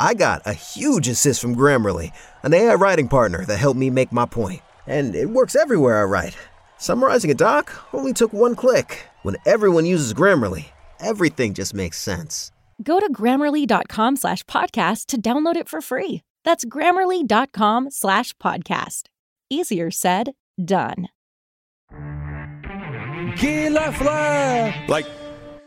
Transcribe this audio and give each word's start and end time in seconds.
I 0.00 0.14
got 0.14 0.40
a 0.46 0.54
huge 0.54 1.08
assist 1.08 1.42
from 1.42 1.54
Grammarly, 1.54 2.12
an 2.42 2.54
AI 2.54 2.74
writing 2.76 3.06
partner 3.06 3.44
that 3.44 3.58
helped 3.58 3.78
me 3.78 3.90
make 3.90 4.10
my 4.12 4.24
point. 4.24 4.62
And 4.86 5.14
it 5.14 5.28
works 5.28 5.54
everywhere 5.54 6.00
I 6.00 6.04
write. 6.04 6.38
Summarizing 6.78 7.30
a 7.30 7.34
doc 7.34 7.70
only 7.92 8.14
took 8.14 8.32
one 8.32 8.54
click. 8.56 9.06
When 9.24 9.36
everyone 9.44 9.84
uses 9.84 10.14
Grammarly, 10.14 10.70
everything 11.00 11.52
just 11.52 11.74
makes 11.74 11.98
sense. 11.98 12.50
Go 12.82 12.98
to 12.98 13.12
grammarly.com 13.12 14.16
slash 14.16 14.42
podcast 14.44 15.04
to 15.08 15.20
download 15.20 15.56
it 15.56 15.68
for 15.68 15.82
free. 15.82 16.22
That's 16.46 16.64
grammarly.com 16.64 17.90
slash 17.90 18.32
podcast. 18.38 19.02
Easier 19.50 19.90
said, 19.90 20.32
done. 20.64 21.10
Guy 21.90 23.68
Lafleur! 23.68 24.88
Like, 24.88 25.04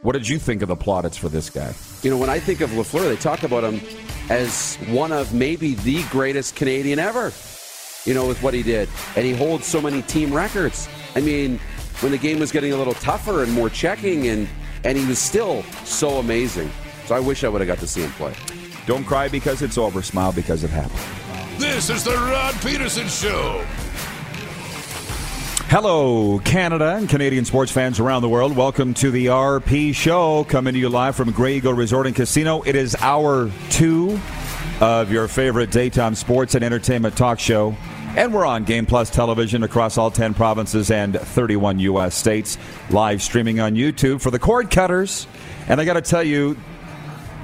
what 0.02 0.14
did 0.14 0.28
you 0.28 0.40
think 0.40 0.64
of 0.64 0.70
the 0.70 0.76
plaudits 0.76 1.18
for 1.18 1.30
this 1.30 1.52
guy? 1.52 1.72
You 2.02 2.10
know, 2.10 2.18
when 2.18 2.32
I 2.32 2.40
think 2.40 2.62
of 2.62 2.72
Lafleur, 2.72 3.10
they 3.10 3.16
talk 3.16 3.44
about 3.44 3.64
him 3.64 3.80
as 4.30 4.76
one 4.88 5.12
of 5.12 5.34
maybe 5.34 5.76
the 5.76 6.04
greatest 6.10 6.56
Canadian 6.56 7.00
ever. 7.00 7.32
You 8.06 8.14
know, 8.14 8.28
with 8.28 8.44
what 8.44 8.54
he 8.54 8.64
did, 8.64 8.90
and 9.16 9.26
he 9.26 9.34
holds 9.34 9.66
so 9.66 9.80
many 9.80 10.02
team 10.02 10.34
records. 10.34 10.90
I 11.16 11.22
mean, 11.22 11.58
when 12.02 12.12
the 12.12 12.18
game 12.18 12.38
was 12.38 12.52
getting 12.52 12.74
a 12.74 12.78
little 12.78 12.96
tougher 12.96 13.44
and 13.44 13.52
more 13.54 13.70
checking, 13.70 14.28
and 14.28 14.48
and 14.84 14.98
he 14.98 15.06
was 15.06 15.20
still 15.20 15.64
so 15.86 16.18
amazing. 16.20 16.70
So 17.06 17.16
I 17.16 17.22
wish 17.22 17.44
I 17.46 17.50
would 17.50 17.62
have 17.62 17.68
got 17.68 17.80
to 17.80 17.88
see 17.88 18.02
him 18.02 18.12
play. 18.12 18.34
Don't 18.86 19.06
cry 19.06 19.30
because 19.30 19.62
it's 19.62 19.78
over. 19.78 20.02
Smile 20.02 20.34
because 20.34 20.64
it 20.66 20.70
happened. 20.70 21.00
This 21.60 21.90
is 21.90 22.04
the 22.04 22.12
Rod 22.12 22.54
Pedersen 22.56 23.08
Show. 23.08 23.66
Hello, 25.74 26.38
Canada 26.38 26.98
and 26.98 27.10
Canadian 27.10 27.46
sports 27.46 27.72
fans 27.72 28.00
around 28.00 28.22
the 28.22 28.30
world. 28.30 28.56
Welcome 28.56 28.94
to 28.94 29.10
the 29.10 29.26
RP 29.26 29.96
Show, 29.96 30.44
coming 30.44 30.76
to 30.76 30.80
you 30.80 30.88
live 30.88 31.16
from 31.16 31.32
Grey 31.32 31.56
Eagle 31.56 31.74
Resort 31.74 32.06
and 32.06 32.16
Casino. 32.16 32.62
It 32.62 32.76
is 32.76 32.96
hour 33.00 33.50
two 33.72 34.20
of 34.82 35.12
your 35.12 35.28
favorite 35.28 35.72
daytime 35.72 36.14
sports 36.14 36.54
and 36.54 36.64
entertainment 36.64 37.18
talk 37.18 37.40
show. 37.40 37.76
And 38.16 38.32
we're 38.32 38.46
on 38.46 38.66
Game 38.66 38.86
Plus 38.86 39.10
television 39.10 39.64
across 39.64 39.98
all 39.98 40.12
10 40.12 40.36
provinces 40.36 40.92
and 40.92 41.20
31 41.20 41.80
U.S. 41.80 42.14
states, 42.14 42.60
live 42.92 43.24
streaming 43.24 43.60
on 43.60 43.74
YouTube 43.74 44.22
for 44.22 44.30
the 44.30 44.38
cord 44.38 44.70
cutters. 44.70 45.26
And 45.68 45.82
I 45.82 45.86
got 45.86 45.94
to 45.94 46.02
tell 46.02 46.24
you, 46.24 46.56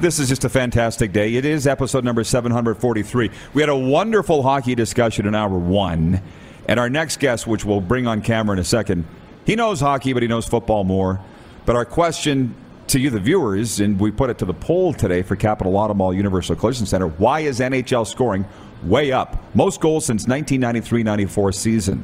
this 0.01 0.19
is 0.19 0.29
just 0.29 0.45
a 0.45 0.49
fantastic 0.49 1.13
day. 1.13 1.33
It 1.33 1.45
is 1.45 1.65
episode 1.65 2.03
number 2.03 2.23
743. 2.23 3.31
We 3.55 3.61
had 3.63 3.69
a 3.69 3.75
wonderful 3.75 4.43
hockey 4.43 4.75
discussion 4.75 5.25
in 5.25 5.33
hour 5.33 5.57
one. 5.57 6.21
And 6.69 6.79
our 6.79 6.87
next 6.87 7.19
guest, 7.19 7.47
which 7.47 7.65
we'll 7.65 7.81
bring 7.81 8.05
on 8.05 8.21
camera 8.21 8.53
in 8.53 8.59
a 8.59 8.63
second, 8.63 9.07
he 9.43 9.55
knows 9.55 9.79
hockey, 9.79 10.13
but 10.13 10.21
he 10.21 10.27
knows 10.27 10.45
football 10.45 10.83
more. 10.83 11.19
But 11.65 11.75
our 11.75 11.83
question 11.83 12.53
to 12.89 12.99
you, 12.99 13.09
the 13.09 13.19
viewers, 13.19 13.79
and 13.79 13.99
we 13.99 14.11
put 14.11 14.29
it 14.29 14.37
to 14.37 14.45
the 14.45 14.53
poll 14.53 14.93
today 14.93 15.23
for 15.23 15.35
Capital 15.35 15.73
Automall 15.73 16.15
Universal 16.15 16.57
Collision 16.57 16.85
Center 16.85 17.07
why 17.07 17.39
is 17.39 17.59
NHL 17.59 18.05
scoring 18.05 18.45
way 18.83 19.11
up? 19.11 19.35
Most 19.55 19.81
goals 19.81 20.05
since 20.05 20.27
1993 20.27 21.01
94 21.01 21.53
season. 21.53 22.03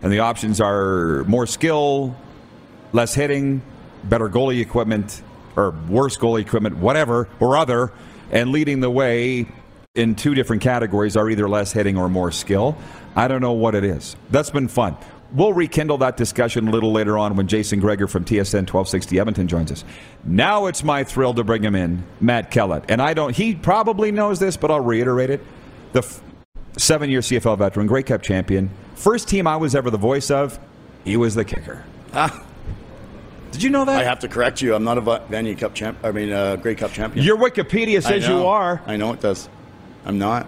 And 0.00 0.12
the 0.12 0.20
options 0.20 0.60
are 0.60 1.24
more 1.24 1.48
skill, 1.48 2.14
less 2.92 3.14
hitting, 3.14 3.62
better 4.04 4.28
goalie 4.28 4.60
equipment, 4.60 5.22
or 5.56 5.72
worse 5.88 6.16
goalie 6.16 6.42
equipment, 6.42 6.76
whatever, 6.76 7.28
or 7.40 7.56
other. 7.56 7.90
And 8.30 8.52
leading 8.52 8.78
the 8.78 8.90
way 8.90 9.48
in 9.94 10.16
two 10.16 10.34
different 10.34 10.60
categories 10.60 11.16
are 11.16 11.30
either 11.30 11.48
less 11.48 11.70
hitting 11.72 11.96
or 11.96 12.08
more 12.08 12.32
skill. 12.32 12.76
I 13.14 13.28
don't 13.28 13.40
know 13.40 13.52
what 13.52 13.76
it 13.76 13.84
is. 13.84 14.16
That's 14.30 14.50
been 14.50 14.66
fun. 14.66 14.96
We'll 15.32 15.52
rekindle 15.52 15.98
that 15.98 16.16
discussion 16.16 16.66
a 16.66 16.70
little 16.72 16.92
later 16.92 17.16
on 17.16 17.36
when 17.36 17.46
Jason 17.46 17.78
Gregor 17.78 18.08
from 18.08 18.24
TSN 18.24 18.66
1260 18.68 19.18
Edmonton 19.20 19.46
joins 19.48 19.70
us. 19.70 19.84
Now 20.24 20.66
it's 20.66 20.82
my 20.82 21.04
thrill 21.04 21.32
to 21.34 21.44
bring 21.44 21.62
him 21.62 21.76
in, 21.76 22.02
Matt 22.20 22.50
Kellett. 22.50 22.84
And 22.88 23.00
I 23.00 23.14
don't, 23.14 23.34
he 23.36 23.54
probably 23.54 24.10
knows 24.10 24.40
this, 24.40 24.56
but 24.56 24.70
I'll 24.70 24.80
reiterate 24.80 25.30
it. 25.30 25.40
The 25.92 26.00
f- 26.00 26.20
seven 26.76 27.08
year 27.08 27.20
CFL 27.20 27.56
veteran, 27.58 27.86
Grey 27.86 28.02
Cup 28.02 28.22
champion, 28.22 28.70
first 28.96 29.28
team 29.28 29.46
I 29.46 29.56
was 29.56 29.76
ever 29.76 29.90
the 29.90 29.98
voice 29.98 30.28
of, 30.30 30.58
he 31.04 31.16
was 31.16 31.36
the 31.36 31.44
kicker. 31.44 31.84
Ah. 32.12 32.44
Did 33.52 33.62
you 33.62 33.70
know 33.70 33.84
that? 33.84 33.94
I 34.00 34.02
have 34.02 34.18
to 34.20 34.28
correct 34.28 34.60
you. 34.60 34.74
I'm 34.74 34.82
not 34.82 34.98
a 34.98 35.02
Vanier 35.02 35.56
Cup 35.56 35.74
champ. 35.74 35.98
I 36.02 36.10
mean, 36.10 36.32
uh, 36.32 36.56
Grey 36.56 36.74
Cup 36.74 36.90
champion. 36.90 37.24
Your 37.24 37.36
Wikipedia 37.36 38.02
says 38.02 38.26
you 38.26 38.46
are. 38.46 38.82
I 38.86 38.96
know 38.96 39.12
it 39.12 39.20
does. 39.20 39.48
I'm 40.04 40.18
not. 40.18 40.46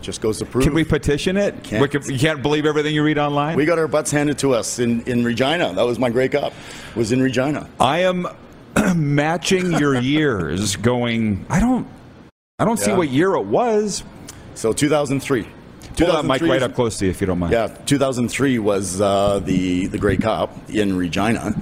Just 0.00 0.20
goes 0.20 0.38
to 0.40 0.44
prove. 0.44 0.64
Can 0.64 0.74
we 0.74 0.84
petition 0.84 1.36
it? 1.38 1.62
Can't. 1.64 1.80
Wiki- 1.80 2.12
you 2.12 2.18
can't 2.18 2.42
believe 2.42 2.66
everything 2.66 2.94
you 2.94 3.02
read 3.02 3.18
online? 3.18 3.56
We 3.56 3.64
got 3.64 3.78
our 3.78 3.88
butts 3.88 4.10
handed 4.10 4.38
to 4.38 4.52
us 4.54 4.78
in, 4.78 5.00
in 5.02 5.24
Regina. 5.24 5.72
That 5.72 5.86
was 5.86 5.98
my 5.98 6.10
Grey 6.10 6.28
Cup. 6.28 6.52
Was 6.94 7.10
in 7.10 7.22
Regina. 7.22 7.68
I 7.80 8.00
am 8.00 8.26
matching 8.94 9.72
your 9.72 9.98
years 10.00 10.76
going, 10.76 11.46
I 11.48 11.58
don't 11.60 11.86
I 12.58 12.64
don't 12.64 12.76
see 12.78 12.92
what 12.92 13.08
year 13.08 13.34
it 13.34 13.46
was. 13.46 14.04
So 14.54 14.72
2003. 14.72 15.46
Pull 15.96 16.06
that 16.08 16.24
mic 16.24 16.42
right 16.42 16.62
up 16.62 16.74
close 16.74 16.98
to 16.98 17.04
you 17.06 17.10
if 17.10 17.20
you 17.20 17.26
don't 17.26 17.38
mind. 17.38 17.52
Yeah, 17.52 17.68
2003 17.68 18.58
was 18.58 19.00
uh, 19.00 19.38
the 19.40 19.86
the 19.86 19.98
Grey 19.98 20.16
Cup 20.16 20.54
in 20.70 20.96
Regina. 20.96 21.54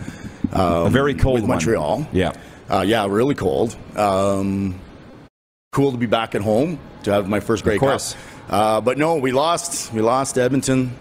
Um, 0.53 0.87
A 0.87 0.91
very 0.91 1.15
cold 1.15 1.35
with 1.35 1.43
one. 1.45 1.51
Montreal. 1.51 2.07
Yeah. 2.13 2.33
Uh, 2.69 2.81
yeah, 2.87 3.07
really 3.07 3.35
cold. 3.35 3.77
Um, 3.97 4.81
cool 5.73 5.91
to 5.91 5.97
be 5.97 6.05
back 6.07 6.35
at 6.35 6.43
home 6.43 6.79
to 7.03 7.11
have 7.11 7.27
my 7.27 7.41
first 7.41 7.65
Grey 7.65 7.79
course. 7.79 8.13
Cup. 8.13 8.23
Uh, 8.53 8.81
but 8.83 8.99
no, 8.99 9.17
we 9.17 9.33
lost. 9.33 9.91
We 9.95 10.03
lost 10.03 10.37
Edmonton. 10.37 10.95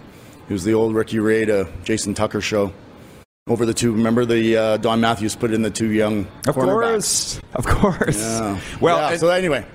It 0.48 0.52
was 0.52 0.64
the 0.64 0.72
old 0.72 0.94
Ricky 0.94 1.18
Ray 1.18 1.44
to 1.44 1.68
Jason 1.84 2.14
Tucker 2.14 2.40
show. 2.40 2.72
Over 3.48 3.66
the 3.66 3.74
two, 3.74 3.92
remember 3.92 4.24
the 4.24 4.56
uh, 4.56 4.76
Don 4.78 5.00
Matthews 5.02 5.36
put 5.36 5.52
in 5.52 5.60
the 5.62 5.70
two 5.70 5.90
young 5.90 6.26
Of 6.48 6.54
cornerbacks. 6.56 7.38
course. 7.38 7.40
Of 7.54 7.66
course. 7.66 8.18
Yeah. 8.18 8.60
Well, 8.80 8.96
Yeah, 8.96 9.10
and- 9.10 9.20
so 9.20 9.28
anyway, 9.28 9.66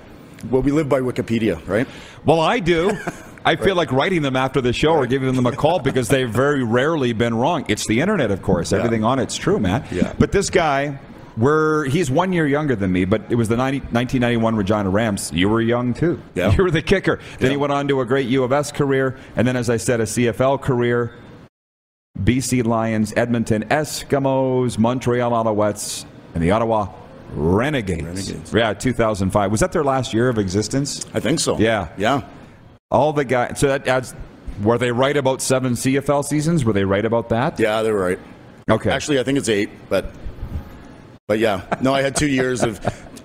well, 0.50 0.62
we 0.62 0.72
live 0.72 0.88
by 0.88 1.00
Wikipedia, 1.00 1.64
right? 1.68 1.86
well, 2.24 2.40
I 2.40 2.58
do. 2.58 2.90
I 3.44 3.54
feel 3.56 3.76
like 3.76 3.92
writing 3.92 4.22
them 4.22 4.34
after 4.36 4.60
the 4.60 4.72
show 4.72 4.90
or 4.90 5.06
giving 5.06 5.32
them 5.34 5.46
a 5.46 5.52
call 5.52 5.78
because 5.78 6.08
they've 6.08 6.28
very 6.28 6.64
rarely 6.64 7.12
been 7.12 7.34
wrong. 7.34 7.64
It's 7.68 7.86
the 7.86 8.00
internet, 8.00 8.30
of 8.32 8.42
course. 8.42 8.72
Everything 8.72 9.04
on 9.04 9.20
it's 9.20 9.36
true, 9.36 9.58
Matt. 9.60 9.90
Yeah. 9.92 10.12
But 10.18 10.32
this 10.32 10.50
guy, 10.50 10.98
we're, 11.38 11.84
he's 11.86 12.10
one 12.10 12.32
year 12.32 12.46
younger 12.46 12.76
than 12.76 12.92
me, 12.92 13.04
but 13.04 13.22
it 13.30 13.36
was 13.36 13.48
the 13.48 13.56
90, 13.56 13.78
1991 13.78 14.56
Regina 14.56 14.90
Rams. 14.90 15.30
You 15.32 15.48
were 15.48 15.60
young, 15.60 15.94
too. 15.94 16.20
Yeah. 16.34 16.52
You 16.52 16.64
were 16.64 16.70
the 16.70 16.82
kicker. 16.82 17.20
Then 17.38 17.50
he 17.50 17.56
went 17.56 17.72
on 17.72 17.88
to 17.88 18.00
a 18.00 18.04
great 18.04 18.26
U 18.28 18.44
of 18.44 18.52
S 18.52 18.72
career, 18.72 19.16
and 19.36 19.46
then, 19.46 19.56
as 19.56 19.70
I 19.70 19.76
said, 19.76 20.00
a 20.00 20.04
CFL 20.04 20.60
career. 20.60 21.14
BC 22.18 22.64
Lions, 22.64 23.12
Edmonton 23.16 23.64
Eskimos, 23.68 24.76
Montreal 24.76 25.30
Alouettes, 25.30 26.04
and 26.34 26.42
the 26.42 26.50
Ottawa 26.50 26.92
Renegades. 27.32 28.02
Renegades. 28.02 28.52
Yeah, 28.52 28.72
2005. 28.74 29.50
Was 29.50 29.60
that 29.60 29.72
their 29.72 29.84
last 29.84 30.12
year 30.12 30.28
of 30.28 30.38
existence? 30.38 31.06
I 31.14 31.20
think 31.20 31.38
so. 31.38 31.58
Yeah. 31.58 31.88
Yeah. 31.96 32.22
All 32.90 33.12
the 33.12 33.24
guys. 33.24 33.60
So 33.60 33.68
that 33.68 33.86
adds. 33.86 34.14
Were 34.62 34.78
they 34.78 34.90
right 34.90 35.16
about 35.16 35.40
seven 35.40 35.74
CFL 35.74 36.24
seasons? 36.24 36.64
Were 36.64 36.72
they 36.72 36.84
right 36.84 37.04
about 37.04 37.28
that? 37.28 37.60
Yeah, 37.60 37.82
they're 37.82 37.94
right. 37.94 38.18
Okay. 38.68 38.90
Actually, 38.90 39.20
I 39.20 39.22
think 39.22 39.38
it's 39.38 39.48
eight, 39.48 39.70
but 39.88 40.12
but 41.28 41.38
yeah, 41.38 41.60
no, 41.82 41.94
I 41.94 42.00
had 42.00 42.16
two 42.16 42.26
years 42.26 42.62
of 42.62 42.80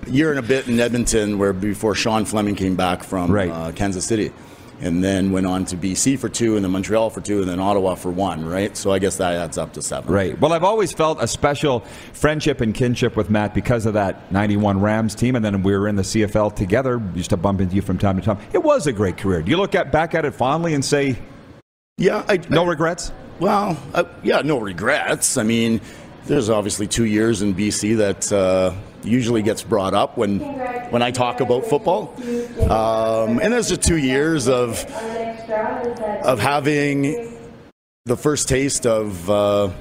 year 0.08 0.30
and 0.30 0.38
a 0.38 0.42
bit 0.42 0.68
in 0.68 0.78
Edmonton, 0.78 1.40
where 1.40 1.54
before 1.54 1.96
Sean 1.96 2.26
Fleming 2.26 2.54
came 2.54 2.76
back 2.76 3.02
from 3.02 3.32
Right. 3.32 3.50
uh, 3.50 3.72
Kansas 3.72 4.04
City, 4.04 4.34
and 4.82 5.02
then 5.02 5.32
went 5.32 5.46
on 5.48 5.64
to 5.64 5.78
BC 5.78 6.20
for 6.20 6.28
two, 6.28 6.58
and 6.58 6.66
then 6.66 6.72
Montreal 6.74 7.10
for 7.10 7.22
two, 7.22 7.40
and 7.40 7.48
then 7.48 7.62
Ottawa 7.62 7.96
for 7.96 8.12
one, 8.12 8.46
right? 8.46 8.76
So 8.76 8.92
I 8.92 9.00
guess 9.00 9.16
that 9.18 9.36
adds 9.36 9.58
up 9.58 9.72
to 9.74 9.82
seven. 9.82 10.12
Right. 10.14 10.38
Well, 10.38 10.52
I've 10.52 10.66
always 10.66 10.92
felt 10.92 11.24
a 11.24 11.28
special 11.30 11.80
friendship 12.12 12.60
and 12.60 12.76
kinship 12.76 13.16
with 13.16 13.30
Matt 13.30 13.54
because 13.54 13.86
of 13.86 13.94
that 13.94 14.30
91 14.34 14.82
Rams 14.82 15.16
team, 15.16 15.38
and 15.38 15.46
then 15.46 15.64
we 15.64 15.72
were 15.72 15.88
in 15.88 15.96
the 15.96 16.04
CFL 16.04 16.54
together. 16.58 17.02
Used 17.16 17.30
to 17.30 17.38
bump 17.38 17.62
into 17.62 17.74
you 17.74 17.82
from 17.82 17.98
time 17.98 18.18
to 18.20 18.22
time. 18.22 18.38
It 18.52 18.62
was 18.62 18.86
a 18.86 18.92
great 18.92 19.16
career. 19.16 19.42
Do 19.42 19.50
you 19.50 19.58
look 19.58 19.76
at, 19.76 19.94
back 19.94 20.14
at 20.14 20.26
it 20.26 20.36
fondly 20.36 20.74
and 20.74 20.84
say, 20.84 21.16
yeah, 21.98 22.26
I, 22.28 22.42
no 22.50 22.66
I, 22.66 22.68
regrets? 22.68 23.14
Well, 23.40 23.78
uh, 23.94 24.04
yeah, 24.24 24.42
no 24.42 24.60
regrets. 24.60 25.38
I 25.38 25.44
mean, 25.44 25.80
there's 26.26 26.50
obviously 26.50 26.88
two 26.88 27.06
years 27.06 27.42
in 27.42 27.54
BC 27.54 27.98
that 27.98 28.32
uh, 28.32 28.74
usually 29.04 29.42
gets 29.42 29.64
brought 29.64 29.94
up 29.94 30.18
when 30.18 30.40
when 30.92 31.02
I 31.02 31.12
talk 31.12 31.42
about 31.42 31.66
football, 31.66 32.14
um, 32.70 33.40
and 33.40 33.54
there's 33.54 33.70
just 33.70 33.84
two 33.84 33.98
years 33.98 34.48
of 34.48 34.84
of 36.24 36.40
having 36.40 37.38
the 38.06 38.18
first 38.18 38.48
taste 38.48 38.86
of. 38.86 39.30
Uh, 39.30 39.72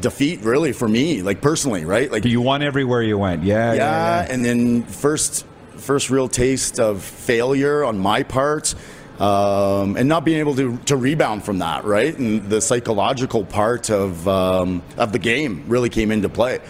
defeat 0.00 0.40
really 0.40 0.72
for 0.72 0.88
me 0.88 1.22
like 1.22 1.40
personally 1.40 1.84
right 1.84 2.10
like 2.10 2.24
you 2.24 2.40
won 2.40 2.62
everywhere 2.62 3.00
you 3.00 3.16
went 3.16 3.44
yeah 3.44 3.72
yeah, 3.72 3.74
yeah, 3.74 4.24
yeah. 4.24 4.32
and 4.32 4.44
then 4.44 4.82
first 4.82 5.46
first 5.76 6.10
real 6.10 6.28
taste 6.28 6.80
of 6.80 7.00
failure 7.00 7.84
on 7.84 7.96
my 7.96 8.24
part 8.24 8.74
um, 9.18 9.96
and 9.96 10.08
not 10.08 10.24
being 10.24 10.40
able 10.40 10.54
to, 10.56 10.76
to 10.78 10.96
rebound 10.96 11.44
from 11.44 11.58
that, 11.58 11.84
right? 11.84 12.16
And 12.16 12.48
the 12.48 12.60
psychological 12.60 13.44
part 13.44 13.90
of 13.90 14.26
um, 14.26 14.82
of 14.96 15.12
the 15.12 15.18
game 15.18 15.64
really 15.68 15.88
came 15.88 16.10
into 16.10 16.28
play. 16.28 16.60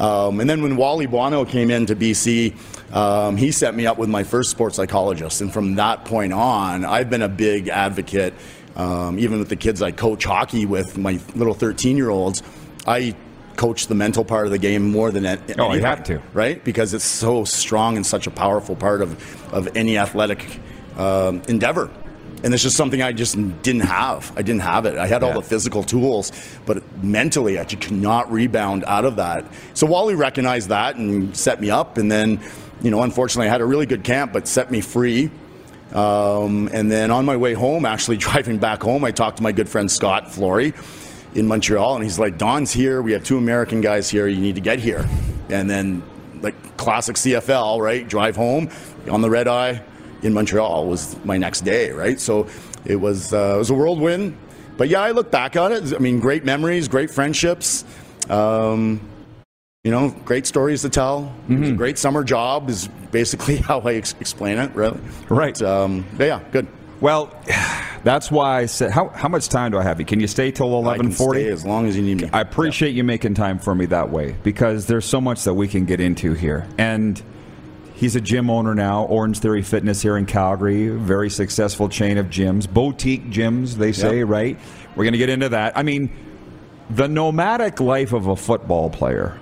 Um, 0.00 0.40
and 0.40 0.50
then 0.50 0.62
when 0.62 0.76
Wally 0.76 1.06
Buono 1.06 1.44
came 1.44 1.70
into 1.70 1.94
BC, 1.94 2.56
um, 2.94 3.36
he 3.36 3.52
set 3.52 3.74
me 3.74 3.86
up 3.86 3.96
with 3.96 4.08
my 4.08 4.24
first 4.24 4.50
sports 4.50 4.76
psychologist, 4.76 5.40
and 5.40 5.52
from 5.52 5.76
that 5.76 6.04
point 6.04 6.32
on, 6.32 6.84
I've 6.84 7.10
been 7.10 7.22
a 7.22 7.28
big 7.28 7.68
advocate. 7.68 8.34
Um, 8.76 9.20
even 9.20 9.38
with 9.38 9.48
the 9.48 9.56
kids 9.56 9.82
I 9.82 9.92
coach 9.92 10.24
hockey 10.24 10.66
with, 10.66 10.98
my 10.98 11.20
little 11.36 11.54
13 11.54 11.96
year 11.96 12.10
olds, 12.10 12.42
I 12.88 13.14
coach 13.56 13.86
the 13.86 13.94
mental 13.94 14.24
part 14.24 14.46
of 14.46 14.50
the 14.50 14.58
game 14.58 14.90
more 14.90 15.12
than 15.12 15.24
anything. 15.24 15.60
Oh, 15.60 15.72
you 15.74 15.80
have 15.82 16.02
to, 16.04 16.20
right? 16.32 16.62
Because 16.64 16.92
it's 16.92 17.04
so 17.04 17.44
strong 17.44 17.96
and 17.96 18.04
such 18.04 18.26
a 18.26 18.32
powerful 18.32 18.74
part 18.74 19.00
of 19.00 19.54
of 19.54 19.76
any 19.76 19.96
athletic 19.96 20.58
um, 20.96 21.42
endeavor. 21.48 21.90
And 22.44 22.52
it's 22.52 22.62
just 22.62 22.76
something 22.76 23.00
I 23.00 23.12
just 23.12 23.36
didn't 23.62 23.86
have. 23.86 24.30
I 24.36 24.42
didn't 24.42 24.60
have 24.60 24.84
it. 24.84 24.98
I 24.98 25.06
had 25.06 25.22
all 25.22 25.32
the 25.32 25.40
physical 25.40 25.82
tools, 25.82 26.30
but 26.66 26.82
mentally, 27.02 27.58
I 27.58 27.64
just 27.64 27.82
could 27.82 27.96
not 27.96 28.30
rebound 28.30 28.84
out 28.84 29.06
of 29.06 29.16
that. 29.16 29.46
So 29.72 29.86
Wally 29.86 30.14
recognized 30.14 30.68
that 30.68 30.96
and 30.96 31.34
set 31.34 31.58
me 31.58 31.70
up. 31.70 31.96
And 31.96 32.12
then, 32.12 32.38
you 32.82 32.90
know, 32.90 33.02
unfortunately, 33.02 33.48
I 33.48 33.50
had 33.50 33.62
a 33.62 33.64
really 33.64 33.86
good 33.86 34.04
camp, 34.04 34.34
but 34.34 34.46
set 34.46 34.70
me 34.70 34.82
free. 34.82 35.30
Um, 35.94 36.68
and 36.70 36.92
then 36.92 37.10
on 37.10 37.24
my 37.24 37.38
way 37.38 37.54
home, 37.54 37.86
actually 37.86 38.16
driving 38.18 38.58
back 38.58 38.82
home, 38.82 39.04
I 39.04 39.10
talked 39.10 39.38
to 39.38 39.42
my 39.42 39.52
good 39.52 39.68
friend 39.68 39.90
Scott 39.90 40.30
Flory 40.30 40.74
in 41.34 41.46
Montreal, 41.46 41.94
and 41.94 42.04
he's 42.04 42.18
like, 42.18 42.36
Don's 42.36 42.72
here. 42.72 43.00
We 43.00 43.12
have 43.12 43.24
two 43.24 43.38
American 43.38 43.80
guys 43.80 44.10
here. 44.10 44.28
You 44.28 44.40
need 44.40 44.56
to 44.56 44.60
get 44.60 44.78
here. 44.80 45.08
And 45.48 45.70
then, 45.70 46.02
like 46.42 46.76
classic 46.76 47.16
CFL, 47.16 47.80
right? 47.80 48.06
Drive 48.06 48.36
home 48.36 48.68
on 49.08 49.22
the 49.22 49.30
red 49.30 49.48
eye 49.48 49.82
in 50.24 50.32
Montreal 50.32 50.86
was 50.86 51.16
my 51.24 51.36
next 51.36 51.60
day, 51.60 51.90
right? 51.90 52.18
So 52.18 52.48
it 52.84 52.96
was 52.96 53.32
uh, 53.32 53.54
it 53.54 53.58
was 53.58 53.70
a 53.70 53.74
whirlwind. 53.74 54.36
But 54.76 54.88
yeah, 54.88 55.02
I 55.02 55.12
look 55.12 55.30
back 55.30 55.56
on 55.56 55.72
it. 55.72 55.94
I 55.94 55.98
mean, 55.98 56.18
great 56.18 56.44
memories, 56.44 56.88
great 56.88 57.10
friendships. 57.10 57.84
Um, 58.28 59.00
you 59.84 59.90
know, 59.90 60.10
great 60.24 60.46
stories 60.46 60.82
to 60.82 60.88
tell. 60.88 61.32
Mm-hmm. 61.48 61.76
great 61.76 61.98
summer 61.98 62.24
job 62.24 62.70
is 62.70 62.88
basically 63.12 63.56
how 63.68 63.80
I 63.80 63.94
ex- 63.94 64.14
explain 64.18 64.58
it, 64.58 64.74
really. 64.74 64.98
Right. 65.28 65.56
But, 65.58 65.68
um, 65.68 66.06
yeah, 66.18 66.40
good. 66.50 66.66
Well, 67.00 67.38
that's 68.02 68.30
why 68.30 68.60
I 68.60 68.66
said, 68.66 68.90
how, 68.90 69.08
how 69.08 69.28
much 69.28 69.48
time 69.48 69.72
do 69.72 69.78
I 69.78 69.82
have? 69.82 70.00
You 70.00 70.06
Can 70.06 70.20
you 70.20 70.26
stay 70.26 70.50
till 70.50 70.74
eleven 70.74 71.12
forty? 71.12 71.46
As 71.48 71.64
long 71.64 71.86
as 71.86 71.96
you 71.96 72.02
need 72.02 72.22
me. 72.22 72.30
I 72.32 72.40
appreciate 72.40 72.90
yeah. 72.90 72.96
you 72.96 73.04
making 73.04 73.34
time 73.34 73.58
for 73.58 73.74
me 73.74 73.86
that 73.86 74.10
way 74.10 74.34
because 74.42 74.86
there's 74.86 75.04
so 75.04 75.20
much 75.20 75.44
that 75.44 75.54
we 75.54 75.68
can 75.68 75.84
get 75.84 76.00
into 76.00 76.32
here, 76.32 76.66
and 76.78 77.22
He's 77.94 78.16
a 78.16 78.20
gym 78.20 78.50
owner 78.50 78.74
now, 78.74 79.04
Orange 79.04 79.38
Theory 79.38 79.62
Fitness 79.62 80.02
here 80.02 80.16
in 80.16 80.26
Calgary. 80.26 80.88
Very 80.88 81.30
successful 81.30 81.88
chain 81.88 82.18
of 82.18 82.26
gyms, 82.26 82.68
boutique 82.68 83.30
gyms, 83.30 83.74
they 83.74 83.92
say, 83.92 84.18
yep. 84.18 84.28
right? 84.28 84.58
We're 84.96 85.04
going 85.04 85.12
to 85.12 85.18
get 85.18 85.28
into 85.28 85.48
that. 85.50 85.76
I 85.78 85.84
mean, 85.84 86.10
the 86.90 87.06
nomadic 87.06 87.80
life 87.80 88.12
of 88.12 88.26
a 88.26 88.36
football 88.36 88.90
player, 88.90 89.38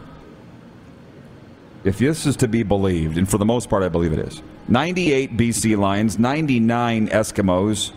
if 1.82 1.98
this 1.98 2.26
is 2.26 2.36
to 2.36 2.48
be 2.48 2.62
believed, 2.62 3.16
and 3.16 3.28
for 3.28 3.38
the 3.38 3.46
most 3.46 3.70
part, 3.70 3.82
I 3.82 3.88
believe 3.88 4.12
it 4.12 4.18
is 4.18 4.42
98 4.68 5.36
BC 5.36 5.76
Lions, 5.78 6.18
99 6.18 7.08
Eskimos, 7.08 7.92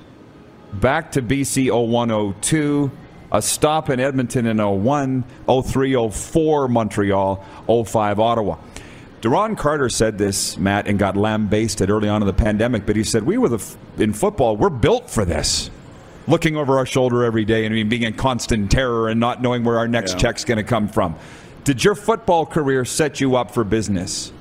back 0.73 1.11
to 1.11 1.21
BC 1.21 1.69
0102 1.69 2.91
a 3.31 3.41
stop 3.41 3.89
in 3.89 3.99
Edmonton 3.99 4.45
in 4.45 4.57
01, 4.57 5.23
03, 5.47 6.09
04 6.09 6.67
Montreal, 6.67 7.43
05 7.67 8.19
Ottawa. 8.19 8.57
Duron 9.21 9.57
Carter 9.57 9.89
said 9.89 10.17
this, 10.17 10.57
Matt, 10.57 10.87
and 10.87 10.99
got 10.99 11.17
lambasted 11.17 11.89
early 11.89 12.09
on 12.09 12.21
in 12.21 12.27
the 12.27 12.33
pandemic, 12.33 12.85
but 12.85 12.95
he 12.95 13.03
said, 13.03 13.23
We 13.23 13.37
were 13.37 13.49
the, 13.49 13.57
f- 13.57 13.77
in 13.97 14.13
football, 14.13 14.55
we're 14.55 14.69
built 14.69 15.09
for 15.09 15.25
this. 15.25 15.69
Looking 16.27 16.57
over 16.57 16.77
our 16.77 16.85
shoulder 16.85 17.23
every 17.23 17.45
day 17.45 17.65
and 17.65 17.89
being 17.89 18.03
in 18.03 18.13
constant 18.13 18.71
terror 18.71 19.09
and 19.09 19.19
not 19.19 19.41
knowing 19.41 19.63
where 19.63 19.77
our 19.77 19.87
next 19.87 20.13
yeah. 20.13 20.19
check's 20.19 20.43
going 20.43 20.57
to 20.57 20.63
come 20.63 20.87
from. 20.87 21.15
Did 21.63 21.83
your 21.83 21.95
football 21.95 22.45
career 22.45 22.83
set 22.85 23.19
you 23.19 23.35
up 23.35 23.51
for 23.51 23.63
business, 23.63 24.31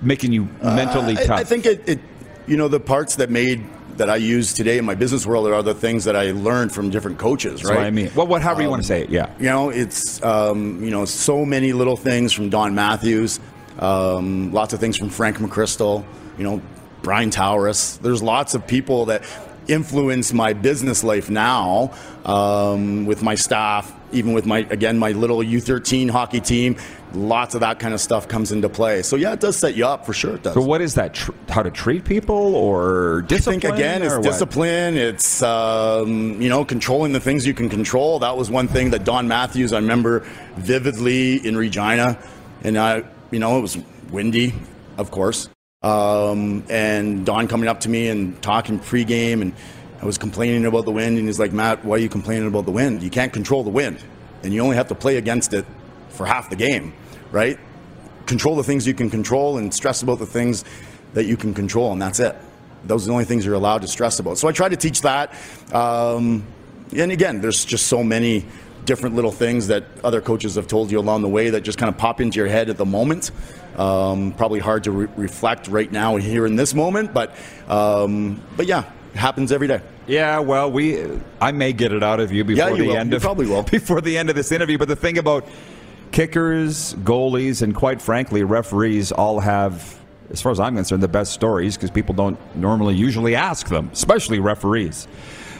making 0.00 0.32
you 0.32 0.44
mentally 0.62 1.16
uh, 1.16 1.24
tough? 1.24 1.38
I, 1.38 1.40
I 1.40 1.44
think 1.44 1.66
it, 1.66 1.88
it, 1.88 2.00
you 2.46 2.56
know, 2.56 2.68
the 2.68 2.80
parts 2.80 3.16
that 3.16 3.30
made 3.30 3.64
that 3.96 4.10
I 4.10 4.16
use 4.16 4.52
today 4.52 4.78
in 4.78 4.84
my 4.84 4.94
business 4.94 5.26
world 5.26 5.46
are 5.48 5.62
the 5.62 5.74
things 5.74 6.04
that 6.04 6.16
I 6.16 6.32
learned 6.32 6.72
from 6.72 6.90
different 6.90 7.18
coaches, 7.18 7.64
right? 7.64 7.78
I 7.78 7.90
mean, 7.90 8.10
well, 8.14 8.26
what, 8.26 8.42
however 8.42 8.60
um, 8.60 8.64
you 8.64 8.70
want 8.70 8.82
to 8.82 8.88
say 8.88 9.02
it, 9.02 9.10
yeah. 9.10 9.32
You 9.38 9.46
know, 9.46 9.70
it's 9.70 10.22
um, 10.22 10.82
you 10.82 10.90
know 10.90 11.04
so 11.04 11.44
many 11.44 11.72
little 11.72 11.96
things 11.96 12.32
from 12.32 12.50
Don 12.50 12.74
Matthews 12.74 13.40
um, 13.78 14.52
lots 14.52 14.72
of 14.72 14.80
things 14.80 14.96
from 14.96 15.10
Frank 15.10 15.38
McCrystal, 15.38 16.04
you 16.38 16.44
know, 16.44 16.62
Brian 17.02 17.30
Towers. 17.30 17.98
There's 17.98 18.22
lots 18.22 18.54
of 18.54 18.66
people 18.66 19.06
that 19.06 19.22
influence 19.68 20.32
my 20.32 20.52
business 20.52 21.02
life 21.02 21.28
now 21.28 21.92
um, 22.24 23.06
with 23.06 23.22
my 23.22 23.34
staff, 23.34 23.92
even 24.12 24.32
with 24.32 24.46
my, 24.46 24.60
again, 24.70 24.98
my 24.98 25.12
little 25.12 25.38
U13 25.38 26.10
hockey 26.10 26.40
team. 26.40 26.76
Lots 27.14 27.54
of 27.54 27.60
that 27.60 27.78
kind 27.78 27.94
of 27.94 28.00
stuff 28.00 28.28
comes 28.28 28.52
into 28.52 28.68
play. 28.68 29.02
So, 29.02 29.16
yeah, 29.16 29.32
it 29.32 29.40
does 29.40 29.56
set 29.56 29.74
you 29.74 29.86
up 29.86 30.04
for 30.04 30.12
sure. 30.12 30.34
It 30.34 30.42
does. 30.42 30.54
So, 30.54 30.60
what 30.60 30.80
is 30.80 30.94
that? 30.94 31.14
Tr- 31.14 31.32
how 31.48 31.62
to 31.62 31.70
treat 31.70 32.04
people 32.04 32.54
or 32.54 33.22
discipline? 33.22 33.58
I 33.58 33.60
think, 33.60 33.74
again, 33.74 34.02
it's 34.02 34.18
discipline. 34.18 34.96
It's, 34.96 35.42
um, 35.42 36.40
you 36.42 36.48
know, 36.48 36.64
controlling 36.64 37.12
the 37.12 37.20
things 37.20 37.46
you 37.46 37.54
can 37.54 37.68
control. 37.68 38.18
That 38.18 38.36
was 38.36 38.50
one 38.50 38.68
thing 38.68 38.90
that 38.90 39.04
Don 39.04 39.28
Matthews, 39.28 39.72
I 39.72 39.78
remember 39.78 40.20
vividly 40.56 41.46
in 41.46 41.56
Regina. 41.56 42.18
And 42.62 42.76
I, 42.76 43.04
you 43.30 43.38
know, 43.38 43.58
it 43.58 43.60
was 43.60 43.78
windy, 44.10 44.54
of 44.98 45.10
course. 45.10 45.48
Um, 45.82 46.64
and 46.68 47.24
Don 47.24 47.48
coming 47.48 47.68
up 47.68 47.80
to 47.80 47.88
me 47.88 48.08
and 48.08 48.40
talking 48.42 48.78
pregame, 48.78 49.42
and 49.42 49.52
I 50.00 50.04
was 50.04 50.18
complaining 50.18 50.64
about 50.64 50.84
the 50.84 50.92
wind, 50.92 51.18
and 51.18 51.26
he's 51.26 51.38
like, 51.38 51.52
Matt, 51.52 51.84
why 51.84 51.96
are 51.96 51.98
you 51.98 52.08
complaining 52.08 52.48
about 52.48 52.64
the 52.64 52.72
wind? 52.72 53.02
You 53.02 53.10
can't 53.10 53.32
control 53.32 53.62
the 53.62 53.70
wind, 53.70 54.02
and 54.42 54.52
you 54.52 54.60
only 54.62 54.76
have 54.76 54.88
to 54.88 54.94
play 54.94 55.16
against 55.16 55.52
it 55.52 55.64
for 56.08 56.26
half 56.26 56.50
the 56.50 56.56
game, 56.56 56.92
right? 57.30 57.58
Control 58.26 58.56
the 58.56 58.64
things 58.64 58.86
you 58.86 58.94
can 58.94 59.10
control 59.10 59.58
and 59.58 59.72
stress 59.72 60.02
about 60.02 60.18
the 60.18 60.26
things 60.26 60.64
that 61.14 61.26
you 61.26 61.36
can 61.36 61.54
control, 61.54 61.92
and 61.92 62.02
that's 62.02 62.20
it. 62.20 62.36
Those 62.84 63.04
are 63.04 63.06
the 63.06 63.12
only 63.12 63.24
things 63.24 63.44
you're 63.44 63.54
allowed 63.54 63.82
to 63.82 63.88
stress 63.88 64.18
about. 64.18 64.38
So 64.38 64.48
I 64.48 64.52
try 64.52 64.68
to 64.68 64.76
teach 64.76 65.02
that. 65.02 65.34
Um, 65.72 66.46
and 66.96 67.10
again, 67.10 67.40
there's 67.40 67.64
just 67.64 67.86
so 67.86 68.02
many 68.02 68.46
different 68.86 69.14
little 69.14 69.32
things 69.32 69.66
that 69.68 69.84
other 70.02 70.20
coaches 70.20 70.54
have 70.54 70.66
told 70.66 70.90
you 70.90 70.98
along 70.98 71.22
the 71.22 71.28
way 71.28 71.50
that 71.50 71.62
just 71.62 71.78
kind 71.78 71.88
of 71.88 71.98
pop 71.98 72.20
into 72.20 72.36
your 72.38 72.46
head 72.46 72.70
at 72.70 72.76
the 72.76 72.86
moment. 72.86 73.30
Um, 73.76 74.32
probably 74.32 74.60
hard 74.60 74.84
to 74.84 74.90
re- 74.90 75.08
reflect 75.16 75.68
right 75.68 75.90
now 75.90 76.16
here 76.16 76.46
in 76.46 76.56
this 76.56 76.72
moment, 76.72 77.12
but 77.12 77.34
um, 77.68 78.42
but 78.56 78.66
yeah, 78.66 78.90
it 79.12 79.18
happens 79.18 79.52
every 79.52 79.68
day. 79.68 79.82
Yeah, 80.06 80.38
well, 80.38 80.70
we 80.70 81.04
I 81.40 81.52
may 81.52 81.72
get 81.72 81.92
it 81.92 82.02
out 82.02 82.20
of 82.20 82.32
you 82.32 82.44
before 82.44 82.70
yeah, 82.70 82.74
you 82.74 82.82
the 82.82 82.88
will. 82.88 82.96
end 82.96 83.10
you 83.10 83.16
of 83.16 83.22
probably 83.22 83.46
will. 83.46 83.62
before 83.70 84.00
the 84.00 84.16
end 84.16 84.30
of 84.30 84.36
this 84.36 84.52
interview. 84.52 84.78
But 84.78 84.88
the 84.88 84.96
thing 84.96 85.18
about 85.18 85.46
kickers, 86.12 86.94
goalies, 86.94 87.60
and 87.60 87.74
quite 87.74 88.00
frankly, 88.00 88.44
referees 88.44 89.12
all 89.12 89.40
have, 89.40 89.98
as 90.30 90.40
far 90.40 90.52
as 90.52 90.60
I'm 90.60 90.76
concerned, 90.76 91.02
the 91.02 91.08
best 91.08 91.32
stories 91.32 91.76
because 91.76 91.90
people 91.90 92.14
don't 92.14 92.38
normally 92.56 92.94
usually 92.94 93.34
ask 93.34 93.68
them, 93.68 93.90
especially 93.92 94.38
referees. 94.38 95.08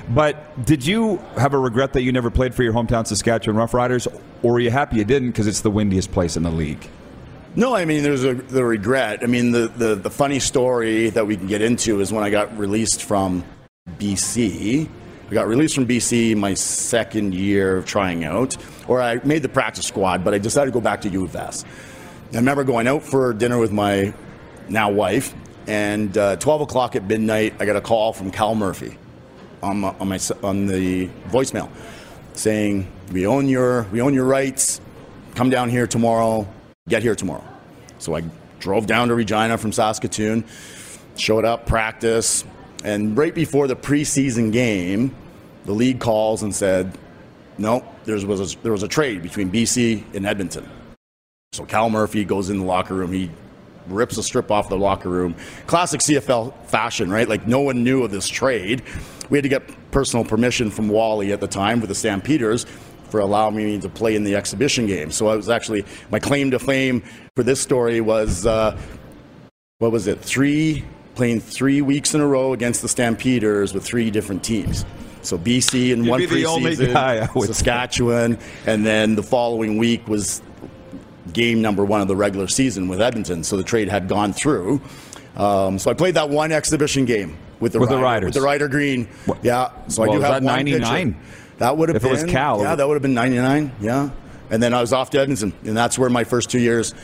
But 0.08 0.64
did 0.64 0.86
you 0.86 1.16
have 1.36 1.52
a 1.52 1.58
regret 1.58 1.92
that 1.94 2.02
you 2.02 2.12
never 2.12 2.30
played 2.30 2.54
for 2.54 2.62
your 2.62 2.72
hometown 2.72 3.06
Saskatchewan 3.06 3.56
Roughriders, 3.56 4.06
or 4.42 4.54
are 4.54 4.60
you 4.60 4.70
happy 4.70 4.96
you 4.98 5.04
didn't 5.04 5.30
because 5.30 5.46
it's 5.46 5.62
the 5.62 5.70
windiest 5.70 6.12
place 6.12 6.36
in 6.36 6.44
the 6.44 6.50
league? 6.50 6.86
No, 7.56 7.74
I 7.74 7.86
mean, 7.86 8.02
there's 8.02 8.22
a 8.22 8.34
the 8.34 8.64
regret. 8.64 9.20
I 9.22 9.26
mean, 9.26 9.50
the, 9.50 9.68
the, 9.68 9.94
the 9.94 10.10
funny 10.10 10.38
story 10.38 11.10
that 11.10 11.26
we 11.26 11.36
can 11.36 11.46
get 11.46 11.62
into 11.62 12.00
is 12.00 12.12
when 12.12 12.22
I 12.22 12.30
got 12.30 12.56
released 12.56 13.02
from 13.02 13.44
BC. 13.98 14.88
I 15.28 15.34
got 15.34 15.48
released 15.48 15.74
from 15.74 15.86
BC 15.86 16.36
my 16.36 16.54
second 16.54 17.34
year 17.34 17.78
of 17.78 17.86
trying 17.86 18.24
out, 18.24 18.56
or 18.86 19.02
I 19.02 19.16
made 19.24 19.42
the 19.42 19.48
practice 19.48 19.86
squad, 19.86 20.22
but 20.22 20.34
I 20.34 20.38
decided 20.38 20.66
to 20.66 20.72
go 20.72 20.80
back 20.80 21.00
to 21.00 21.08
U 21.08 21.24
of 21.24 21.34
S. 21.34 21.64
I 22.32 22.36
remember 22.36 22.62
going 22.62 22.86
out 22.86 23.02
for 23.02 23.32
dinner 23.32 23.58
with 23.58 23.72
my 23.72 24.12
now 24.68 24.90
wife, 24.90 25.34
and 25.66 26.16
uh, 26.16 26.36
12 26.36 26.60
o'clock 26.60 26.94
at 26.94 27.04
midnight, 27.04 27.54
I 27.58 27.64
got 27.64 27.74
a 27.74 27.80
call 27.80 28.12
from 28.12 28.30
Cal 28.30 28.54
Murphy 28.54 28.98
on 29.62 29.80
my, 29.80 29.94
on 30.00 30.08
my 30.08 30.18
on 30.42 30.66
the 30.66 31.08
voicemail 31.28 31.70
saying 32.34 32.86
we 33.12 33.26
own 33.26 33.48
your 33.48 33.84
we 33.92 34.00
own 34.00 34.14
your 34.14 34.24
rights. 34.24 34.80
Come 35.34 35.50
down 35.50 35.68
here 35.68 35.86
tomorrow. 35.86 36.46
Get 36.88 37.02
here 37.02 37.14
tomorrow. 37.14 37.44
So 37.98 38.16
I 38.16 38.24
drove 38.58 38.86
down 38.86 39.08
to 39.08 39.14
Regina 39.14 39.58
from 39.58 39.72
Saskatoon, 39.72 40.44
showed 41.16 41.44
up, 41.44 41.66
practice, 41.66 42.44
and 42.84 43.16
right 43.16 43.34
before 43.34 43.66
the 43.66 43.76
preseason 43.76 44.52
game, 44.52 45.14
the 45.64 45.72
league 45.72 46.00
calls 46.00 46.42
and 46.42 46.54
said, 46.54 46.96
"No, 47.58 47.84
there 48.04 48.14
was 48.26 48.54
a, 48.54 48.58
there 48.62 48.72
was 48.72 48.82
a 48.82 48.88
trade 48.88 49.22
between 49.22 49.50
BC 49.50 50.04
and 50.14 50.26
Edmonton." 50.26 50.68
So 51.52 51.64
Cal 51.64 51.90
Murphy 51.90 52.24
goes 52.24 52.50
in 52.50 52.58
the 52.58 52.64
locker 52.64 52.94
room. 52.94 53.12
He 53.12 53.30
rips 53.88 54.18
a 54.18 54.22
strip 54.22 54.50
off 54.50 54.68
the 54.68 54.76
locker 54.76 55.08
room. 55.08 55.34
Classic 55.66 56.00
CFL 56.00 56.54
fashion, 56.66 57.10
right? 57.10 57.28
Like 57.28 57.46
no 57.46 57.60
one 57.60 57.82
knew 57.82 58.02
of 58.02 58.10
this 58.10 58.28
trade. 58.28 58.82
We 59.30 59.38
had 59.38 59.42
to 59.42 59.48
get 59.48 59.90
personal 59.90 60.24
permission 60.24 60.70
from 60.70 60.88
Wally 60.88 61.32
at 61.32 61.40
the 61.40 61.48
time 61.48 61.80
with 61.80 61.88
the 61.88 61.94
Stampeders 61.94 62.66
for 63.10 63.20
allowing 63.20 63.56
me 63.56 63.80
to 63.80 63.88
play 63.88 64.16
in 64.16 64.24
the 64.24 64.34
exhibition 64.34 64.86
game. 64.86 65.10
So 65.10 65.28
I 65.28 65.36
was 65.36 65.48
actually 65.48 65.84
my 66.10 66.18
claim 66.18 66.50
to 66.50 66.58
fame 66.58 67.02
for 67.34 67.42
this 67.42 67.60
story 67.60 68.00
was 68.00 68.46
uh, 68.46 68.78
what 69.78 69.92
was 69.92 70.06
it? 70.06 70.20
Three 70.20 70.84
playing 71.14 71.40
three 71.40 71.80
weeks 71.82 72.14
in 72.14 72.20
a 72.20 72.26
row 72.26 72.52
against 72.52 72.82
the 72.82 72.88
Stampeders 72.88 73.72
with 73.72 73.84
three 73.84 74.10
different 74.10 74.44
teams. 74.44 74.84
So 75.22 75.38
BC 75.38 75.90
in 75.90 76.04
You'd 76.04 76.10
one 76.10 76.20
be 76.20 76.26
the 76.26 76.46
only 76.46 76.76
preseason, 76.76 76.92
guy, 76.92 77.26
Saskatchewan, 77.26 78.38
and 78.66 78.86
then 78.86 79.16
the 79.16 79.22
following 79.22 79.76
week 79.78 80.06
was 80.06 80.40
game 81.32 81.60
number 81.60 81.84
one 81.84 82.00
of 82.00 82.06
the 82.06 82.14
regular 82.14 82.46
season 82.46 82.86
with 82.86 83.00
Edmonton. 83.00 83.42
So 83.42 83.56
the 83.56 83.64
trade 83.64 83.88
had 83.88 84.08
gone 84.08 84.32
through. 84.32 84.80
Um, 85.36 85.78
so 85.78 85.90
I 85.90 85.94
played 85.94 86.14
that 86.14 86.28
one 86.28 86.52
exhibition 86.52 87.04
game 87.04 87.36
with 87.60 87.72
the 87.72 87.78
With 87.80 87.88
the 87.88 87.96
Rider- 87.96 88.04
Riders. 88.04 88.26
with 88.28 88.34
the 88.34 88.40
Ryder 88.42 88.68
Green. 88.68 89.08
Yeah. 89.42 89.70
So 89.88 90.02
Well, 90.02 90.10
I 90.10 90.12
do 90.14 90.18
was 90.20 90.24
have 90.28 90.34
that 90.34 90.42
99? 90.42 91.16
That 91.58 91.76
would 91.76 91.88
have 91.88 91.96
If 91.96 92.02
it 92.04 92.06
been 92.12 92.12
was 92.12 92.24
Cal, 92.24 92.60
Yeah, 92.62 92.74
that 92.74 92.86
would 92.86 92.94
have 92.94 93.02
been 93.02 93.14
'99. 93.14 93.72
Yeah. 93.80 94.10
And 94.50 94.62
then 94.62 94.74
I 94.74 94.80
was 94.82 94.92
off 94.92 95.10
to 95.10 95.20
Edmonton, 95.20 95.52
and 95.64 95.76
that's 95.76 95.98
where 95.98 96.10
my 96.10 96.22
first 96.24 96.50
two 96.50 96.60
years 96.60 96.94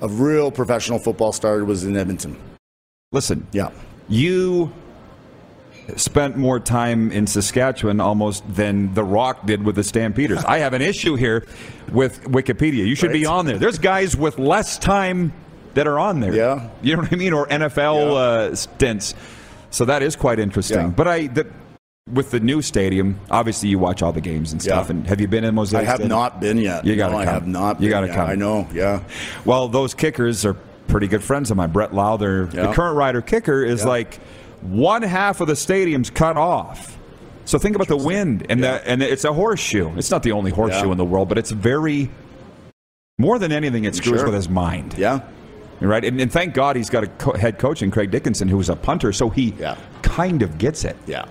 of 0.00 0.20
real 0.20 0.50
professional 0.50 0.98
football 0.98 1.32
started. 1.32 1.66
Was 1.66 1.84
in 1.84 1.96
Edmonton. 1.96 2.36
Listen, 3.12 3.46
Yeah. 3.52 3.68
you 4.08 4.72
spent 5.96 6.36
more 6.36 6.60
time 6.60 7.10
in 7.12 7.26
Saskatchewan 7.26 8.00
almost 8.00 8.42
than 8.54 8.92
The 8.94 9.04
Rock 9.04 9.46
did 9.46 9.62
with 9.64 9.74
the 9.76 9.84
Stampeders. 9.84 10.44
I 10.48 10.58
have 10.58 10.72
an 10.74 10.82
issue 10.82 11.14
here 11.16 11.46
with 11.92 12.22
Wikipedia. 12.24 12.86
You 12.86 12.94
should 12.94 13.12
be 13.12 13.24
on 13.26 13.46
there. 13.46 13.58
There's 13.58 13.78
guys 13.78 14.16
with 14.16 14.38
less 14.38 14.78
time 14.78 15.32
that 15.74 15.86
are 15.86 15.98
on 15.98 16.20
there. 16.20 16.34
Yeah. 16.34 16.68
You 16.82 16.96
know 16.96 17.02
what 17.02 17.12
I 17.12 17.16
mean? 17.16 17.32
Or 17.32 17.46
NFL 17.46 17.96
Yeah. 18.12 18.12
uh, 18.12 18.54
stints. 18.54 19.14
So 19.70 19.84
that 19.84 20.02
is 20.02 20.16
quite 20.16 20.38
interesting. 20.38 20.78
Yeah. 20.78 20.86
But 20.88 21.08
I, 21.08 21.26
the, 21.26 21.46
with 22.12 22.30
the 22.30 22.40
new 22.40 22.62
stadium, 22.62 23.20
obviously 23.30 23.68
you 23.68 23.78
watch 23.78 24.02
all 24.02 24.12
the 24.12 24.20
games 24.20 24.52
and 24.52 24.62
stuff. 24.62 24.86
Yeah. 24.86 24.90
And 24.96 25.06
have 25.06 25.20
you 25.20 25.28
been 25.28 25.44
in 25.44 25.54
Mosaic? 25.54 25.82
I 25.82 25.84
have 25.86 25.96
Stadium? 25.96 26.08
not 26.18 26.40
been 26.40 26.56
yet. 26.58 26.84
You 26.86 26.96
gotta 26.96 27.12
no, 27.12 27.18
I 27.18 27.24
have 27.26 27.46
not. 27.46 27.80
You 27.82 27.90
gotta 27.90 28.06
yet. 28.06 28.16
come. 28.16 28.30
I 28.30 28.34
know. 28.34 28.66
Yeah. 28.72 29.02
Well, 29.44 29.68
those 29.68 29.92
kickers 29.94 30.46
are 30.46 30.54
pretty 30.86 31.06
good 31.06 31.22
friends 31.22 31.50
of 31.50 31.58
mine. 31.58 31.70
Brett 31.70 31.90
Lauther, 31.90 32.50
the 32.50 32.72
current 32.72 32.96
Rider 32.96 33.20
kicker, 33.20 33.62
is 33.62 33.82
Yeah. 33.82 33.88
like 33.88 34.14
one 34.62 35.02
half 35.02 35.40
of 35.42 35.48
the 35.48 35.56
stadium's 35.56 36.08
cut 36.08 36.36
off. 36.38 36.96
So 37.44 37.58
think 37.58 37.76
about 37.76 37.88
the 37.88 37.96
wind 37.98 38.46
and 38.48 38.60
Yeah. 38.60 38.78
the 38.78 38.88
and 38.88 39.02
it's 39.02 39.24
a 39.24 39.32
horseshoe. 39.34 39.94
It's 39.98 40.10
not 40.10 40.22
the 40.22 40.32
only 40.32 40.50
horseshoe 40.50 40.86
Yeah. 40.86 40.92
in 40.92 40.98
the 40.98 41.04
world, 41.04 41.28
but 41.28 41.36
it's 41.36 41.50
very 41.50 42.08
more 43.18 43.38
than 43.38 43.52
anything. 43.52 43.84
It 43.84 43.94
screws 43.94 44.20
Sure. 44.20 44.26
with 44.26 44.34
his 44.34 44.48
mind. 44.48 44.94
Yeah. 44.96 45.20
Right, 45.80 46.04
and, 46.04 46.20
and 46.20 46.30
thank 46.32 46.54
God 46.54 46.74
he's 46.76 46.90
got 46.90 47.04
a 47.04 47.06
co- 47.06 47.34
head 47.34 47.58
coach 47.58 47.82
in 47.82 47.90
Craig 47.90 48.10
Dickenson 48.10 48.48
who 48.48 48.56
was 48.56 48.68
a 48.68 48.74
punter, 48.76 49.12
so 49.12 49.30
he 49.30 49.54
Yeah. 49.58 49.76
kind 50.02 50.42
of 50.42 50.58
gets 50.58 50.84
it. 50.84 50.96
Yeah. 51.06 51.26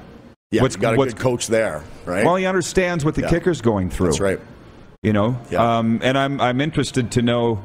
Yeah. 0.51 0.61
What's- 0.61 0.75
got 0.77 0.93
a 0.93 0.97
what's- 0.97 1.13
good 1.13 1.21
coach 1.21 1.47
there, 1.47 1.83
right? 2.05 2.25
Well, 2.25 2.35
he 2.37 2.45
understands 2.45 3.03
what 3.03 3.15
the 3.15 3.21
Yeah. 3.23 3.29
kicker's 3.29 3.59
going 3.61 3.89
through. 3.89 4.07
That's 4.07 4.19
right. 4.21 4.39
You 5.03 5.11
know, 5.13 5.37
Yeah. 5.49 5.77
um, 5.79 5.99
and 6.01 6.17
I'm 6.17 6.39
I'm 6.39 6.61
interested 6.61 7.11
to 7.11 7.21
know 7.21 7.59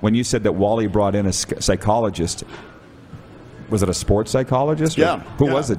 when 0.00 0.14
you 0.14 0.24
said 0.24 0.42
that 0.42 0.52
Wally 0.52 0.88
brought 0.88 1.14
in 1.14 1.26
a 1.26 1.32
psychologist. 1.32 2.42
Was 3.70 3.82
it 3.82 3.88
a 3.88 3.94
sports 3.94 4.30
psychologist? 4.32 4.98
Yeah, 4.98 5.20
Who 5.38 5.46
yeah. 5.46 5.52
was 5.52 5.70
it? 5.70 5.78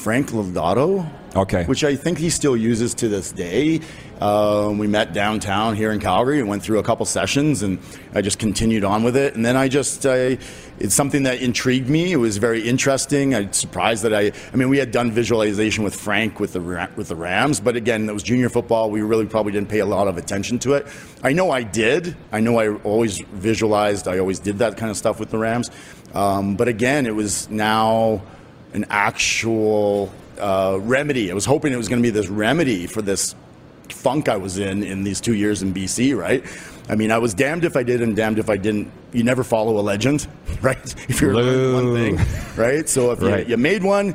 Frank 0.00 0.30
Laudato. 0.30 1.06
Okay. 1.36 1.64
Which 1.64 1.84
I 1.84 1.94
think 1.94 2.16
he 2.16 2.30
still 2.30 2.56
uses 2.56 2.94
to 2.94 3.08
this 3.08 3.30
day. 3.30 3.80
Um, 4.20 4.78
we 4.78 4.86
met 4.86 5.12
downtown 5.12 5.76
here 5.76 5.92
in 5.92 6.00
Calgary 6.00 6.40
and 6.40 6.48
went 6.48 6.62
through 6.62 6.78
a 6.78 6.82
couple 6.82 7.04
sessions, 7.06 7.62
and 7.62 7.78
I 8.14 8.22
just 8.22 8.38
continued 8.38 8.82
on 8.82 9.04
with 9.04 9.14
it. 9.14 9.34
And 9.34 9.44
then 9.44 9.56
I 9.56 9.68
just, 9.68 10.06
I, 10.06 10.38
it's 10.78 10.94
something 10.94 11.22
that 11.24 11.40
intrigued 11.42 11.88
me. 11.88 12.12
It 12.12 12.16
was 12.16 12.38
very 12.38 12.66
interesting. 12.66 13.34
I'm 13.34 13.52
surprised 13.52 14.02
that 14.02 14.14
I, 14.14 14.32
I 14.52 14.56
mean, 14.56 14.70
we 14.70 14.78
had 14.78 14.90
done 14.90 15.12
visualization 15.12 15.84
with 15.84 15.94
Frank 15.94 16.40
with 16.40 16.54
the 16.54 16.88
with 16.96 17.08
the 17.08 17.16
Rams, 17.16 17.60
but 17.60 17.76
again, 17.76 18.08
it 18.08 18.12
was 18.12 18.22
junior 18.22 18.48
football. 18.48 18.90
We 18.90 19.02
really 19.02 19.26
probably 19.26 19.52
didn't 19.52 19.68
pay 19.68 19.80
a 19.80 19.86
lot 19.86 20.08
of 20.08 20.16
attention 20.16 20.58
to 20.60 20.74
it. 20.74 20.86
I 21.22 21.32
know 21.32 21.50
I 21.50 21.62
did. 21.62 22.16
I 22.32 22.40
know 22.40 22.58
I 22.58 22.74
always 22.82 23.20
visualized. 23.20 24.08
I 24.08 24.18
always 24.18 24.38
did 24.38 24.58
that 24.58 24.78
kind 24.78 24.90
of 24.90 24.96
stuff 24.96 25.20
with 25.20 25.30
the 25.30 25.38
Rams. 25.38 25.70
Um, 26.14 26.56
but 26.56 26.68
again, 26.68 27.06
it 27.06 27.14
was 27.14 27.48
now 27.50 28.22
an 28.72 28.86
actual 28.90 30.12
uh, 30.38 30.78
remedy. 30.80 31.30
I 31.30 31.34
was 31.34 31.44
hoping 31.44 31.72
it 31.72 31.76
was 31.76 31.88
going 31.88 32.02
to 32.02 32.06
be 32.06 32.10
this 32.10 32.28
remedy 32.28 32.86
for 32.86 33.02
this 33.02 33.34
funk 33.88 34.28
I 34.28 34.36
was 34.36 34.58
in 34.58 34.82
in 34.82 35.02
these 35.04 35.20
two 35.20 35.34
years 35.34 35.62
in 35.62 35.74
BC, 35.74 36.16
right? 36.16 36.44
I 36.88 36.94
mean, 36.96 37.10
I 37.12 37.18
was 37.18 37.34
damned 37.34 37.64
if 37.64 37.76
I 37.76 37.82
did 37.82 38.02
and 38.02 38.16
damned 38.16 38.38
if 38.38 38.48
I 38.50 38.56
didn't. 38.56 38.90
You 39.12 39.22
never 39.24 39.44
follow 39.44 39.78
a 39.78 39.82
legend, 39.82 40.26
right? 40.62 40.94
If 41.08 41.20
you're 41.20 41.34
one 41.34 41.94
thing, 41.94 42.18
right? 42.56 42.88
So 42.88 43.12
if 43.12 43.20
Right. 43.20 43.44
you, 43.46 43.52
you 43.52 43.56
made 43.56 43.82
one, 43.82 44.14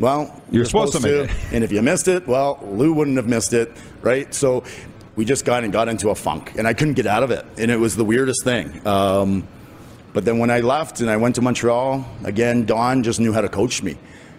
well, 0.00 0.42
You're 0.50 0.64
supposed 0.64 0.92
to 0.94 1.00
make 1.00 1.28
it. 1.30 1.36
And 1.52 1.64
if 1.64 1.72
you 1.72 1.82
missed 1.82 2.06
it, 2.08 2.26
well, 2.26 2.60
Lui 2.62 2.88
wouldn't 2.88 3.16
have 3.16 3.26
missed 3.28 3.52
it, 3.52 3.72
right? 4.00 4.32
So 4.32 4.62
we 5.16 5.24
just 5.24 5.44
got 5.44 5.64
and 5.64 5.72
got 5.72 5.88
into 5.88 6.10
a 6.10 6.14
funk, 6.14 6.52
and 6.56 6.66
I 6.68 6.72
couldn't 6.74 6.94
get 6.94 7.06
out 7.06 7.24
of 7.24 7.32
it, 7.32 7.44
and 7.58 7.70
it 7.70 7.78
was 7.78 7.96
the 7.96 8.04
weirdest 8.04 8.44
thing. 8.44 8.86
Um, 8.86 9.46
but 10.12 10.24
then 10.24 10.38
when 10.38 10.50
I 10.50 10.60
left 10.60 11.00
and 11.00 11.10
I 11.10 11.16
went 11.16 11.34
to 11.36 11.42
Montreal, 11.42 12.06
again, 12.24 12.64
Don 12.64 13.02
just 13.02 13.20
knew 13.20 13.32
how 13.32 13.40
to 13.40 13.48
coach 13.48 13.82
me, 13.82 13.96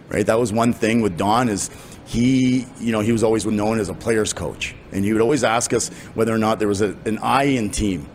right? 0.10 0.26
That 0.26 0.40
was 0.40 0.52
one 0.52 0.74
thing 0.74 1.02
with 1.02 1.18
Don 1.18 1.50
is 1.50 1.70
he, 2.06 2.66
you 2.80 2.92
know, 2.92 3.02
he 3.02 3.12
was 3.12 3.24
always 3.24 3.46
known 3.46 3.80
as 3.80 3.88
a 3.88 3.94
player's 3.94 4.34
coach. 4.34 4.76
And 4.92 5.06
he 5.06 5.14
would 5.14 5.22
always 5.22 5.44
ask 5.44 5.74
us 5.74 5.90
whether 6.16 6.34
or 6.34 6.40
not 6.40 6.58
there 6.58 6.68
was 6.68 6.82
a, 6.82 6.96
an 7.06 7.20
I 7.20 7.44
in 7.44 7.70
team. 7.70 8.08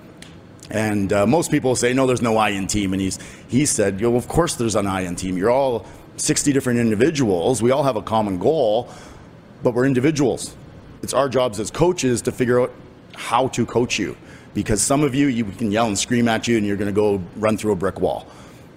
And 0.68 1.12
uh, 1.12 1.26
most 1.26 1.50
people 1.50 1.76
say, 1.76 1.92
no, 1.92 2.06
there's 2.06 2.22
no 2.22 2.36
I 2.36 2.50
in 2.50 2.66
team. 2.66 2.92
And 2.92 3.00
he's, 3.00 3.18
he 3.48 3.66
said, 3.66 4.00
well, 4.00 4.16
of 4.16 4.26
course 4.26 4.56
there's 4.56 4.74
an 4.74 4.88
I 4.88 5.02
in 5.02 5.14
team. 5.14 5.36
You're 5.36 5.50
all 5.50 5.86
60 6.16 6.52
different 6.52 6.80
individuals. 6.80 7.62
We 7.62 7.70
all 7.70 7.84
have 7.84 7.96
a 7.96 8.02
common 8.02 8.38
goal, 8.38 8.88
but 9.62 9.74
we're 9.74 9.86
individuals. 9.86 10.56
It's 11.02 11.14
our 11.14 11.28
jobs 11.28 11.60
as 11.60 11.70
coaches 11.70 12.22
to 12.22 12.32
figure 12.32 12.60
out 12.60 12.72
how 13.14 13.48
to 13.48 13.64
coach 13.64 13.98
you. 13.98 14.16
Because 14.54 14.80
some 14.80 15.02
of 15.02 15.14
you, 15.14 15.26
you 15.26 15.44
can 15.44 15.70
yell 15.70 15.86
and 15.86 15.98
scream 15.98 16.28
at 16.28 16.46
you 16.48 16.56
and 16.56 16.66
you're 16.66 16.76
going 16.76 16.92
to 16.92 16.94
go 16.94 17.22
run 17.36 17.58
through 17.58 17.72
a 17.72 17.76
brick 17.76 18.00
wall. 18.00 18.26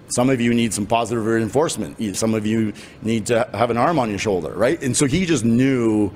Some 0.08 0.30
of 0.30 0.40
you 0.40 0.54
need 0.54 0.74
some 0.74 0.86
positive 0.86 1.24
reinforcement. 1.24 2.16
Some 2.16 2.34
of 2.34 2.46
you 2.46 2.72
need 3.02 3.26
to 3.26 3.48
have 3.52 3.70
an 3.70 3.76
arm 3.76 3.98
on 3.98 4.10
your 4.10 4.18
shoulder, 4.18 4.52
right? 4.52 4.82
And 4.82 4.96
so 4.96 5.06
he 5.06 5.26
just 5.26 5.44
knew 5.44 6.10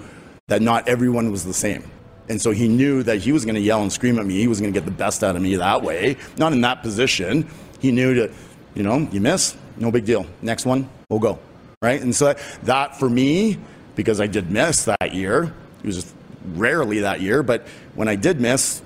that 0.49 0.63
not 0.63 0.89
everyone 0.89 1.31
was 1.31 1.45
the 1.45 1.55
same. 1.55 1.89
And 2.29 2.41
so 2.41 2.51
he 2.51 2.69
knew 2.69 3.03
that 3.03 3.19
he 3.19 3.33
was 3.33 3.45
going 3.45 3.57
to 3.57 3.61
yell 3.61 3.83
and 3.83 3.93
scream 3.93 4.19
at 4.19 4.25
me. 4.25 4.39
He 4.39 4.49
was 4.49 4.61
going 4.61 4.73
to 4.73 4.79
get 4.79 4.87
the 4.87 4.93
best 4.93 5.23
out 5.23 5.37
of 5.37 5.43
me 5.43 5.57
that 5.57 5.83
way, 5.83 6.17
not 6.39 6.53
in 6.53 6.63
that 6.63 6.83
position. 6.83 7.49
He 7.81 7.93
knew 7.93 8.15
to, 8.15 8.33
you 8.75 8.83
know, 8.83 9.09
you 9.13 9.21
miss, 9.21 9.57
no 9.77 9.91
big 9.91 10.05
deal. 10.05 10.27
Next 10.41 10.65
one, 10.65 10.89
we'll 11.11 11.21
go, 11.21 11.39
right? 11.83 12.01
And 12.01 12.15
so 12.15 12.27
that, 12.27 12.39
that 12.63 12.99
for 12.99 13.11
me, 13.11 13.59
because 13.97 14.21
I 14.21 14.27
did 14.27 14.51
miss 14.51 14.85
that 14.87 15.15
year, 15.15 15.53
it 15.83 15.87
was 15.87 16.11
rarely 16.55 17.01
that 17.01 17.21
year, 17.21 17.43
but 17.43 17.67
when 17.95 18.09
I 18.09 18.17
did 18.17 18.41
miss, 18.41 18.81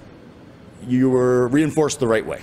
you 0.86 1.10
were 1.10 1.48
reinforced 1.48 2.00
the 2.00 2.06
right 2.06 2.24
way. 2.24 2.42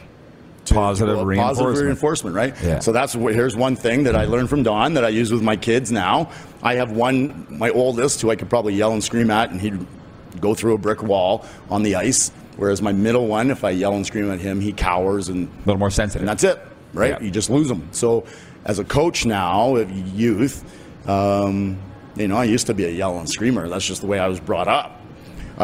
Positive 0.66 1.16
well, 1.18 1.26
reinforcement. 1.26 1.68
Positive 1.68 1.86
reinforcement, 1.86 2.36
right? 2.36 2.56
Yeah. 2.64 2.80
So 2.80 2.92
that's 2.92 3.16
what, 3.16 3.34
here's 3.34 3.56
one 3.56 3.76
thing 3.76 4.04
that 4.04 4.16
I 4.16 4.26
learned 4.26 4.50
from 4.50 4.64
Don 4.64 4.94
that 4.94 5.04
I 5.04 5.10
use 5.10 5.32
with 5.32 5.42
my 5.42 5.58
kids 5.58 5.92
now. 5.92 6.32
I 6.62 6.76
have 6.76 6.92
one, 6.92 7.46
my 7.50 7.70
oldest, 7.70 8.22
who 8.22 8.30
I 8.32 8.36
could 8.38 8.50
probably 8.50 8.74
yell 8.74 8.94
and 8.94 9.04
scream 9.04 9.30
at, 9.30 9.52
and 9.52 9.60
he'd 9.60 9.86
go 10.40 10.54
through 10.56 10.74
a 10.76 10.78
brick 10.78 11.04
wall 11.04 11.46
on 11.70 11.84
the 11.84 11.96
ice. 11.96 12.30
Whereas 12.56 12.82
my 12.82 12.94
middle 12.94 13.28
one, 13.28 13.52
if 13.52 13.64
I 13.64 13.72
yell 13.72 13.94
and 13.94 14.06
scream 14.06 14.32
at 14.32 14.40
him, 14.40 14.62
he 14.62 14.72
cowers 14.72 15.28
and 15.28 15.48
A 15.48 15.60
little 15.66 15.80
more 15.80 15.92
sensitive. 15.92 16.22
and 16.22 16.30
that's 16.30 16.44
it, 16.44 16.62
right? 16.94 17.12
Yeah. 17.12 17.22
You 17.22 17.32
just 17.32 17.50
lose 17.50 17.68
them. 17.68 17.90
So, 17.92 18.26
as 18.66 18.80
a 18.80 18.86
coach 18.86 19.26
now 19.26 19.76
of 19.76 19.92
youth, 19.92 20.64
um, 21.10 21.78
you 22.16 22.28
know, 22.30 22.38
I 22.38 22.46
used 22.46 22.68
to 22.68 22.74
be 22.74 22.86
a 22.86 22.90
yell 22.90 23.20
and 23.20 23.30
screamer. 23.30 23.68
That's 23.68 23.86
just 23.86 24.00
the 24.02 24.08
way 24.08 24.20
I 24.20 24.28
was 24.28 24.40
brought 24.40 24.68
up. 24.70 25.02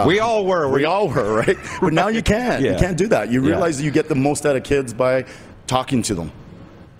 We 0.06 0.20
all 0.20 0.46
were. 0.46 0.70
We 0.70 0.86
all 0.86 1.08
were, 1.08 1.34
right? 1.46 1.58
But 1.82 1.94
now 1.94 2.08
you 2.08 2.22
can't. 2.22 2.62
Yeah. 2.64 2.74
You 2.74 2.78
can't 2.80 2.98
do 2.98 3.08
that. 3.08 3.32
You 3.32 3.42
Yeah. 3.44 3.50
realize 3.52 3.78
that 3.78 3.84
you 3.84 3.92
get 3.92 4.08
the 4.10 4.16
most 4.16 4.46
out 4.46 4.56
of 4.56 4.64
kids 4.64 4.94
by 4.94 5.26
talking 5.68 6.02
to 6.04 6.16
them 6.16 6.32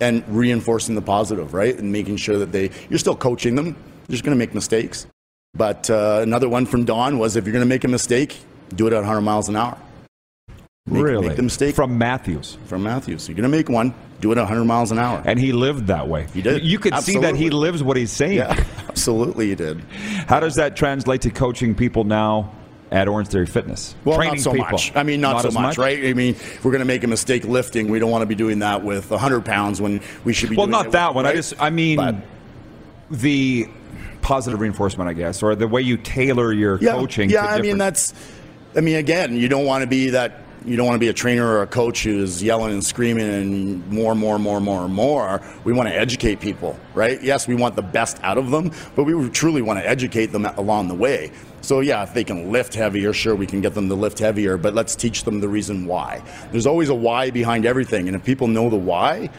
and 0.00 0.24
reinforcing 0.28 0.94
the 0.94 1.02
positive, 1.02 1.52
right? 1.54 1.76
And 1.78 1.92
making 1.92 2.16
sure 2.16 2.38
that 2.38 2.52
they, 2.52 2.70
you're 2.88 2.98
still 2.98 3.16
coaching 3.16 3.54
them. 3.54 3.66
You're 3.66 4.12
just 4.14 4.24
going 4.24 4.36
to 4.36 4.38
make 4.38 4.54
mistakes. 4.54 5.06
But 5.54 5.90
uh, 5.90 6.20
another 6.22 6.48
one 6.48 6.64
from 6.66 6.84
Don 6.84 7.18
was 7.18 7.36
if 7.36 7.44
you're 7.44 7.52
going 7.52 7.64
to 7.64 7.68
make 7.68 7.84
a 7.84 7.88
mistake, 7.88 8.38
do 8.74 8.86
it 8.86 8.92
at 8.92 8.98
100 8.98 9.20
miles 9.20 9.48
an 9.48 9.56
hour. 9.56 9.76
Make, 10.86 11.02
really 11.04 11.28
Make 11.28 11.36
the 11.36 11.42
mistake 11.42 11.74
from 11.74 11.98
Matthews. 11.98 12.56
from 12.66 12.82
Matthews. 12.82 13.28
You're 13.28 13.36
going 13.36 13.50
to 13.50 13.56
make 13.56 13.68
one. 13.68 13.94
do 14.20 14.32
it 14.32 14.38
at 14.38 14.42
100 14.42 14.64
miles 14.64 14.90
an 14.90 14.98
hour. 14.98 15.22
And 15.24 15.38
he 15.38 15.52
lived 15.52 15.88
that 15.88 16.08
way. 16.08 16.26
He 16.32 16.40
did. 16.42 16.64
You 16.64 16.78
could 16.78 16.96
see 16.98 17.18
that 17.18 17.34
he 17.36 17.50
lives 17.50 17.82
what 17.82 17.96
he's 17.96 18.10
saying. 18.10 18.38
Yeah, 18.38 18.64
absolutely, 18.88 19.48
he 19.48 19.54
did. 19.54 19.80
How 20.26 20.40
does 20.40 20.54
that 20.56 20.76
translate 20.76 21.20
to 21.22 21.30
coaching 21.30 21.74
people 21.74 22.04
now 22.04 22.52
at 22.90 23.08
Orange 23.08 23.28
Theory 23.28 23.46
Fitness? 23.46 23.94
Well, 24.04 24.16
Training 24.16 24.36
not 24.36 24.42
so 24.42 24.52
people. 24.52 24.70
much. 24.72 24.92
I 24.96 25.02
mean, 25.02 25.20
not, 25.20 25.42
so 25.42 25.48
as 25.48 25.54
much, 25.54 25.78
right? 25.78 26.04
I 26.04 26.12
mean, 26.12 26.34
if 26.34 26.64
we're 26.64 26.72
going 26.72 26.80
to 26.80 26.86
make 26.86 27.04
a 27.04 27.08
mistake 27.08 27.44
lifting. 27.44 27.88
We 27.88 27.98
don't 27.98 28.10
want 28.10 28.22
to 28.22 28.26
be 28.26 28.34
doing 28.34 28.60
that 28.60 28.82
with 28.82 29.10
100 29.10 29.44
pounds 29.44 29.80
when 29.80 30.00
we 30.24 30.32
should 30.32 30.50
be. 30.50 30.56
Well, 30.56 30.66
not 30.66 30.92
that 30.92 31.10
with- 31.10 31.16
one. 31.16 31.26
I 31.26 31.34
just, 31.34 31.54
I 31.58 31.70
mean, 31.70 31.96
But- 31.96 32.16
the 33.10 33.68
positive 34.22 34.60
reinforcement, 34.60 35.08
I 35.08 35.12
guess, 35.14 35.42
or 35.42 35.54
the 35.54 35.66
way 35.68 35.82
you 35.82 35.96
tailor 35.96 36.52
your 36.52 36.78
yeah, 36.78 36.92
coaching. 36.92 37.30
Yeah, 37.30 37.46
I 37.46 37.60
mean 37.60 37.78
that's. 37.78 38.14
I 38.76 38.80
mean, 38.80 38.96
again, 38.96 39.36
you 39.36 39.48
don't 39.48 39.64
want 39.64 39.82
to 39.82 39.86
be 39.88 40.10
that. 40.10 40.40
You 40.64 40.76
don't 40.76 40.86
want 40.86 40.96
to 40.96 41.00
be 41.00 41.08
a 41.08 41.14
trainer 41.14 41.46
or 41.46 41.62
a 41.62 41.66
coach 41.66 42.04
who's 42.04 42.42
yelling 42.42 42.74
and 42.74 42.84
screaming 42.84 43.28
and 43.30 43.90
more, 43.90 44.14
more, 44.14 44.38
more, 44.38 44.60
more, 44.60 44.88
more. 44.88 45.40
We 45.64 45.72
want 45.72 45.88
to 45.88 45.94
educate 45.94 46.40
people, 46.40 46.78
right? 46.94 47.20
Yes, 47.22 47.48
we 47.48 47.54
want 47.54 47.76
the 47.76 47.82
best 47.82 48.18
out 48.22 48.36
of 48.36 48.50
them, 48.50 48.70
but 48.94 49.04
we 49.04 49.30
truly 49.30 49.62
want 49.62 49.78
to 49.80 49.88
educate 49.88 50.26
them 50.26 50.44
along 50.44 50.88
the 50.88 50.94
way. 50.94 51.32
So 51.70 51.78
yeah, 51.78 52.02
if 52.02 52.12
they 52.12 52.24
can 52.24 52.50
lift 52.50 52.74
heavier, 52.74 53.12
sure, 53.12 53.36
we 53.36 53.46
can 53.46 53.60
get 53.60 53.74
them 53.74 53.88
to 53.90 53.94
lift 53.94 54.18
heavier, 54.18 54.56
but 54.56 54.74
let's 54.74 54.96
teach 54.96 55.22
them 55.22 55.38
the 55.38 55.48
reason 55.48 55.86
why. 55.86 56.20
There's 56.50 56.66
always 56.66 56.88
a 56.88 56.94
why 56.96 57.30
behind 57.30 57.64
everything, 57.64 58.08
and 58.08 58.16
if 58.16 58.24
people 58.24 58.48
know 58.48 58.68
the 58.68 58.74
why, 58.74 59.30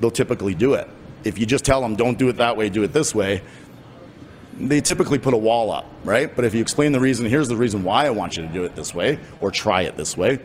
they'll 0.00 0.10
typically 0.10 0.56
do 0.56 0.74
it. 0.74 0.90
If 1.22 1.38
you 1.38 1.46
just 1.46 1.64
tell 1.64 1.80
them, 1.80 1.94
don't 1.94 2.18
do 2.18 2.28
it 2.30 2.38
that 2.38 2.56
way, 2.56 2.68
do 2.68 2.82
it 2.82 2.92
this 2.92 3.14
way, 3.14 3.42
they 4.58 4.80
typically 4.80 5.20
put 5.20 5.34
a 5.34 5.36
wall 5.36 5.70
up, 5.70 5.86
right? 6.02 6.34
But 6.34 6.44
if 6.44 6.52
you 6.52 6.60
explain 6.60 6.90
the 6.90 6.98
reason, 6.98 7.26
here's 7.26 7.46
the 7.46 7.56
reason 7.56 7.84
why 7.84 8.06
I 8.06 8.10
want 8.10 8.36
you 8.36 8.42
to 8.44 8.52
do 8.52 8.64
it 8.64 8.74
this 8.74 8.92
way 8.92 9.20
or 9.40 9.52
try 9.52 9.82
it 9.82 9.96
this 9.96 10.16
way, 10.16 10.40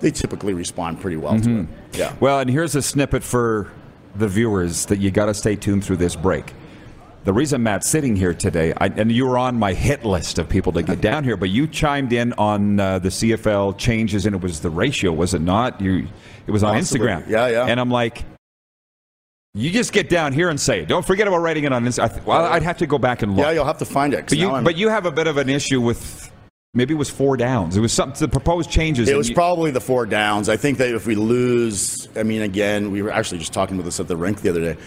they 0.00 0.10
typically 0.10 0.54
respond 0.54 1.02
pretty 1.02 1.18
well 1.18 1.38
to 1.38 1.48
mm-hmm. 1.48 1.74
it. 1.92 1.98
Yeah. 1.98 2.14
Well, 2.18 2.40
and 2.40 2.48
here's 2.48 2.74
a 2.74 2.80
snippet 2.80 3.22
for 3.22 3.70
the 4.14 4.26
viewers 4.26 4.86
that 4.86 5.00
you 5.00 5.10
got 5.10 5.26
to 5.26 5.34
stay 5.34 5.54
tuned 5.54 5.84
through 5.84 5.98
this 5.98 6.16
break. 6.16 6.54
The 7.28 7.34
reason 7.34 7.62
Matt's 7.62 7.86
sitting 7.86 8.16
here 8.16 8.32
today, 8.32 8.72
I, 8.78 8.86
and 8.86 9.12
you 9.12 9.26
were 9.26 9.36
on 9.36 9.58
my 9.58 9.74
hit 9.74 10.02
list 10.02 10.38
of 10.38 10.48
people 10.48 10.72
to 10.72 10.82
get 10.82 11.02
down 11.02 11.24
here, 11.24 11.36
but 11.36 11.50
you 11.50 11.66
chimed 11.66 12.14
in 12.14 12.32
on 12.38 12.80
uh, 12.80 13.00
the 13.00 13.10
CFL 13.10 13.76
changes, 13.76 14.24
and 14.24 14.34
it 14.34 14.40
was 14.40 14.60
the 14.60 14.70
ratio, 14.70 15.12
was 15.12 15.34
it 15.34 15.42
not? 15.42 15.78
You, 15.78 16.08
it 16.46 16.50
was 16.50 16.62
on 16.64 16.74
Possibly. 16.74 17.06
Instagram. 17.06 17.28
Yeah, 17.28 17.48
yeah. 17.48 17.66
And 17.66 17.78
I'm 17.78 17.90
like, 17.90 18.24
you 19.52 19.70
just 19.70 19.92
get 19.92 20.08
down 20.08 20.32
here 20.32 20.48
and 20.48 20.58
say 20.58 20.80
it. 20.80 20.88
Don't 20.88 21.04
forget 21.04 21.28
about 21.28 21.40
writing 21.40 21.64
it 21.64 21.72
on 21.74 21.84
Instagram. 21.84 22.24
Well, 22.24 22.46
I'd 22.46 22.62
have 22.62 22.78
to 22.78 22.86
go 22.86 22.96
back 22.96 23.20
and 23.20 23.36
look. 23.36 23.44
Yeah, 23.44 23.50
you'll 23.50 23.66
have 23.66 23.76
to 23.80 23.84
find 23.84 24.14
it. 24.14 24.24
but 24.30 24.38
you, 24.38 24.48
but 24.62 24.78
you 24.78 24.88
have 24.88 25.04
a 25.04 25.12
bit 25.12 25.26
of 25.26 25.36
an 25.36 25.50
issue 25.50 25.82
with 25.82 26.32
maybe 26.72 26.94
it 26.94 26.96
was 26.96 27.10
four 27.10 27.36
downs. 27.36 27.76
It 27.76 27.80
was 27.80 27.92
something 27.92 28.18
the 28.18 28.28
proposed 28.28 28.70
changes. 28.70 29.06
It 29.06 29.18
was 29.18 29.28
you- 29.28 29.34
probably 29.34 29.70
the 29.70 29.82
four 29.82 30.06
downs. 30.06 30.48
I 30.48 30.56
think 30.56 30.78
that 30.78 30.94
if 30.94 31.06
we 31.06 31.14
lose, 31.14 32.08
I 32.16 32.22
mean, 32.22 32.40
again, 32.40 32.90
we 32.90 33.02
were 33.02 33.10
actually 33.10 33.40
just 33.40 33.52
talking 33.52 33.76
about 33.76 33.84
this 33.84 34.00
at 34.00 34.08
the 34.08 34.16
rink 34.16 34.40
the 34.40 34.48
other 34.48 34.72
day. 34.72 34.80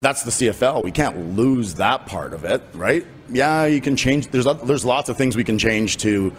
That's 0.00 0.22
the 0.22 0.30
CFL. 0.30 0.84
We 0.84 0.92
can't 0.92 1.34
lose 1.36 1.74
that 1.74 2.06
part 2.06 2.32
of 2.32 2.44
it, 2.44 2.62
right? 2.72 3.04
Yeah, 3.28 3.66
you 3.66 3.80
can 3.80 3.96
change. 3.96 4.28
There's 4.28 4.46
there's 4.62 4.84
lots 4.84 5.08
of 5.08 5.16
things 5.16 5.36
we 5.36 5.42
can 5.42 5.58
change 5.58 5.96
to 5.98 6.32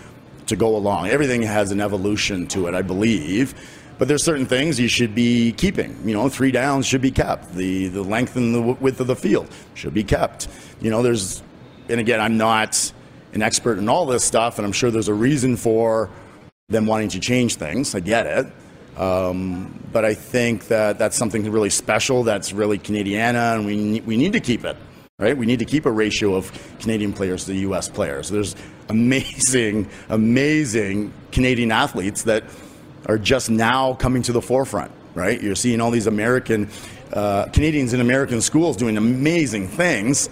to 0.45 0.55
go 0.55 0.77
along. 0.77 1.09
Everything 1.09 1.41
has 1.41 1.73
an 1.73 1.81
evolution 1.81 2.47
to 2.47 2.67
it, 2.67 2.73
I 2.73 2.81
believe. 2.81 3.53
But 3.97 4.07
there's 4.07 4.23
certain 4.23 4.45
things 4.45 4.79
you 4.79 4.87
should 4.87 5.13
be 5.13 5.51
keeping. 5.51 5.99
You 6.07 6.13
know, 6.13 6.29
three 6.29 6.51
downs 6.51 6.85
should 6.85 7.01
be 7.01 7.11
kept. 7.11 7.53
The 7.53 7.89
the 7.89 8.01
length 8.01 8.37
and 8.37 8.55
the 8.55 8.61
width 8.61 9.01
of 9.01 9.07
the 9.07 9.15
field 9.15 9.53
should 9.73 9.93
be 9.93 10.05
kept. 10.05 10.47
You 10.79 10.89
know, 10.89 11.03
there's, 11.03 11.43
and 11.89 11.99
again, 11.99 12.21
I'm 12.21 12.37
not 12.37 12.93
an 13.33 13.41
expert 13.41 13.77
in 13.77 13.89
all 13.89 14.05
this 14.05 14.23
stuff, 14.23 14.57
and 14.57 14.65
I'm 14.65 14.71
sure 14.71 14.89
there's 14.89 15.09
a 15.09 15.13
reason 15.13 15.57
for 15.57 16.09
them 16.69 16.85
wanting 16.85 17.09
to 17.09 17.19
change 17.19 17.55
things. 17.55 17.93
I 17.93 17.99
get 17.99 18.25
it. 18.25 18.47
Um, 18.99 19.73
but 19.91 20.05
I 20.05 20.13
think 20.13 20.67
that 20.67 20.99
that's 20.99 21.17
something 21.17 21.49
really 21.49 21.69
special. 21.69 22.23
That's 22.23 22.53
really 22.53 22.77
Canadiana, 22.77 23.55
and 23.55 23.65
we 23.65 24.01
we 24.01 24.17
need 24.17 24.33
to 24.33 24.39
keep 24.39 24.65
it. 24.65 24.77
Right? 25.17 25.37
We 25.37 25.45
need 25.45 25.59
to 25.59 25.65
keep 25.65 25.85
a 25.85 25.91
ratio 25.91 26.35
of 26.35 26.51
Canadian 26.79 27.11
players 27.11 27.45
to 27.45 27.53
U.S. 27.53 27.89
players. 27.89 28.29
There's 28.29 28.55
amazing, 28.87 29.89
amazing 30.07 31.13
Canadian 31.31 31.71
athletes 31.71 32.23
that 32.23 32.43
are 33.05 33.17
just 33.17 33.49
now 33.49 33.95
coming 33.95 34.21
to 34.23 34.31
the 34.31 34.41
forefront. 34.41 34.91
Right? 35.15 35.41
You're 35.41 35.55
seeing 35.55 35.81
all 35.81 35.91
these 35.91 36.07
American 36.07 36.69
uh, 37.11 37.45
Canadians 37.45 37.93
in 37.93 38.01
American 38.01 38.41
schools 38.41 38.77
doing 38.77 38.97
amazing 38.97 39.67
things 39.67 40.29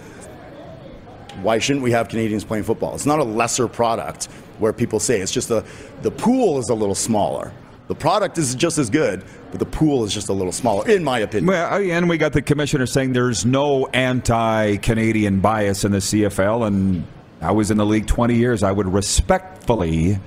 why 1.42 1.60
shouldn't 1.60 1.84
we 1.84 1.92
have 1.92 2.10
Canadians 2.10 2.44
playing 2.44 2.64
football? 2.64 2.96
It's 2.96 3.06
not 3.06 3.20
a 3.20 3.24
lesser 3.24 3.68
product 3.68 4.26
where 4.60 4.74
people 4.74 5.00
say 5.00 5.22
it's 5.22 5.32
just 5.32 5.50
the 5.50 5.64
the 6.02 6.12
pool 6.12 6.58
is 6.60 6.70
a 6.70 6.74
little 6.74 6.96
smaller. 6.96 7.52
The 7.88 7.96
product 7.96 8.38
is 8.38 8.54
just 8.54 8.78
as 8.78 8.90
good, 8.90 9.24
but 9.52 9.60
the 9.60 9.66
pool 9.66 10.04
is 10.04 10.14
just 10.14 10.28
a 10.28 10.34
little 10.34 10.52
smaller, 10.52 10.90
in 10.90 11.04
my 11.04 11.20
opinion. 11.20 11.48
Well, 11.48 11.82
and 11.82 12.10
we 12.10 12.18
got 12.18 12.34
the 12.34 12.42
commissioner 12.42 12.86
saying 12.86 13.14
there's 13.14 13.46
no 13.46 13.88
anti-Canadian 13.88 15.40
bias 15.40 15.86
in 15.86 15.94
the 15.94 16.00
CFL, 16.00 16.68
and 16.68 17.08
I 17.42 17.52
was 17.52 17.72
in 17.72 17.78
the 17.78 17.86
league 17.86 18.06
20 18.06 18.36
years. 18.36 18.62
I 18.62 18.74
would 18.74 18.92
respectfully 18.92 20.20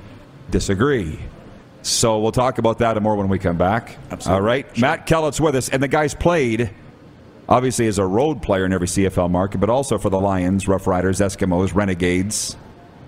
disagree. 0.50 1.18
So 1.82 2.18
we'll 2.18 2.32
talk 2.32 2.58
about 2.58 2.78
that 2.78 2.96
and 2.96 3.04
more 3.04 3.16
when 3.16 3.28
we 3.28 3.38
come 3.38 3.58
back. 3.58 3.98
Absolutely. 4.10 4.34
All 4.34 4.40
right, 4.40 4.78
Matt 4.78 5.06
Kellett's 5.06 5.40
with 5.40 5.54
us, 5.54 5.68
and 5.68 5.82
the 5.82 5.88
guy's 5.88 6.14
played 6.14 6.70
obviously 7.46 7.88
as 7.88 7.98
a 7.98 8.06
road 8.06 8.42
player 8.42 8.64
in 8.64 8.72
every 8.72 8.86
CFL 8.86 9.30
market, 9.30 9.58
but 9.58 9.68
also 9.68 9.98
for 9.98 10.08
the 10.08 10.20
Lions, 10.20 10.68
Rough 10.68 10.86
Riders, 10.86 11.20
Eskimos, 11.20 11.74
Renegades, 11.74 12.56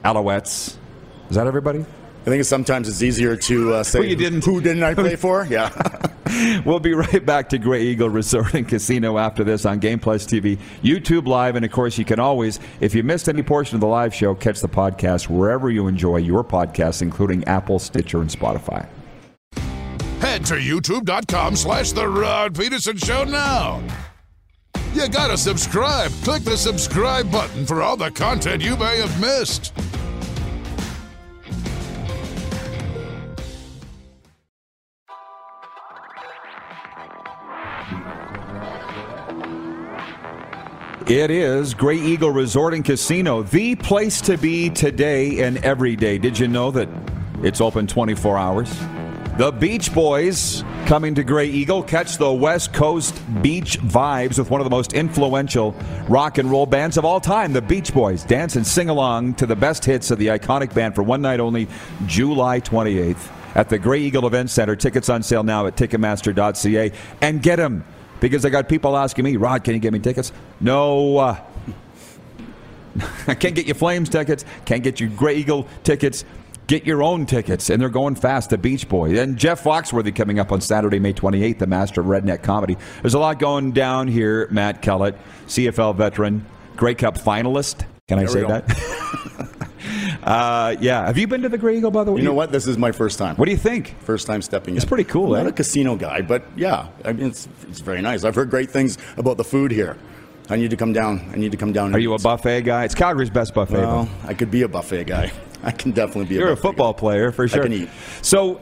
Alouettes. 0.04 0.76
Is 1.30 1.36
that 1.36 1.46
everybody? 1.46 1.86
I 2.22 2.24
think 2.26 2.44
sometimes 2.44 2.88
it's 2.88 3.02
easier 3.02 3.36
to 3.36 3.74
uh, 3.74 3.82
say 3.82 3.98
Who 3.98 4.04
you 4.04 4.16
didn't- 4.16 4.44
who 4.44 4.60
didn't 4.60 4.82
I 4.84 4.94
play 4.94 5.16
for? 5.16 5.46
Yeah. 5.50 5.70
We'll 6.64 6.80
be 6.80 6.94
right 6.94 7.24
back 7.26 7.50
to 7.50 7.58
Grey 7.58 7.82
Eagle 7.82 8.08
Resort 8.08 8.54
and 8.54 8.66
Casino 8.66 9.18
after 9.18 9.44
this 9.44 9.66
on 9.66 9.80
Game 9.80 9.98
Plus 9.98 10.24
TV, 10.24 10.58
YouTube 10.82 11.26
Live, 11.26 11.56
and 11.56 11.64
of 11.64 11.70
course, 11.70 11.98
you 11.98 12.06
can 12.06 12.18
always, 12.18 12.58
if 12.80 12.94
you 12.94 13.02
missed 13.02 13.28
any 13.28 13.42
portion 13.42 13.74
of 13.74 13.82
the 13.82 13.86
live 13.86 14.14
show, 14.14 14.34
catch 14.34 14.60
the 14.62 14.68
podcast 14.68 15.28
wherever 15.28 15.68
you 15.70 15.88
enjoy 15.88 16.16
your 16.16 16.42
podcasts, 16.42 17.02
including 17.02 17.44
Apple, 17.44 17.78
Stitcher, 17.78 18.22
and 18.22 18.30
Spotify. 18.30 18.86
Head 20.20 20.46
to 20.46 20.54
youtube.com 20.54 21.54
slash 21.54 21.92
The 21.92 22.08
Rod 22.08 22.54
Pedersen 22.54 22.96
Show 22.96 23.24
now. 23.24 23.82
You 24.94 25.08
gotta 25.10 25.36
subscribe. 25.36 26.10
Click 26.24 26.44
the 26.44 26.56
subscribe 26.56 27.30
button 27.30 27.66
for 27.66 27.82
all 27.82 27.98
the 27.98 28.10
content 28.10 28.62
you 28.62 28.76
may 28.78 28.96
have 28.98 29.20
missed. 29.20 29.74
It 41.08 41.32
is 41.32 41.74
Grey 41.74 41.96
Eagle 41.96 42.30
Resort 42.30 42.74
and 42.74 42.84
Casino, 42.84 43.42
the 43.42 43.74
place 43.74 44.20
to 44.20 44.38
be 44.38 44.70
today 44.70 45.42
and 45.42 45.58
every 45.64 45.96
day. 45.96 46.16
Did 46.16 46.38
you 46.38 46.46
know 46.46 46.70
that 46.70 46.88
it's 47.42 47.60
open 47.60 47.88
24 47.88 48.38
hours? 48.38 48.72
The 49.36 49.50
Beach 49.50 49.92
Boys 49.92 50.62
coming 50.86 51.16
to 51.16 51.24
Grey 51.24 51.48
Eagle. 51.48 51.82
Catch 51.82 52.18
the 52.18 52.32
West 52.32 52.72
Coast 52.72 53.20
beach 53.42 53.80
vibes 53.80 54.38
with 54.38 54.50
one 54.50 54.60
of 54.60 54.64
the 54.64 54.70
most 54.70 54.92
influential 54.92 55.74
rock 56.08 56.38
and 56.38 56.48
roll 56.48 56.66
bands 56.66 56.96
of 56.96 57.04
all 57.04 57.20
time, 57.20 57.52
the 57.52 57.62
Beach 57.62 57.92
Boys. 57.92 58.22
Dance 58.22 58.54
and 58.54 58.64
sing 58.64 58.88
along 58.88 59.34
to 59.34 59.46
the 59.46 59.56
best 59.56 59.84
hits 59.84 60.12
of 60.12 60.20
the 60.20 60.28
iconic 60.28 60.72
band 60.72 60.94
for 60.94 61.02
one 61.02 61.20
night 61.20 61.40
only, 61.40 61.66
July 62.06 62.60
28th 62.60 63.28
at 63.56 63.68
the 63.68 63.78
Grey 63.78 64.00
Eagle 64.00 64.26
Event 64.26 64.50
Center. 64.50 64.76
Tickets 64.76 65.08
on 65.08 65.24
sale 65.24 65.42
now 65.42 65.66
at 65.66 65.76
Ticketmaster.ca. 65.76 66.92
And 67.20 67.42
get 67.42 67.56
them 67.56 67.84
because 68.22 68.44
I 68.44 68.50
got 68.50 68.68
people 68.68 68.96
asking 68.96 69.24
me, 69.24 69.36
Rod, 69.36 69.64
can 69.64 69.74
you 69.74 69.80
get 69.80 69.92
me 69.92 69.98
tickets? 69.98 70.32
No. 70.60 71.18
Uh, 71.18 71.40
I 73.26 73.34
can't 73.34 73.54
get 73.54 73.66
you 73.66 73.74
Flames 73.74 74.08
tickets. 74.08 74.44
Can't 74.64 74.82
get 74.82 75.00
you 75.00 75.08
Grey 75.08 75.36
Eagle 75.36 75.66
tickets. 75.82 76.24
Get 76.68 76.86
your 76.86 77.02
own 77.02 77.26
tickets, 77.26 77.68
and 77.68 77.82
they're 77.82 77.88
going 77.88 78.14
fast. 78.14 78.50
The 78.50 78.56
Beach 78.56 78.88
Boy 78.88 79.18
and 79.18 79.36
Jeff 79.36 79.64
Foxworthy 79.64 80.14
coming 80.14 80.38
up 80.38 80.52
on 80.52 80.60
Saturday, 80.60 81.00
May 81.00 81.12
28th. 81.12 81.58
The 81.58 81.66
master 81.66 82.00
of 82.00 82.06
redneck 82.06 82.44
comedy. 82.44 82.76
There's 83.02 83.14
a 83.14 83.18
lot 83.18 83.40
going 83.40 83.72
down 83.72 84.06
here. 84.06 84.46
Matt 84.52 84.80
Kellett, 84.80 85.16
CFL 85.48 85.96
veteran, 85.96 86.46
Grey 86.76 86.94
Cup 86.94 87.18
finalist. 87.18 87.84
Can 88.06 88.20
I 88.20 88.26
There 88.26 88.28
say 88.28 88.42
that? 88.46 89.48
uh, 90.22 90.76
yeah. 90.80 91.06
Have 91.06 91.18
you 91.18 91.26
been 91.26 91.42
to 91.42 91.48
the 91.48 91.58
Grey 91.58 91.76
Eagle, 91.78 91.90
by 91.90 92.04
the 92.04 92.12
way? 92.12 92.20
you 92.20 92.24
know 92.26 92.34
what? 92.34 92.52
This 92.52 92.66
is 92.66 92.78
my 92.78 92.92
first 92.92 93.18
time. 93.18 93.36
What 93.36 93.46
do 93.46 93.50
you 93.50 93.56
think? 93.58 93.94
First 94.00 94.26
time 94.26 94.42
stepping 94.42 94.76
It's 94.76 94.84
in. 94.84 94.88
pretty 94.88 95.04
cool, 95.04 95.34
I'm 95.34 95.40
eh? 95.40 95.42
not 95.44 95.50
a 95.50 95.54
casino 95.54 95.96
guy, 95.96 96.22
but 96.22 96.44
yeah, 96.56 96.88
I 97.04 97.12
mean, 97.12 97.26
it's, 97.26 97.48
it's 97.68 97.80
very 97.80 98.02
nice. 98.02 98.24
I've 98.24 98.34
heard 98.34 98.50
great 98.50 98.70
things 98.70 98.98
about 99.16 99.36
the 99.36 99.44
food 99.44 99.70
here. 99.70 99.96
I 100.50 100.56
need 100.56 100.70
to 100.70 100.76
come 100.76 100.92
down. 100.92 101.30
I 101.32 101.36
need 101.36 101.52
to 101.52 101.56
come 101.56 101.72
down. 101.72 101.86
and 101.86 101.94
Are 101.94 102.00
you 102.00 102.14
a 102.14 102.18
buffet 102.18 102.62
guy? 102.62 102.84
It's 102.84 102.94
Calgary's 102.94 103.30
best 103.30 103.54
buffet. 103.54 103.74
Well, 103.78 104.04
though. 104.04 104.28
I 104.28 104.34
could 104.34 104.50
be 104.50 104.62
a 104.62 104.68
buffet 104.68 105.04
guy. 105.04 105.32
I 105.62 105.70
can 105.70 105.92
definitely 105.92 106.24
be. 106.26 106.34
You're 106.34 106.48
a 106.48 106.50
buffet 106.56 106.62
football 106.62 106.92
guy. 106.92 106.98
player 106.98 107.32
for 107.32 107.46
sure. 107.46 107.62
can 107.62 107.72
eat. 107.72 107.88
So, 108.22 108.58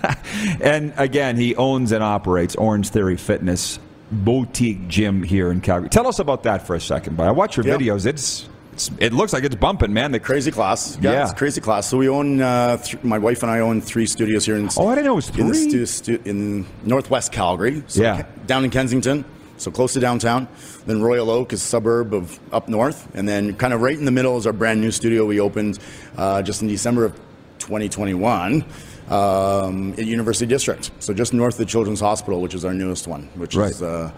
and 0.60 0.92
again, 0.96 1.36
he 1.36 1.54
owns 1.56 1.92
and 1.92 2.02
operates 2.02 2.56
Orange 2.56 2.88
Theory 2.88 3.16
Fitness 3.16 3.78
boutique 4.10 4.88
gym 4.88 5.22
here 5.22 5.50
in 5.52 5.60
Calgary. 5.60 5.88
Tell 5.90 6.06
us 6.06 6.18
about 6.18 6.42
that 6.44 6.66
for 6.66 6.74
a 6.74 6.80
second. 6.80 7.16
But 7.16 7.28
I 7.28 7.30
watch 7.30 7.56
your 7.56 7.64
videos. 7.64 8.06
It's 8.06 8.48
it's 8.88 8.90
it 8.98 9.12
looks 9.12 9.32
like 9.32 9.44
it's 9.44 9.54
bumping, 9.54 9.92
man. 9.92 10.12
The 10.12 10.20
Crazy 10.20 10.50
class. 10.50 10.96
Yeah, 11.00 11.12
Yeah. 11.12 11.22
it's 11.24 11.32
crazy 11.32 11.60
class. 11.60 11.86
So 11.88 11.98
we 11.98 12.08
own, 12.08 12.40
uh, 12.40 12.76
th- 12.78 13.02
my 13.04 13.18
wife 13.18 13.42
and 13.42 13.50
I 13.50 13.60
own 13.60 13.80
three 13.80 14.06
studios 14.06 14.46
here 14.46 14.56
in, 14.56 14.68
Oh, 14.76 14.88
I 14.88 14.94
didn't 14.94 15.06
know 15.06 15.12
it 15.12 15.16
was 15.16 15.28
in, 15.30 15.48
three. 15.48 15.68
stu- 15.68 15.86
stu- 15.86 16.20
in 16.24 16.66
northwest 16.84 17.32
Calgary. 17.32 17.82
So 17.86 18.02
Yeah. 18.02 18.22
Down 18.46 18.64
in 18.64 18.70
Kensington, 18.70 19.24
so 19.58 19.70
close 19.70 19.92
to 19.94 20.00
downtown. 20.00 20.48
Then 20.86 21.02
Royal 21.02 21.30
Oak 21.30 21.52
is 21.52 21.62
a 21.62 21.66
suburb 21.66 22.14
of 22.14 22.38
up 22.52 22.68
north. 22.68 23.06
And 23.14 23.28
then 23.28 23.54
kind 23.54 23.72
of 23.74 23.82
right 23.82 23.98
in 23.98 24.04
the 24.06 24.10
middle 24.10 24.36
is 24.38 24.46
our 24.46 24.52
brand 24.52 24.80
new 24.80 24.90
studio 24.90 25.26
we 25.26 25.40
opened 25.40 25.78
uh, 26.16 26.40
just 26.42 26.62
in 26.62 26.68
December 26.68 27.04
of 27.04 27.12
2021 27.58 28.64
um, 29.10 29.92
at 29.98 30.06
University 30.06 30.46
District. 30.46 30.90
So 31.00 31.12
just 31.12 31.32
north 31.34 31.54
of 31.54 31.58
the 31.58 31.64
Children's 31.66 32.00
Hospital, 32.00 32.40
which 32.40 32.54
is 32.54 32.64
our 32.64 32.72
newest 32.74 33.06
one, 33.06 33.28
which 33.34 33.54
Right. 33.56 33.70
is. 33.70 33.82
Uh, 33.82 34.10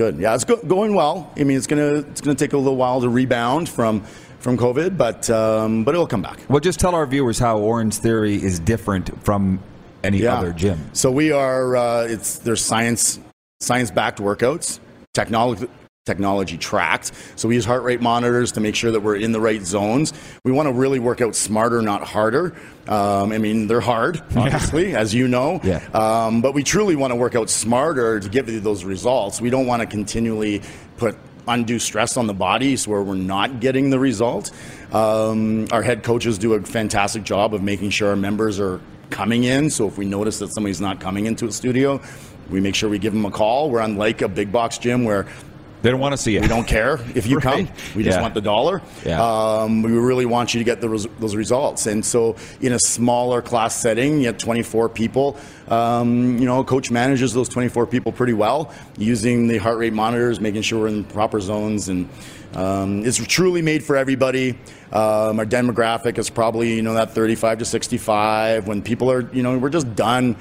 good. 0.00 0.16
Yeah, 0.18 0.34
it's 0.34 0.44
go- 0.44 0.56
going 0.56 0.94
well. 0.94 1.30
I 1.36 1.44
mean, 1.44 1.58
it's 1.58 1.66
gonna 1.66 1.96
it's 2.10 2.22
gonna 2.22 2.34
take 2.34 2.54
a 2.54 2.56
little 2.56 2.76
while 2.76 3.02
to 3.02 3.08
rebound 3.10 3.68
from 3.68 4.00
from 4.38 4.56
COVID, 4.56 4.96
but 4.96 5.28
um, 5.28 5.84
but 5.84 5.94
it'll 5.94 6.06
come 6.06 6.22
back. 6.22 6.38
well, 6.48 6.60
just 6.60 6.80
tell 6.80 6.94
our 6.94 7.06
viewers 7.06 7.38
how 7.38 7.58
Orange 7.58 7.96
Theory 7.96 8.36
is 8.36 8.58
different 8.58 9.22
from 9.22 9.60
any 10.02 10.26
other 10.26 10.52
gym. 10.52 10.78
So 10.94 11.10
we 11.10 11.32
are. 11.32 11.76
Uh, 11.76 12.04
it's 12.04 12.38
there's 12.38 12.64
science 12.64 13.20
science 13.60 13.90
backed 13.90 14.18
workouts, 14.20 14.80
technology 15.12 15.68
technology 16.10 16.58
tracked. 16.58 17.12
So 17.36 17.46
we 17.48 17.54
use 17.54 17.64
heart 17.64 17.84
rate 17.84 18.00
monitors 18.00 18.50
to 18.52 18.60
make 18.60 18.74
sure 18.74 18.90
that 18.90 19.00
we're 19.00 19.16
in 19.16 19.30
the 19.30 19.40
right 19.40 19.62
zones. 19.62 20.12
We 20.44 20.50
want 20.50 20.66
to 20.68 20.72
really 20.72 20.98
work 20.98 21.20
out 21.20 21.36
smarter, 21.36 21.80
not 21.82 22.02
harder. 22.02 22.56
Um, 22.88 23.30
I 23.30 23.38
mean, 23.38 23.68
they're 23.68 23.80
hard, 23.80 24.20
obviously, 24.36 24.96
as 24.96 25.14
you 25.14 25.28
know. 25.28 25.60
Yeah. 25.62 25.78
Um, 25.94 26.42
but 26.42 26.52
we 26.52 26.64
truly 26.64 26.96
want 26.96 27.12
to 27.12 27.16
work 27.16 27.36
out 27.36 27.48
smarter 27.48 28.18
to 28.18 28.28
give 28.28 28.48
you 28.48 28.58
those 28.58 28.84
results. 28.84 29.40
We 29.40 29.50
don't 29.50 29.66
want 29.66 29.80
to 29.82 29.86
continually 29.86 30.62
put 30.96 31.16
undue 31.46 31.78
stress 31.78 32.16
on 32.16 32.26
the 32.26 32.34
bodies 32.34 32.88
where 32.88 33.02
we're 33.02 33.14
not 33.14 33.60
getting 33.60 33.90
the 33.90 33.98
result. 33.98 34.50
Um, 34.92 35.68
our 35.70 35.82
head 35.82 36.02
coaches 36.02 36.38
do 36.38 36.54
a 36.54 36.62
fantastic 36.62 37.22
job 37.22 37.54
of 37.54 37.62
making 37.62 37.90
sure 37.90 38.10
our 38.10 38.16
members 38.16 38.58
are 38.58 38.80
coming 39.10 39.44
in. 39.44 39.70
So 39.70 39.86
if 39.86 39.96
we 39.96 40.06
notice 40.06 40.38
that 40.40 40.52
somebody's 40.52 40.80
not 40.80 41.00
coming 41.00 41.26
into 41.26 41.46
a 41.46 41.52
studio, 41.52 42.00
we 42.50 42.60
make 42.60 42.74
sure 42.74 42.88
we 42.88 42.98
give 42.98 43.12
them 43.12 43.24
a 43.24 43.30
call. 43.30 43.70
We're 43.70 43.80
unlike 43.80 44.22
a 44.22 44.28
big 44.28 44.50
box 44.50 44.78
gym 44.78 45.04
where 45.04 45.26
They 45.82 45.90
don't 45.90 46.00
want 46.00 46.12
to 46.12 46.18
see 46.18 46.36
it. 46.36 46.42
we 46.42 46.48
don't 46.48 46.66
care 46.66 46.98
if 47.14 47.26
you 47.26 47.38
come. 47.40 47.68
We 47.96 48.02
just 48.04 48.16
Yeah. 48.18 48.22
want 48.22 48.34
the 48.34 48.40
dollar. 48.40 48.82
Yeah. 49.04 49.20
Um, 49.22 49.82
we 49.82 49.92
really 49.92 50.26
want 50.26 50.52
you 50.52 50.60
to 50.60 50.64
get 50.64 50.80
the 50.80 50.88
res- 50.88 51.06
those 51.18 51.34
results. 51.34 51.86
And 51.86 52.04
so, 52.04 52.36
in 52.60 52.72
a 52.72 52.78
smaller 52.78 53.40
class 53.40 53.74
setting, 53.74 54.20
you 54.20 54.26
have 54.26 54.38
24 54.38 54.88
people. 54.90 55.38
Um, 55.68 56.38
you 56.38 56.44
know, 56.46 56.62
coach 56.64 56.90
manages 56.90 57.32
those 57.32 57.48
24 57.48 57.86
people 57.86 58.12
pretty 58.12 58.32
well 58.34 58.72
using 58.98 59.46
the 59.48 59.58
heart 59.58 59.78
rate 59.78 59.92
monitors, 59.92 60.40
making 60.40 60.62
sure 60.62 60.80
we're 60.80 60.88
in 60.88 61.04
proper 61.04 61.40
zones, 61.40 61.88
and 61.88 62.08
um, 62.54 63.04
it's 63.06 63.16
truly 63.26 63.62
made 63.62 63.82
for 63.84 63.96
everybody. 63.96 64.58
Um, 64.92 65.38
our 65.38 65.46
demographic 65.46 66.18
is 66.18 66.28
probably 66.28 66.74
you 66.74 66.82
know 66.82 66.94
that 66.94 67.14
35 67.14 67.58
to 67.58 67.64
65. 67.64 68.66
When 68.66 68.82
people 68.82 69.10
are 69.10 69.30
you 69.32 69.42
know 69.42 69.56
we're 69.56 69.70
just 69.70 69.94
done 69.94 70.36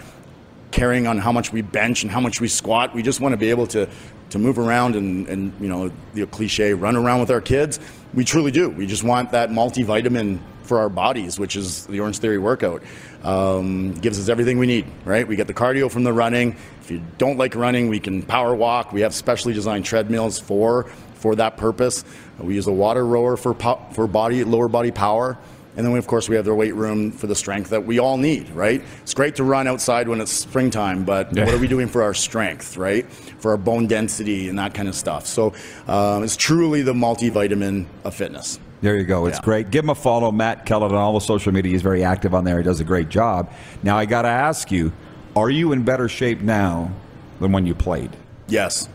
caring 0.71 1.07
on 1.07 1.17
how 1.17 1.31
much 1.31 1.51
we 1.53 1.61
bench 1.61 2.03
and 2.03 2.11
how 2.11 2.19
much 2.19 2.41
we 2.41 2.47
squat. 2.47 2.93
We 2.93 3.01
just 3.03 3.19
want 3.21 3.33
to 3.33 3.37
be 3.37 3.49
able 3.51 3.67
to 3.67 3.87
to 4.29 4.39
move 4.39 4.59
around 4.59 4.95
and, 4.95 5.27
and 5.27 5.53
you 5.59 5.67
know 5.67 5.91
the 6.13 6.25
cliche 6.27 6.73
run 6.73 6.95
around 6.95 7.19
with 7.19 7.31
our 7.31 7.41
kids. 7.41 7.79
We 8.13 8.25
truly 8.25 8.51
do. 8.51 8.69
We 8.69 8.87
just 8.87 9.03
want 9.03 9.31
that 9.31 9.49
multivitamin 9.49 10.39
for 10.63 10.79
our 10.79 10.89
bodies, 10.89 11.39
which 11.39 11.55
is 11.55 11.85
the 11.87 11.99
Orange 11.99 12.19
Theory 12.19 12.37
workout. 12.37 12.83
Um, 13.23 13.93
gives 13.93 14.19
us 14.19 14.29
everything 14.29 14.59
we 14.59 14.67
need, 14.67 14.85
right? 15.03 15.27
We 15.27 15.35
get 15.35 15.47
the 15.47 15.53
cardio 15.53 15.91
from 15.91 16.03
the 16.03 16.13
running. 16.13 16.55
If 16.81 16.91
you 16.91 17.01
don't 17.17 17.37
like 17.37 17.55
running, 17.55 17.89
we 17.89 17.99
can 17.99 18.21
power 18.21 18.55
walk. 18.55 18.93
We 18.93 19.01
have 19.01 19.13
specially 19.13 19.53
designed 19.53 19.85
treadmills 19.85 20.39
for 20.39 20.85
for 21.15 21.35
that 21.35 21.57
purpose. 21.57 22.05
We 22.39 22.55
use 22.55 22.67
a 22.67 22.71
water 22.71 23.05
rower 23.05 23.35
for 23.35 23.53
po- 23.53 23.85
for 23.91 24.07
body 24.07 24.43
lower 24.43 24.67
body 24.69 24.91
power. 24.91 25.37
And 25.77 25.85
then, 25.85 25.93
we, 25.93 25.99
of 25.99 26.07
course, 26.07 26.27
we 26.27 26.35
have 26.35 26.45
the 26.45 26.53
weight 26.53 26.75
room 26.75 27.11
for 27.11 27.27
the 27.27 27.35
strength 27.35 27.69
that 27.69 27.85
we 27.85 27.99
all 27.99 28.17
need, 28.17 28.49
right? 28.49 28.81
It's 29.01 29.13
great 29.13 29.35
to 29.35 29.43
run 29.43 29.67
outside 29.67 30.07
when 30.07 30.19
it's 30.19 30.31
springtime, 30.31 31.05
but 31.05 31.33
Yeah. 31.35 31.45
what 31.45 31.53
are 31.53 31.57
we 31.59 31.67
doing 31.67 31.87
for 31.87 32.03
our 32.03 32.13
strength, 32.13 32.75
right? 32.75 33.05
For 33.39 33.51
our 33.51 33.57
bone 33.57 33.87
density 33.87 34.49
and 34.49 34.57
that 34.59 34.73
kind 34.73 34.89
of 34.89 34.95
stuff. 34.95 35.25
So 35.25 35.53
um, 35.87 36.23
it's 36.23 36.35
truly 36.35 36.81
the 36.81 36.93
multivitamin 36.93 37.85
of 38.03 38.13
fitness. 38.15 38.59
There 38.81 38.97
you 38.97 39.03
go. 39.03 39.25
It's 39.25 39.37
Yeah. 39.37 39.43
great. 39.43 39.71
Give 39.71 39.83
him 39.83 39.89
a 39.89 39.95
follow, 39.95 40.31
Matt 40.31 40.65
Kellett, 40.65 40.91
on 40.91 40.97
all 40.97 41.13
the 41.13 41.19
social 41.21 41.51
media. 41.53 41.71
He's 41.71 41.81
very 41.81 42.03
active 42.03 42.33
on 42.33 42.43
there. 42.45 42.57
He 42.57 42.63
does 42.63 42.79
a 42.79 42.85
great 42.85 43.09
job. 43.09 43.49
Now, 43.83 43.97
I 43.97 44.05
got 44.05 44.23
to 44.23 44.29
ask 44.29 44.71
you, 44.71 44.91
are 45.35 45.49
you 45.49 45.71
in 45.71 45.83
better 45.83 46.09
shape 46.09 46.41
now 46.41 46.91
than 47.39 47.51
when 47.51 47.65
you 47.65 47.75
played? 47.75 48.09
Yes. 48.47 48.89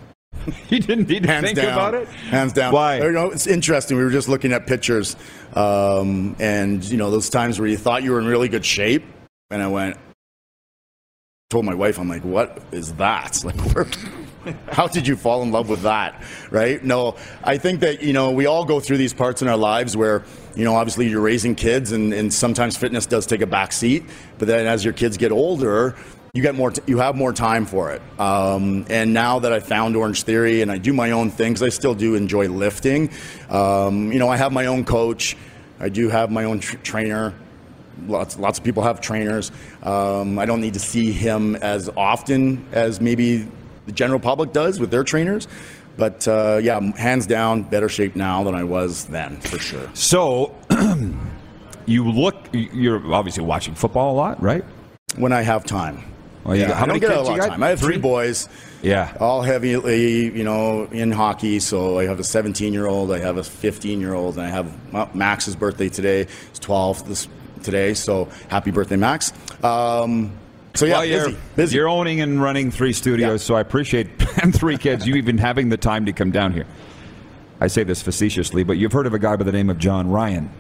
You 0.69 0.81
didn't 0.81 1.09
need 1.09 1.23
to 1.23 1.29
Hands 1.29 1.45
think 1.45 1.57
down. 1.57 1.73
about 1.73 1.95
it? 1.95 2.09
Hands 2.09 2.53
down. 2.53 2.73
Why? 2.73 2.99
You 2.99 3.13
know, 3.13 3.31
it's 3.31 3.47
interesting. 3.47 3.97
We 3.97 4.05
were 4.05 4.11
just 4.11 4.29
looking 4.29 4.53
at 4.53 4.67
pictures, 4.67 5.17
um, 5.55 6.37
and 6.39 6.85
you 6.85 6.97
know 6.97 7.11
those 7.11 7.31
times 7.31 7.59
where 7.59 7.69
you 7.69 7.77
thought 7.77 8.03
you 8.03 8.13
were 8.13 8.21
in 8.21 8.27
really 8.27 8.49
good 8.49 8.65
shape, 8.65 9.05
and 9.51 9.63
I 9.63 9.69
went, 9.69 9.97
told 11.51 11.65
my 11.65 11.75
wife, 11.75 11.99
I'm 11.99 12.09
like, 12.09 12.25
what 12.25 12.63
is 12.73 12.95
that? 12.95 13.43
Like, 13.45 13.61
where, 13.75 13.87
how 14.71 14.87
did 14.87 15.07
you 15.07 15.17
fall 15.17 15.43
in 15.43 15.51
love 15.53 15.71
with 15.71 15.83
that? 15.83 16.23
Right? 16.51 16.85
No, 16.85 17.17
I 17.43 17.57
think 17.57 17.81
that 17.81 18.03
you 18.03 18.13
know 18.13 18.31
we 18.31 18.47
all 18.47 18.65
go 18.65 18.81
through 18.81 18.99
these 18.99 19.15
parts 19.15 19.41
in 19.41 19.49
our 19.49 19.57
lives 19.57 19.97
where 19.97 20.25
you 20.55 20.65
know 20.65 20.75
obviously 20.75 21.09
you're 21.09 21.21
raising 21.23 21.55
kids, 21.55 21.93
and, 21.93 22.13
and 22.13 22.33
sometimes 22.33 22.77
fitness 22.77 23.07
does 23.07 23.27
take 23.27 23.41
a 23.41 23.47
back 23.47 23.73
seat. 23.73 24.05
But 24.39 24.49
then 24.49 24.67
as 24.67 24.85
your 24.85 24.93
kids 24.93 25.17
get 25.17 25.33
older, 25.33 25.95
you 26.35 26.43
get 26.43 26.57
more, 26.57 26.73
t- 26.73 26.83
you 26.87 26.99
have 26.99 27.15
more 27.15 27.33
time 27.33 27.65
for 27.65 27.93
it. 27.93 28.03
Um, 28.19 28.85
and 28.91 29.15
now 29.15 29.39
that 29.39 29.53
I 29.53 29.61
found 29.61 29.97
Orange 29.97 30.25
Theory 30.25 30.63
and 30.63 30.71
I 30.71 30.79
do 30.79 30.93
my 30.93 31.13
own 31.13 31.31
things, 31.31 31.63
I 31.63 31.69
still 31.69 31.95
do 31.95 32.17
enjoy 32.17 32.49
lifting. 32.49 33.11
Um, 33.49 34.13
you 34.13 34.19
know, 34.19 34.29
I 34.29 34.37
have 34.37 34.53
my 34.53 34.67
own 34.67 34.85
coach. 34.85 35.37
I 35.79 35.89
do 35.89 36.09
have 36.09 36.33
my 36.33 36.45
own 36.45 36.59
tr- 36.59 36.77
trainer. 36.79 37.35
Lots, 38.09 38.37
lots 38.37 38.59
of 38.59 38.65
people 38.65 38.83
have 38.83 39.01
trainers. 39.01 39.53
Um, 39.85 40.41
I 40.41 40.45
don't 40.45 40.61
need 40.61 40.75
to 40.75 40.81
see 40.81 41.13
him 41.13 41.55
as 41.57 41.89
often 41.97 42.67
as 42.73 43.01
maybe 43.01 43.47
the 43.87 43.93
general 43.93 44.19
public 44.19 44.53
does 44.53 44.81
with 44.81 44.91
their 44.91 45.05
trainers. 45.05 45.47
But 45.97 46.27
uh, 46.27 46.59
yeah, 46.61 46.81
hands 46.97 47.29
down, 47.29 47.63
better 47.63 47.89
shape 47.89 48.17
now 48.17 48.43
than 48.43 48.57
I 48.57 48.65
was 48.65 49.05
then, 49.05 49.39
for 49.41 49.61
sure. 49.61 49.89
So, 49.95 50.53
you 51.87 52.11
look, 52.11 52.35
you're 52.53 53.15
obviously 53.15 53.45
watching 53.45 53.77
football 53.77 54.13
a 54.13 54.17
lot, 54.17 54.43
right? 54.43 54.65
When 55.17 55.33
I 55.33 55.43
have 55.43 55.65
time. 55.65 56.03
Well, 56.45 56.55
you 56.57 56.63
yeah, 56.63 56.69
got- 56.69 56.77
how 56.77 56.85
I 56.85 56.87
many 56.89 57.01
don't 57.01 57.11
get 57.11 57.17
a 57.19 57.23
kids 57.23 57.31
you 57.31 57.37
got? 57.39 57.49
time. 57.49 57.63
I 57.63 57.69
have 57.71 57.81
three, 57.81 57.97
boys. 57.99 58.49
Yeah. 58.83 59.17
all 59.19 59.41
heavily, 59.41 60.25
you 60.37 60.45
know, 60.45 60.85
in 60.93 61.11
hockey. 61.11 61.59
So 61.59 61.99
I 61.99 62.05
have 62.05 62.21
a 62.21 62.25
17 62.25 62.75
year 62.75 62.87
old, 62.87 63.11
I 63.13 63.19
have 63.19 63.39
a 63.39 63.45
15 63.45 63.99
year 63.99 64.13
old, 64.13 64.37
and 64.37 64.47
I 64.47 64.51
have 64.51 65.15
Max's 65.15 65.57
birthday 65.57 65.89
today. 65.89 66.27
It's 66.51 66.59
12 66.59 67.09
this 67.09 67.29
today, 67.63 67.95
so 67.95 68.29
happy 68.49 68.71
birthday, 68.71 68.97
Max. 68.97 69.33
Um, 69.63 70.33
so 70.75 70.85
yeah, 70.85 70.93
well, 70.99 71.05
you're, 71.07 71.25
busy, 71.29 71.39
busy. 71.57 71.77
you're 71.77 71.89
owning 71.89 72.21
and 72.21 72.43
running 72.43 72.71
three 72.71 72.93
studios, 72.93 73.43
Yeah. 73.43 73.47
so 73.47 73.55
I 73.55 73.61
appreciate 73.63 74.09
and 74.43 74.55
three 74.55 74.77
kids. 74.77 75.07
You 75.07 75.15
even 75.15 75.39
having 75.39 75.71
the 75.71 75.79
time 75.79 76.05
to 76.05 76.13
come 76.13 76.31
down 76.31 76.53
here. 76.53 76.67
I 77.61 77.69
say 77.69 77.85
this 77.85 78.03
facetiously, 78.03 78.65
but 78.65 78.77
you've 78.77 78.93
heard 78.93 79.07
of 79.07 79.15
a 79.15 79.19
guy 79.19 79.37
by 79.37 79.45
the 79.45 79.53
name 79.53 79.71
of 79.71 79.79
Jon 79.79 80.11
Ryan. 80.11 80.51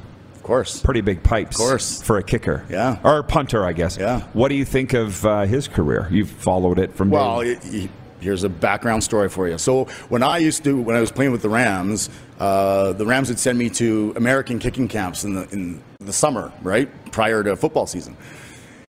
Of 0.44 0.46
course. 0.48 0.83
Pretty 0.83 1.00
big 1.00 1.22
pipes, 1.22 1.57
Of 1.57 1.61
course. 1.66 2.02
for 2.02 2.18
a 2.18 2.22
kicker, 2.22 2.64
Yeah. 2.68 2.98
or 3.02 3.18
a 3.20 3.24
punter, 3.24 3.64
I 3.64 3.72
guess. 3.72 3.96
Yeah. 3.96 4.20
What 4.35 4.48
do 4.50 4.57
you 4.57 4.66
think 4.66 4.92
of 4.92 5.24
uh, 5.24 5.42
his 5.46 5.68
career? 5.68 6.07
You've 6.11 6.28
followed 6.28 6.78
it 6.78 6.94
from 6.94 7.09
Well, 7.09 7.40
day- 7.40 7.52
it, 7.52 7.61
it- 7.74 7.90
here's 8.20 8.44
a 8.44 8.48
background 8.50 9.02
story 9.02 9.30
for 9.30 9.48
you. 9.48 9.57
So 9.57 9.87
when 10.11 10.22
I 10.22 10.37
used 10.38 10.62
to, 10.64 10.78
when 10.78 10.96
I 10.96 11.00
was 11.00 11.11
playing 11.11 11.33
with 11.33 11.40
the 11.40 11.48
Rams, 11.48 12.11
uh, 12.38 12.92
the 12.92 13.07
Rams 13.07 13.30
would 13.30 13.38
send 13.38 13.59
me 13.59 13.70
to 13.70 14.12
American 14.16 14.59
kicking 14.59 14.87
camps 14.87 15.24
in 15.24 15.35
the 15.35 15.48
in 15.50 15.83
the 15.98 16.12
summer, 16.12 16.52
right 16.62 16.88
prior 17.11 17.42
to 17.42 17.57
football 17.57 17.87
season. 17.87 18.14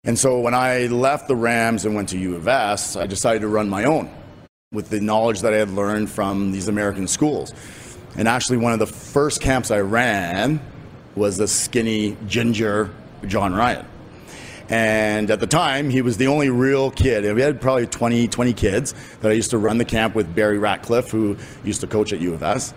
And 0.03 0.19
so 0.19 0.41
when 0.41 0.55
I 0.55 0.87
left 0.89 1.29
the 1.29 1.37
Rams 1.37 1.85
and 1.85 1.95
went 1.95 2.09
to 2.11 2.19
U 2.19 2.35
of 2.35 2.49
S, 2.49 2.97
I 2.97 3.07
decided 3.07 3.43
to 3.43 3.49
run 3.49 3.69
my 3.69 3.85
own 3.85 4.11
with 4.73 4.91
the 4.91 5.01
knowledge 5.01 5.41
that 5.43 5.55
I 5.55 5.59
had 5.59 5.71
learned 5.71 6.11
from 6.11 6.51
these 6.51 6.67
American 6.69 7.07
schools. 7.07 7.55
And 8.17 8.27
actually, 8.29 8.59
one 8.59 8.73
of 8.73 8.81
the 8.81 8.87
first 8.87 9.41
camps 9.41 9.71
I 9.71 9.81
ran 9.81 10.61
was 11.15 11.37
the 11.37 11.49
skinny 11.49 12.17
ginger 12.27 12.91
Jon 13.27 13.55
Ryan. 13.55 13.87
And 14.69 15.31
at 15.31 15.41
the 15.41 15.47
time, 15.47 15.91
he 15.91 16.01
was 16.01 16.17
the 16.17 16.27
only 16.29 16.49
real 16.49 16.91
kid. 16.91 17.25
And 17.25 17.35
we 17.35 17.43
had 17.43 17.61
probably 17.61 17.87
20, 17.87 18.29
20 18.29 18.53
kids 18.55 18.95
that 19.21 19.31
I 19.31 19.35
used 19.35 19.51
to 19.51 19.59
run 19.59 19.79
the 19.79 19.85
camp 19.85 20.15
with 20.15 20.35
Barry 20.35 20.59
Ratcliffe, 20.59 21.11
who 21.11 21.37
used 21.65 21.83
to 21.83 21.87
coach 21.87 22.13
at 22.13 22.21
U 22.21 22.33
of 22.33 22.43
S. 22.43 22.73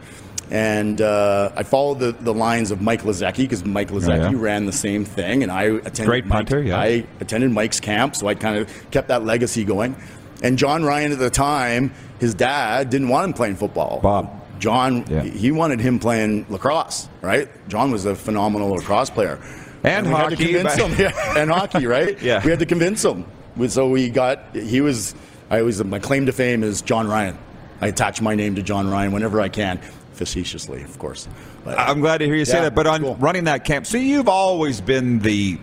And 0.50 1.02
uh, 1.02 1.52
I 1.56 1.64
followed 1.64 2.00
the, 2.00 2.12
the 2.12 2.34
lines 2.34 2.72
of 2.72 2.82
Mike 2.82 3.04
Lazecki 3.04 3.38
because 3.38 3.66
Mike 3.66 3.90
Lazecki 3.90 4.32
yeah. 4.32 4.38
ran 4.40 4.66
the 4.66 4.72
same 4.72 5.06
thing. 5.06 5.44
And 5.44 5.52
I 5.52 5.64
attended 5.64 6.06
Great 6.06 6.26
Mike- 6.26 6.48
punter, 6.48 6.62
yeah. 6.62 6.78
I 6.78 7.06
attended 7.20 7.52
Mike's 7.52 7.80
camp, 7.80 8.16
so 8.16 8.28
I 8.28 8.36
kind 8.36 8.58
of 8.58 8.92
kept 8.92 9.10
that 9.10 9.24
legacy 9.24 9.64
going. 9.64 9.96
And 10.44 10.58
Jon 10.58 10.84
Ryan 10.84 11.12
at 11.12 11.20
the 11.20 11.30
time, 11.30 11.94
his 12.20 12.34
dad 12.34 12.90
didn't 12.90 13.10
want 13.10 13.26
him 13.26 13.34
playing 13.34 13.56
football. 13.56 14.00
Bob. 14.02 14.30
Jon, 14.60 15.06
Yeah. 15.10 15.24
he 15.24 15.52
wanted 15.52 15.80
him 15.80 16.00
playing 16.00 16.46
lacrosse, 16.50 17.08
right? 17.22 17.50
Jon 17.70 17.92
was 17.92 18.06
a 18.06 18.16
phenomenal 18.16 18.70
lacrosse 18.70 19.10
player. 19.10 19.40
And 19.84 20.06
to 20.06 20.12
hockey, 20.16 20.36
convince 20.38 20.76
but- 20.78 20.90
him. 20.92 21.00
Yeah, 21.00 21.38
and 21.42 21.50
hockey, 21.52 21.86
right? 21.86 22.20
Yeah. 22.22 22.44
We 22.44 22.50
had 22.50 22.60
to 22.60 22.66
convince 22.66 23.04
him. 23.04 23.26
So 23.70 23.90
we 23.90 24.10
got, 24.10 24.56
he 24.56 24.82
was, 24.82 25.16
I 25.50 25.62
was, 25.62 25.84
my 25.84 26.00
claim 26.00 26.26
to 26.28 26.32
fame 26.32 26.64
is 26.64 26.82
Jon 26.82 27.08
Ryan. 27.08 27.38
I 27.82 27.88
attach 27.88 28.22
my 28.22 28.36
name 28.36 28.56
to 28.56 28.62
Jon 28.64 28.90
Ryan 28.90 29.12
whenever 29.12 29.40
I 29.42 29.50
can. 29.50 29.80
facetiously, 30.14 30.82
of 30.84 30.98
course. 31.00 31.28
But, 31.64 31.78
I'm 31.80 32.00
glad 32.02 32.18
to 32.20 32.26
hear 32.26 32.36
you 32.36 32.46
say 32.46 32.62
that. 32.62 32.74
But 32.74 32.88
on 32.88 33.02
cool. 33.02 33.16
running 33.18 33.44
that 33.46 33.66
camp, 33.66 33.86
so 33.86 33.98
you've 33.98 34.28
always 34.30 34.82
been 34.82 35.20
the 35.20 35.60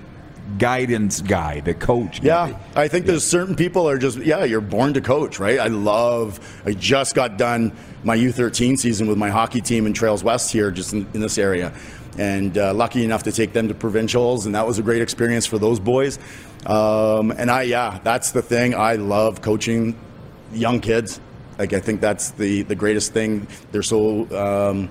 guidance 0.59 1.21
guy, 1.21 1.61
the 1.61 1.75
coach. 1.75 2.23
Yeah, 2.23 2.47
maybe. 2.47 2.59
I 2.77 2.89
think 2.89 3.07
there's 3.07 3.25
certain 3.25 3.57
people 3.57 3.89
are 3.89 3.99
just 3.99 4.19
yeah, 4.19 4.45
you're 4.45 4.61
born 4.61 4.95
to 4.95 5.01
coach, 5.01 5.39
right? 5.39 5.59
I 5.59 5.69
love. 5.69 6.41
I 6.65 6.73
just 6.73 7.15
got 7.15 7.37
done 7.37 7.73
my 8.03 8.17
U13 8.17 8.79
season 8.79 9.07
with 9.07 9.19
my 9.19 9.31
hockey 9.31 9.61
team 9.61 9.87
in 9.87 9.93
Trails 9.93 10.23
West 10.23 10.53
here, 10.53 10.71
just 10.71 10.93
in, 10.93 11.07
in 11.15 11.21
this 11.21 11.39
area, 11.39 11.73
and 12.19 12.57
uh, 12.57 12.75
lucky 12.75 13.05
enough 13.05 13.23
to 13.25 13.33
take 13.33 13.53
them 13.53 13.69
to 13.69 13.75
provincials, 13.75 14.47
and 14.47 14.55
that 14.55 14.67
was 14.67 14.79
a 14.79 14.83
great 14.83 15.03
experience 15.03 15.47
for 15.47 15.59
those 15.59 15.81
boys. 15.81 16.19
Um, 16.67 17.31
and 17.31 17.51
I 17.51 17.63
yeah, 17.63 18.01
that's 18.05 18.33
the 18.33 18.43
thing. 18.43 18.75
I 18.75 18.95
love 18.95 19.41
coaching 19.43 19.99
young 20.53 20.81
kids. 20.81 21.21
Like 21.59 21.73
I 21.73 21.81
think 21.81 22.01
that's 22.01 22.31
the 22.33 22.63
the 22.63 22.75
greatest 22.75 23.13
thing. 23.13 23.47
They're 23.73 23.83
so. 23.83 24.29
Um, 24.37 24.91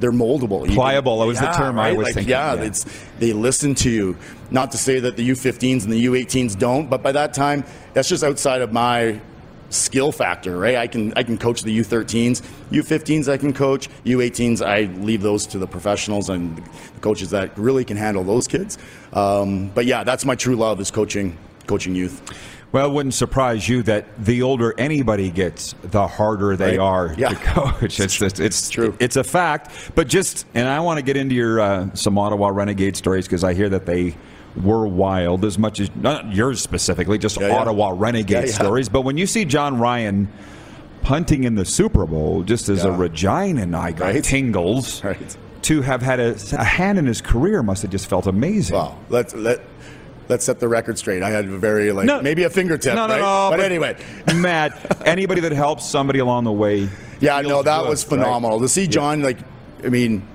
they're 0.00 0.12
moldable. 0.12 0.66
Pliable, 0.72 1.20
that 1.20 1.26
was 1.26 1.40
the 1.40 1.50
term 1.52 1.78
I 1.78 1.92
was 1.92 2.06
like, 2.06 2.14
thinking, 2.14 2.30
Yeah, 2.30 2.54
yeah. 2.54 2.62
it's 2.62 2.84
they 3.18 3.32
listen 3.32 3.74
to 3.76 3.90
you. 3.90 4.16
Not 4.50 4.72
to 4.72 4.78
say 4.78 5.00
that 5.00 5.16
the 5.16 5.28
U15s 5.30 5.84
and 5.84 5.92
the 5.92 6.04
U18s 6.06 6.58
don't, 6.58 6.88
but 6.90 7.02
by 7.02 7.12
that 7.12 7.34
time, 7.34 7.64
that's 7.92 8.08
just 8.08 8.24
outside 8.24 8.60
of 8.62 8.72
my 8.72 9.20
skill 9.70 10.12
factor, 10.12 10.56
right? 10.58 10.76
I 10.76 10.86
can 10.86 11.12
I 11.16 11.22
can 11.22 11.36
coach 11.38 11.62
the 11.62 11.76
U13s, 11.80 12.42
U15s 12.70 13.28
I 13.32 13.36
can 13.36 13.52
coach, 13.52 13.88
U18s 14.04 14.64
I 14.64 14.82
leave 15.02 15.22
those 15.22 15.46
to 15.48 15.58
the 15.58 15.66
professionals 15.66 16.28
and 16.28 16.56
the 16.58 17.00
coaches 17.00 17.30
that 17.30 17.56
really 17.58 17.84
can 17.84 17.96
handle 17.96 18.22
those 18.24 18.46
kids. 18.46 18.78
Um, 19.12 19.68
but 19.70 19.86
yeah, 19.86 20.04
that's 20.04 20.24
my 20.24 20.34
true 20.34 20.56
love 20.56 20.80
is 20.80 20.90
coaching 20.90 21.36
coaching 21.66 21.94
youth. 21.94 22.20
Well, 22.74 22.90
it 22.90 22.92
wouldn't 22.92 23.14
surprise 23.14 23.68
you 23.68 23.84
that 23.84 24.04
the 24.18 24.42
older 24.42 24.74
anybody 24.78 25.30
gets, 25.30 25.76
the 25.84 26.08
harder 26.08 26.56
they 26.56 26.76
Right. 26.76 26.80
are 26.80 27.14
Yeah. 27.16 27.28
to 27.28 27.34
coach. 27.36 28.00
It's 28.00 28.20
it's, 28.20 28.40
it's 28.40 28.68
true. 28.68 28.96
It's 28.98 29.14
a 29.14 29.22
fact. 29.22 29.70
But 29.94 30.08
just 30.08 30.44
and 30.54 30.66
I 30.66 30.80
want 30.80 30.98
to 30.98 31.04
get 31.04 31.16
into 31.16 31.36
your 31.36 31.60
uh, 31.60 31.94
some 31.94 32.18
Ottawa 32.18 32.48
Renegade 32.48 32.96
stories 32.96 33.26
because 33.26 33.44
I 33.44 33.54
hear 33.54 33.68
that 33.68 33.86
they 33.86 34.16
were 34.60 34.88
wild 34.88 35.44
as 35.44 35.56
much 35.56 35.78
as 35.78 35.88
not 35.94 36.32
yours 36.34 36.60
specifically, 36.60 37.16
just 37.16 37.40
Yeah. 37.40 37.50
Ottawa 37.54 37.92
Renegade 37.94 38.30
Yeah, 38.30 38.46
yeah. 38.46 38.52
stories. 38.54 38.88
But 38.88 39.02
when 39.02 39.16
you 39.18 39.28
see 39.28 39.44
Jon 39.44 39.78
Ryan 39.78 40.26
punting 41.02 41.44
in 41.44 41.54
the 41.54 41.64
Super 41.64 42.06
Bowl, 42.06 42.42
just 42.42 42.68
as 42.68 42.84
a 42.84 42.90
Regina 42.90 43.78
I 43.78 43.92
got 43.92 44.06
Right. 44.06 44.24
tingles. 44.24 45.04
Right. 45.04 45.36
To 45.62 45.80
have 45.82 46.02
had 46.02 46.18
a, 46.18 46.34
a 46.58 46.64
hand 46.64 46.98
in 46.98 47.06
his 47.06 47.20
career 47.20 47.62
must 47.62 47.82
have 47.82 47.90
just 47.92 48.06
felt 48.08 48.26
amazing. 48.26 48.74
Well, 48.76 48.98
let's 49.10 49.32
let 49.32 49.60
let's 50.28 50.44
set 50.44 50.60
the 50.60 50.68
record 50.68 50.98
straight. 50.98 51.22
I 51.22 51.30
had 51.30 51.44
a 51.46 51.58
very 51.58 51.92
like 51.92 52.06
No. 52.06 52.20
maybe 52.22 52.42
a 52.44 52.50
fingertip, 52.50 52.94
No, 52.94 53.06
no, 53.06 53.14
right? 53.14 53.20
no, 53.20 53.48
but, 53.50 53.56
but- 53.58 53.64
anyway, 53.64 53.96
Matt, 54.34 55.02
anybody 55.06 55.40
that 55.42 55.52
helps 55.52 55.84
somebody 55.88 56.18
along 56.18 56.44
the 56.44 56.52
way. 56.52 56.88
Yeah, 57.20 57.40
no, 57.40 57.62
that 57.62 57.82
good, 57.82 57.88
was 57.88 58.04
right? 58.04 58.10
phenomenal 58.10 58.60
to 58.60 58.68
see 58.68 58.86
Jon. 58.86 59.22
Like, 59.22 59.38
I 59.84 59.88
mean, 59.88 60.26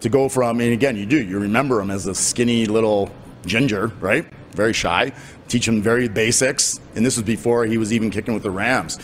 to 0.00 0.08
go 0.08 0.28
from 0.28 0.60
and 0.60 0.72
again, 0.72 0.96
you 0.96 1.06
do 1.06 1.22
you 1.22 1.38
remember 1.38 1.80
him 1.80 1.90
as 1.90 2.06
a 2.06 2.14
skinny 2.14 2.66
little 2.66 3.10
ginger, 3.46 3.88
right? 4.00 4.24
Very 4.52 4.72
shy. 4.72 5.12
Teach 5.48 5.66
him 5.66 5.80
very 5.80 6.08
basics, 6.08 6.78
and 6.94 7.06
this 7.06 7.16
was 7.16 7.24
before 7.24 7.64
he 7.64 7.78
was 7.78 7.90
even 7.92 8.10
kicking 8.10 8.34
with 8.34 8.42
the 8.42 8.50
Rams. 8.50 8.98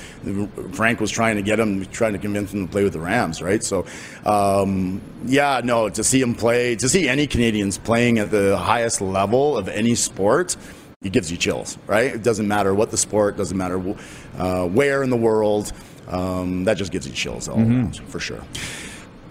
Frank 0.73 1.01
was 1.01 1.11
trying 1.11 1.37
to 1.37 1.43
get 1.43 1.59
him, 1.59 1.87
trying 1.87 2.13
to 2.13 2.19
convince 2.19 2.53
him 2.53 2.67
to 2.67 2.71
play 2.71 2.85
with 2.85 2.93
the 2.93 3.01
Rams, 3.01 3.41
right? 3.41 3.65
So, 3.65 3.87
um, 4.27 5.01
yeah, 5.25 5.63
no, 5.65 5.89
to 5.89 6.05
see 6.05 6.21
him 6.21 6.35
play, 6.35 6.77
to 6.77 6.89
see 6.89 7.09
any 7.09 7.27
Canadians 7.27 7.79
playing 7.79 8.19
at 8.19 8.31
the 8.31 8.59
highest 8.59 9.01
level 9.01 9.57
of 9.57 9.69
any 9.69 9.95
sport, 9.95 10.57
it 11.03 11.13
gives 11.13 11.31
you 11.31 11.39
chills, 11.39 11.79
right? 11.87 12.15
It 12.15 12.23
doesn't 12.23 12.49
matter 12.49 12.75
what 12.75 12.91
the 12.91 12.99
sport, 12.99 13.39
doesn't 13.39 13.57
matter 13.57 13.83
uh, 14.37 14.67
where 14.67 15.03
in 15.03 15.09
the 15.11 15.17
world. 15.17 15.73
Um, 16.09 16.65
that 16.65 16.77
just 16.77 16.93
gives 16.93 17.07
you 17.07 17.15
chills 17.15 17.49
all 17.49 17.59
around, 17.59 17.97
for 18.09 18.21
sure. 18.21 18.43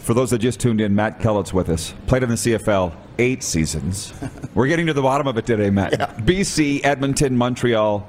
For 0.04 0.14
those 0.14 0.32
that 0.32 0.40
just 0.40 0.60
tuned 0.60 0.82
in, 0.82 0.94
Matt 0.94 1.22
Kellett's 1.22 1.54
with 1.54 1.70
us. 1.70 1.94
Played 2.08 2.24
in 2.24 2.30
the 2.30 2.36
CFL 2.36 2.94
eight 3.20 3.42
seasons. 3.42 4.14
We're 4.54 4.68
getting 4.68 4.88
to 4.88 4.94
the 4.94 5.02
bottom 5.02 5.28
of 5.28 5.38
it 5.38 5.46
today, 5.46 5.70
Matt. 5.70 5.94
BC, 6.18 6.82
Edmonton, 6.84 7.38
Montreal, 7.38 8.06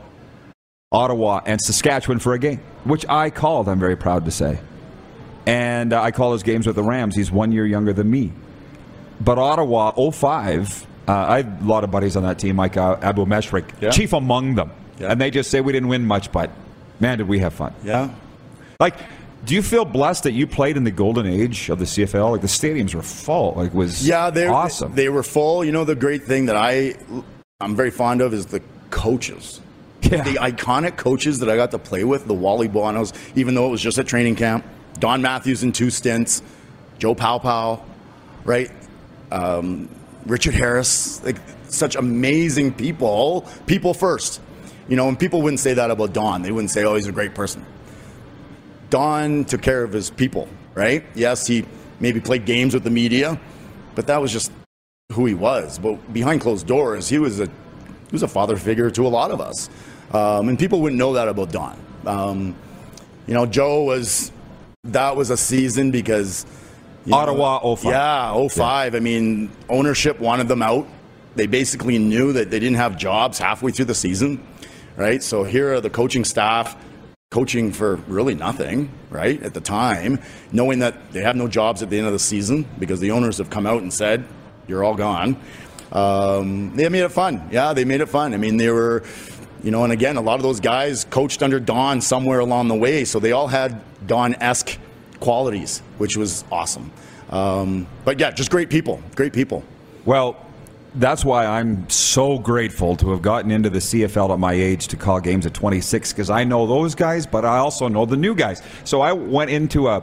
Ottawa, 0.90 1.40
and 1.46 1.60
Saskatchewan 1.60 2.18
for 2.18 2.32
a 2.34 2.38
game, 2.38 2.58
which 2.82 3.06
I 3.08 3.30
called, 3.30 3.68
I'm 3.68 3.78
very 3.78 3.94
proud 3.96 4.24
to 4.24 4.32
say. 4.32 4.58
And 5.46 5.92
uh, 5.92 6.02
I 6.02 6.10
call 6.10 6.30
those 6.30 6.42
games 6.42 6.66
with 6.66 6.74
the 6.74 6.82
Rams. 6.82 7.14
He's 7.14 7.30
one 7.30 7.52
year 7.52 7.64
younger 7.64 7.92
than 7.92 8.10
me. 8.10 8.32
But 9.20 9.38
Ottawa, 9.38 9.92
05, 10.10 10.86
uh, 11.06 11.12
I 11.12 11.36
have 11.42 11.62
a 11.62 11.64
lot 11.64 11.84
of 11.84 11.92
buddies 11.92 12.16
on 12.16 12.24
that 12.24 12.40
team, 12.40 12.56
like 12.56 12.76
uh, 12.76 12.96
Abu 13.02 13.24
Meshrik, 13.24 13.70
Yeah. 13.80 13.90
chief 13.90 14.12
among 14.14 14.56
them. 14.56 14.72
Yeah. 14.98 15.12
And 15.12 15.20
they 15.20 15.30
just 15.30 15.48
say 15.48 15.60
we 15.60 15.72
didn't 15.72 15.88
win 15.88 16.04
much, 16.04 16.32
but 16.32 16.50
man, 16.98 17.18
did 17.18 17.28
we 17.28 17.38
have 17.38 17.52
fun. 17.54 17.72
Yeah. 17.84 18.10
Like, 18.80 18.96
do 19.44 19.54
you 19.54 19.62
feel 19.62 19.84
blessed 19.84 20.24
that 20.24 20.32
you 20.32 20.46
played 20.46 20.76
in 20.76 20.84
the 20.84 20.90
golden 20.90 21.26
age 21.26 21.68
of 21.70 21.78
the 21.78 21.84
CFL? 21.84 22.32
Like 22.32 22.40
the 22.40 22.46
stadiums 22.46 22.94
were 22.94 23.02
full. 23.02 23.54
Like 23.54 23.68
it 23.68 23.74
was 23.74 24.06
Yeah, 24.06 24.30
they 24.30 24.46
awesome. 24.46 24.94
They 24.94 25.08
were 25.08 25.22
full. 25.22 25.64
You 25.64 25.72
know, 25.72 25.84
the 25.84 25.94
great 25.94 26.24
thing 26.24 26.46
that 26.46 26.56
I 26.56 26.94
I'm 27.60 27.76
very 27.76 27.90
fond 27.90 28.20
of 28.20 28.34
is 28.34 28.46
the 28.46 28.62
coaches. 28.90 29.60
Yeah. 30.02 30.22
The 30.22 30.34
iconic 30.34 30.98
coaches 30.98 31.38
that 31.38 31.48
I 31.48 31.56
got 31.56 31.70
to 31.70 31.78
play 31.78 32.04
with, 32.04 32.26
the 32.26 32.34
Wally 32.34 32.68
Buonos, 32.68 33.14
even 33.34 33.54
though 33.54 33.66
it 33.66 33.70
was 33.70 33.80
just 33.80 33.96
at 33.98 34.06
training 34.06 34.36
camp. 34.36 34.64
Don 34.98 35.22
Matthews 35.22 35.62
in 35.64 35.72
two 35.72 35.88
stints, 35.88 36.42
Joe 36.98 37.14
Paopao, 37.14 37.82
right? 38.44 38.70
Um, 39.32 39.88
Richard 40.26 40.54
Harris, 40.54 41.24
like 41.24 41.36
such 41.68 41.96
amazing 41.96 42.74
people. 42.74 43.46
People 43.66 43.94
first, 43.94 44.40
you 44.88 44.96
know, 44.96 45.08
and 45.08 45.18
people 45.18 45.40
wouldn't 45.42 45.60
say 45.60 45.74
that 45.74 45.90
about 45.90 46.12
Don. 46.12 46.42
They 46.42 46.52
wouldn't 46.52 46.70
say, 46.70 46.84
"Oh, 46.84 46.94
he's 46.94 47.06
a 47.06 47.12
great 47.12 47.34
person." 47.34 47.64
Don 48.94 49.44
took 49.44 49.60
care 49.60 49.82
of 49.82 49.92
his 49.92 50.08
people, 50.08 50.48
right? 50.72 51.04
Yes, 51.16 51.48
he 51.48 51.66
maybe 51.98 52.20
played 52.20 52.44
games 52.44 52.74
with 52.74 52.84
the 52.84 52.90
media, 52.90 53.40
but 53.96 54.06
that 54.06 54.22
was 54.22 54.30
just 54.30 54.52
who 55.10 55.26
he 55.26 55.34
was. 55.34 55.80
But 55.80 56.12
behind 56.12 56.42
closed 56.42 56.68
doors, 56.68 57.08
he 57.08 57.18
was 57.18 57.40
a 57.40 57.46
he 57.46 58.12
was 58.12 58.22
a 58.22 58.28
father 58.28 58.56
figure 58.56 58.92
to 58.92 59.04
a 59.04 59.08
lot 59.08 59.32
of 59.32 59.40
us, 59.40 59.68
um, 60.12 60.48
and 60.48 60.56
people 60.56 60.80
wouldn't 60.80 60.96
know 60.96 61.14
that 61.14 61.26
about 61.26 61.50
Don. 61.50 61.76
Um, 62.06 62.54
you 63.26 63.34
know, 63.34 63.46
Joe 63.46 63.82
was 63.82 64.30
that 64.84 65.16
was 65.16 65.30
a 65.30 65.36
season 65.36 65.90
because 65.90 66.46
you 67.04 67.10
know, 67.10 67.16
Ottawa 67.16 67.74
05. 67.74 67.90
Yeah, 67.90 68.48
05. 68.48 68.94
I 68.94 69.00
mean, 69.00 69.50
ownership 69.68 70.20
wanted 70.20 70.46
them 70.46 70.62
out. 70.62 70.86
They 71.34 71.48
basically 71.48 71.98
knew 71.98 72.32
that 72.34 72.48
they 72.48 72.60
didn't 72.60 72.76
have 72.76 72.96
jobs 72.96 73.40
halfway 73.40 73.72
through 73.72 73.86
the 73.86 73.94
season, 73.96 74.40
right? 74.96 75.20
So 75.20 75.42
here 75.42 75.74
are 75.74 75.80
the 75.80 75.90
coaching 75.90 76.22
staff 76.22 76.76
coaching 77.34 77.72
for 77.72 77.96
really 78.06 78.36
nothing, 78.36 78.88
right? 79.10 79.42
At 79.42 79.54
the 79.54 79.60
time, 79.60 80.20
knowing 80.52 80.78
that 80.78 81.12
they 81.12 81.20
have 81.22 81.34
no 81.34 81.48
jobs 81.48 81.82
at 81.82 81.90
the 81.90 81.98
end 81.98 82.06
of 82.06 82.12
the 82.12 82.18
season 82.20 82.64
because 82.78 83.00
the 83.00 83.10
owners 83.10 83.38
have 83.38 83.50
come 83.50 83.66
out 83.66 83.82
and 83.82 83.92
said, 83.92 84.24
"You're 84.68 84.84
all 84.84 84.94
gone." 84.94 85.36
Um, 85.90 86.76
they 86.76 86.88
made 86.88 87.02
it 87.02 87.08
fun. 87.08 87.48
Yeah, 87.50 87.72
they 87.72 87.84
made 87.84 88.00
it 88.00 88.08
fun. 88.08 88.34
I 88.34 88.36
mean, 88.36 88.56
they 88.56 88.70
were, 88.70 89.02
you 89.64 89.72
know, 89.72 89.82
and 89.82 89.92
again, 89.92 90.16
a 90.16 90.20
lot 90.20 90.36
of 90.36 90.44
those 90.44 90.60
guys 90.60 91.06
coached 91.10 91.42
under 91.42 91.58
Don 91.58 92.00
somewhere 92.00 92.38
along 92.38 92.68
the 92.68 92.76
way, 92.76 93.04
so 93.04 93.18
they 93.18 93.32
all 93.32 93.48
had 93.48 93.82
Don-esque 94.06 94.78
qualities, 95.18 95.82
which 95.98 96.16
was 96.16 96.44
awesome. 96.52 96.92
Um, 97.30 97.88
but 98.04 98.20
yeah, 98.20 98.30
just 98.30 98.52
great 98.52 98.70
people. 98.70 99.02
Great 99.16 99.32
people. 99.32 99.64
Well, 100.04 100.36
that's 100.94 101.24
why 101.24 101.46
I'm 101.46 101.88
so 101.90 102.38
grateful 102.38 102.96
to 102.96 103.10
have 103.10 103.22
gotten 103.22 103.50
into 103.50 103.68
the 103.68 103.80
CFL 103.80 104.30
at 104.30 104.38
my 104.38 104.52
age 104.52 104.88
to 104.88 104.96
call 104.96 105.20
games 105.20 105.44
at 105.44 105.54
26 105.54 106.12
because 106.12 106.30
I 106.30 106.44
know 106.44 106.66
those 106.66 106.94
guys, 106.94 107.26
but 107.26 107.44
I 107.44 107.58
also 107.58 107.88
know 107.88 108.06
the 108.06 108.16
new 108.16 108.34
guys. 108.34 108.62
So 108.84 109.00
I 109.00 109.12
went 109.12 109.50
into 109.50 109.88
a, 109.88 110.02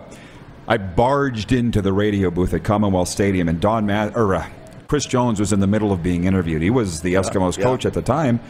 I 0.68 0.78
barged 0.78 1.54
into 1.54 1.82
the 1.82 1.94
radio 1.94 2.30
booth 2.30 2.54
at 2.54 2.64
Commonwealth 2.64 3.08
Stadium, 3.08 3.48
and 3.48 3.60
Don 3.62 3.86
Matt 3.86 4.18
or 4.18 4.36
uh, 4.36 4.50
Chris 4.88 5.06
Jones 5.06 5.40
was 5.40 5.54
in 5.54 5.62
the 5.62 5.68
middle 5.68 5.94
of 5.94 6.04
being 6.04 6.26
interviewed. 6.26 6.62
He 6.62 6.70
was 6.70 7.02
the 7.02 7.14
Eskimos 7.14 7.58
yeah. 7.58 7.64
coach 7.64 7.86
at 7.86 7.94
the 7.94 8.02
time, 8.02 8.42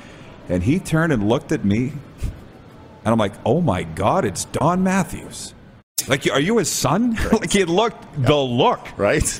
and 0.49 0.63
he 0.63 0.79
turned 0.79 1.13
and 1.13 1.29
looked 1.29 1.51
at 1.51 1.63
me, 1.63 1.93
and 2.21 3.13
I'm 3.13 3.19
like, 3.19 3.33
"Oh 3.45 3.61
my 3.61 3.83
God, 3.83 4.25
it's 4.25 4.45
Don 4.45 4.83
Matthews." 4.83 5.53
Like, 6.07 6.27
are 6.31 6.39
you 6.39 6.57
his 6.57 6.69
son? 6.69 7.15
like 7.31 7.51
he 7.51 7.63
looked 7.65 8.03
the 8.23 8.35
look. 8.35 8.87
Right? 8.97 9.39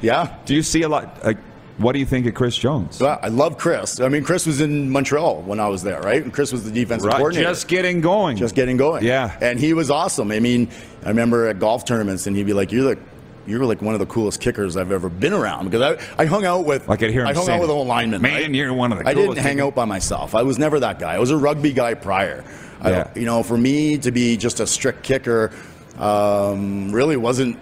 Yeah. 0.00 0.34
Do 0.46 0.54
you 0.54 0.62
see 0.62 0.82
a 0.82 0.88
lot? 0.88 1.22
Like, 1.24 1.38
what 1.78 1.92
do 1.92 1.98
you 1.98 2.06
think 2.06 2.26
of 2.26 2.34
Chris 2.34 2.56
Jones? 2.56 2.98
Well, 3.00 3.18
I 3.22 3.28
love 3.28 3.58
Chris. 3.58 4.00
I 4.00 4.08
mean, 4.08 4.24
Chris 4.24 4.46
was 4.46 4.60
in 4.60 4.90
Montreal 4.90 5.42
when 5.42 5.60
I 5.60 5.68
was 5.68 5.82
there, 5.82 6.00
right? 6.00 6.22
And 6.22 6.32
Chris 6.32 6.52
was 6.52 6.64
the 6.64 6.70
defensive 6.70 7.06
Right, 7.08 7.16
coordinator. 7.18 7.48
just 7.50 7.68
getting 7.68 8.00
going. 8.00 8.36
just 8.36 8.54
getting 8.54 8.76
going. 8.76 9.04
Yeah. 9.04 9.36
and 9.40 9.58
he 9.60 9.74
was 9.74 9.90
awesome. 9.90 10.30
I 10.32 10.40
mean, 10.40 10.68
I 11.04 11.08
remember 11.08 11.46
at 11.48 11.58
golf 11.58 11.84
tournaments, 11.84 12.26
and 12.26 12.36
he'd 12.36 12.46
be 12.46 12.52
like, 12.54 12.72
"You're 12.72 12.94
the." 12.94 13.00
You're 13.48 13.64
like 13.64 13.80
one 13.80 13.94
of 13.94 14.00
the 14.00 14.06
coolest 14.06 14.40
kickers 14.40 14.76
I've 14.76 14.90
ever 14.90 15.08
been 15.08 15.32
around 15.32 15.66
because 15.70 15.80
I, 16.18 16.20
I 16.20 16.26
hung 16.26 16.44
out 16.44 16.64
with 16.64 16.90
I 16.90 16.96
could 16.96 17.10
hear 17.10 17.20
him 17.22 17.28
I 17.28 17.32
hung 17.32 17.48
out 17.48 17.60
with 17.60 17.70
it. 17.70 17.72
all 17.72 17.86
linemen. 17.86 18.20
Man, 18.20 18.32
right? 18.32 18.50
you're 18.50 18.74
one 18.74 18.90
of 18.90 18.98
the 18.98 19.08
I 19.08 19.14
didn't 19.14 19.36
hang 19.38 19.60
out 19.60 19.72
by 19.76 19.84
myself. 19.84 20.34
I 20.34 20.42
was 20.42 20.58
never 20.58 20.80
that 20.80 20.98
guy. 20.98 21.14
I 21.14 21.20
was 21.20 21.30
a 21.30 21.36
rugby 21.36 21.72
guy 21.72 21.94
prior. 21.94 22.42
Yeah. 22.82 23.04
don't- 23.04 23.16
you 23.16 23.24
know, 23.24 23.44
for 23.44 23.56
me 23.56 23.98
to 23.98 24.10
be 24.10 24.36
just 24.36 24.58
a 24.58 24.66
strict 24.66 25.04
kicker 25.04 25.52
um, 26.00 26.90
really 26.92 27.16
wasn't 27.16 27.56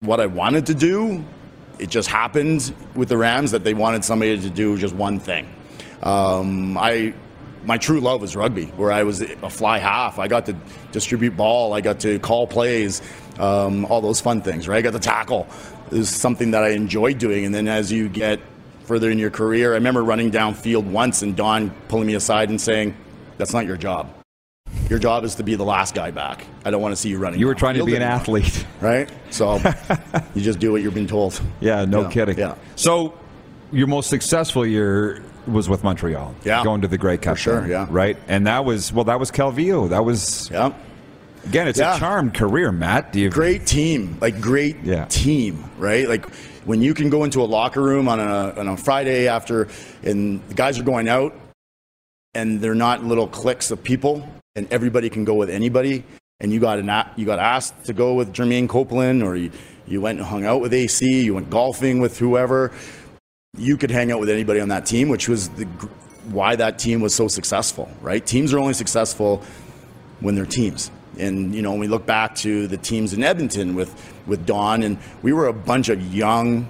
what 0.00 0.18
I 0.20 0.26
wanted 0.26 0.66
to 0.66 0.74
do. 0.74 1.24
It 1.78 1.90
just 1.90 2.08
happened 2.08 2.74
with 2.94 3.08
the 3.08 3.16
Rams 3.16 3.50
that 3.52 3.64
they 3.64 3.74
wanted 3.74 4.04
somebody 4.04 4.38
to 4.38 4.50
do 4.50 4.76
just 4.76 4.94
one 4.94 5.18
thing. 5.18 5.48
Um, 6.02 6.76
I 6.76 7.14
my 7.64 7.76
true 7.76 8.00
love 8.00 8.20
was 8.20 8.36
rugby, 8.36 8.66
where 8.76 8.90
I 8.90 9.02
was 9.02 9.20
a 9.20 9.50
fly 9.50 9.78
half. 9.78 10.18
I 10.18 10.28
got 10.28 10.46
to 10.46 10.56
distribute 10.92 11.36
ball, 11.36 11.74
I 11.74 11.80
got 11.80 12.00
to 12.00 12.18
call 12.20 12.46
plays, 12.46 13.02
um, 13.38 13.84
all 13.86 14.00
those 14.00 14.20
fun 14.20 14.40
things, 14.42 14.66
right? 14.68 14.78
I 14.78 14.82
got 14.82 14.92
to 14.92 14.98
tackle. 14.98 15.46
It 15.90 15.98
was 15.98 16.08
something 16.08 16.52
that 16.52 16.62
I 16.62 16.70
enjoyed 16.70 17.18
doing. 17.18 17.44
And 17.44 17.54
then 17.54 17.68
as 17.68 17.90
you 17.90 18.08
get 18.08 18.40
further 18.84 19.10
in 19.10 19.18
your 19.18 19.30
career, 19.30 19.72
I 19.72 19.74
remember 19.74 20.02
running 20.02 20.30
downfield 20.30 20.84
once 20.84 21.22
and 21.22 21.36
Don 21.36 21.70
pulling 21.88 22.06
me 22.06 22.14
aside 22.14 22.50
and 22.50 22.60
saying, 22.60 22.96
That's 23.36 23.52
not 23.52 23.66
your 23.66 23.76
job. 23.76 24.17
Your 24.88 24.98
job 24.98 25.24
is 25.24 25.34
to 25.36 25.42
be 25.42 25.54
the 25.54 25.64
last 25.64 25.94
guy 25.94 26.10
back. 26.10 26.46
I 26.64 26.70
don't 26.70 26.80
want 26.80 26.92
to 26.92 26.96
see 26.96 27.10
you 27.10 27.18
running. 27.18 27.38
You 27.40 27.46
were 27.46 27.54
trying 27.54 27.74
to 27.76 27.84
be 27.84 27.94
an 27.94 28.02
anymore." 28.02 28.16
athlete. 28.20 28.66
right? 28.80 29.10
So 29.30 29.56
you 30.34 30.42
just 30.42 30.58
do 30.58 30.72
what 30.72 30.82
you're 30.82 30.90
being 30.92 31.06
told. 31.06 31.40
Yeah, 31.60 31.84
no 31.84 32.02
Yeah, 32.02 32.10
kidding. 32.10 32.38
yeah. 32.38 32.54
So 32.76 33.12
your 33.70 33.86
most 33.86 34.08
successful 34.08 34.64
year 34.66 35.22
was 35.46 35.68
with 35.68 35.84
Montreal. 35.84 36.34
Yeah. 36.44 36.62
Going 36.64 36.80
to 36.82 36.88
the 36.88 36.98
Grey 36.98 37.18
Cup. 37.18 37.36
sure, 37.36 37.60
then, 37.62 37.70
yeah. 37.70 37.86
Right? 37.90 38.16
And 38.28 38.46
that 38.46 38.64
was, 38.64 38.92
well, 38.92 39.04
that 39.04 39.18
was 39.20 39.30
Calvillo. 39.30 39.88
That 39.90 40.04
was, 40.04 40.48
Yeah. 40.50 40.72
again, 41.46 41.68
it's 41.68 41.78
Yeah. 41.78 41.96
a 41.96 41.98
charmed 41.98 42.34
career, 42.34 42.72
Matt. 42.72 43.12
Do 43.12 43.20
you, 43.20 43.30
Great 43.30 43.66
team, 43.66 44.16
like 44.20 44.40
great 44.40 44.76
Yeah. 44.84 45.04
team, 45.06 45.64
right? 45.78 46.08
Like 46.08 46.26
when 46.64 46.82
you 46.82 46.92
can 46.94 47.08
go 47.10 47.24
into 47.24 47.40
a 47.42 47.44
locker 47.44 47.82
room 47.82 48.08
on 48.08 48.20
a 48.20 48.52
on 48.58 48.68
a 48.68 48.76
Friday 48.76 49.26
after, 49.28 49.68
and 50.02 50.40
the 50.48 50.54
guys 50.54 50.78
are 50.78 50.82
going 50.82 51.08
out, 51.08 51.34
and 52.34 52.60
they're 52.60 52.74
not 52.74 53.04
little 53.04 53.26
cliques 53.26 53.70
of 53.70 53.82
people, 53.82 54.26
and 54.58 54.70
everybody 54.72 55.08
can 55.08 55.24
go 55.24 55.34
with 55.34 55.48
anybody, 55.48 56.04
and 56.40 56.52
you 56.52 56.60
got 56.60 56.78
an 56.78 56.90
you 57.16 57.24
got 57.24 57.38
asked 57.38 57.84
to 57.84 57.92
go 57.92 58.14
with 58.14 58.34
Jermaine 58.34 58.68
Copeland, 58.68 59.22
or 59.22 59.36
you 59.36 59.50
you 59.86 60.00
went 60.00 60.18
and 60.18 60.26
hung 60.26 60.44
out 60.44 60.60
with 60.60 60.74
AC, 60.74 61.24
you 61.24 61.34
went 61.34 61.48
golfing 61.48 62.00
with 62.00 62.18
whoever, 62.18 62.72
you 63.56 63.76
could 63.76 63.90
hang 63.90 64.12
out 64.12 64.20
with 64.20 64.28
anybody 64.28 64.60
on 64.60 64.68
that 64.68 64.84
team, 64.84 65.08
which 65.08 65.28
was 65.28 65.48
the 65.50 65.64
why 66.30 66.56
that 66.56 66.78
team 66.78 67.00
was 67.00 67.14
so 67.14 67.26
successful, 67.26 67.90
right? 68.02 68.24
Teams 68.26 68.52
are 68.52 68.58
only 68.58 68.74
successful 68.74 69.42
when 70.20 70.34
they're 70.34 70.44
teams. 70.44 70.90
And 71.18 71.54
you 71.54 71.62
know, 71.62 71.70
when 71.70 71.80
we 71.80 71.88
look 71.88 72.04
back 72.04 72.34
to 72.36 72.66
the 72.66 72.76
teams 72.76 73.14
in 73.14 73.22
Edmonton 73.22 73.74
with 73.74 73.94
with 74.26 74.44
Don, 74.44 74.82
and 74.82 74.98
we 75.22 75.32
were 75.32 75.46
a 75.46 75.54
bunch 75.54 75.88
of 75.88 76.14
young 76.14 76.68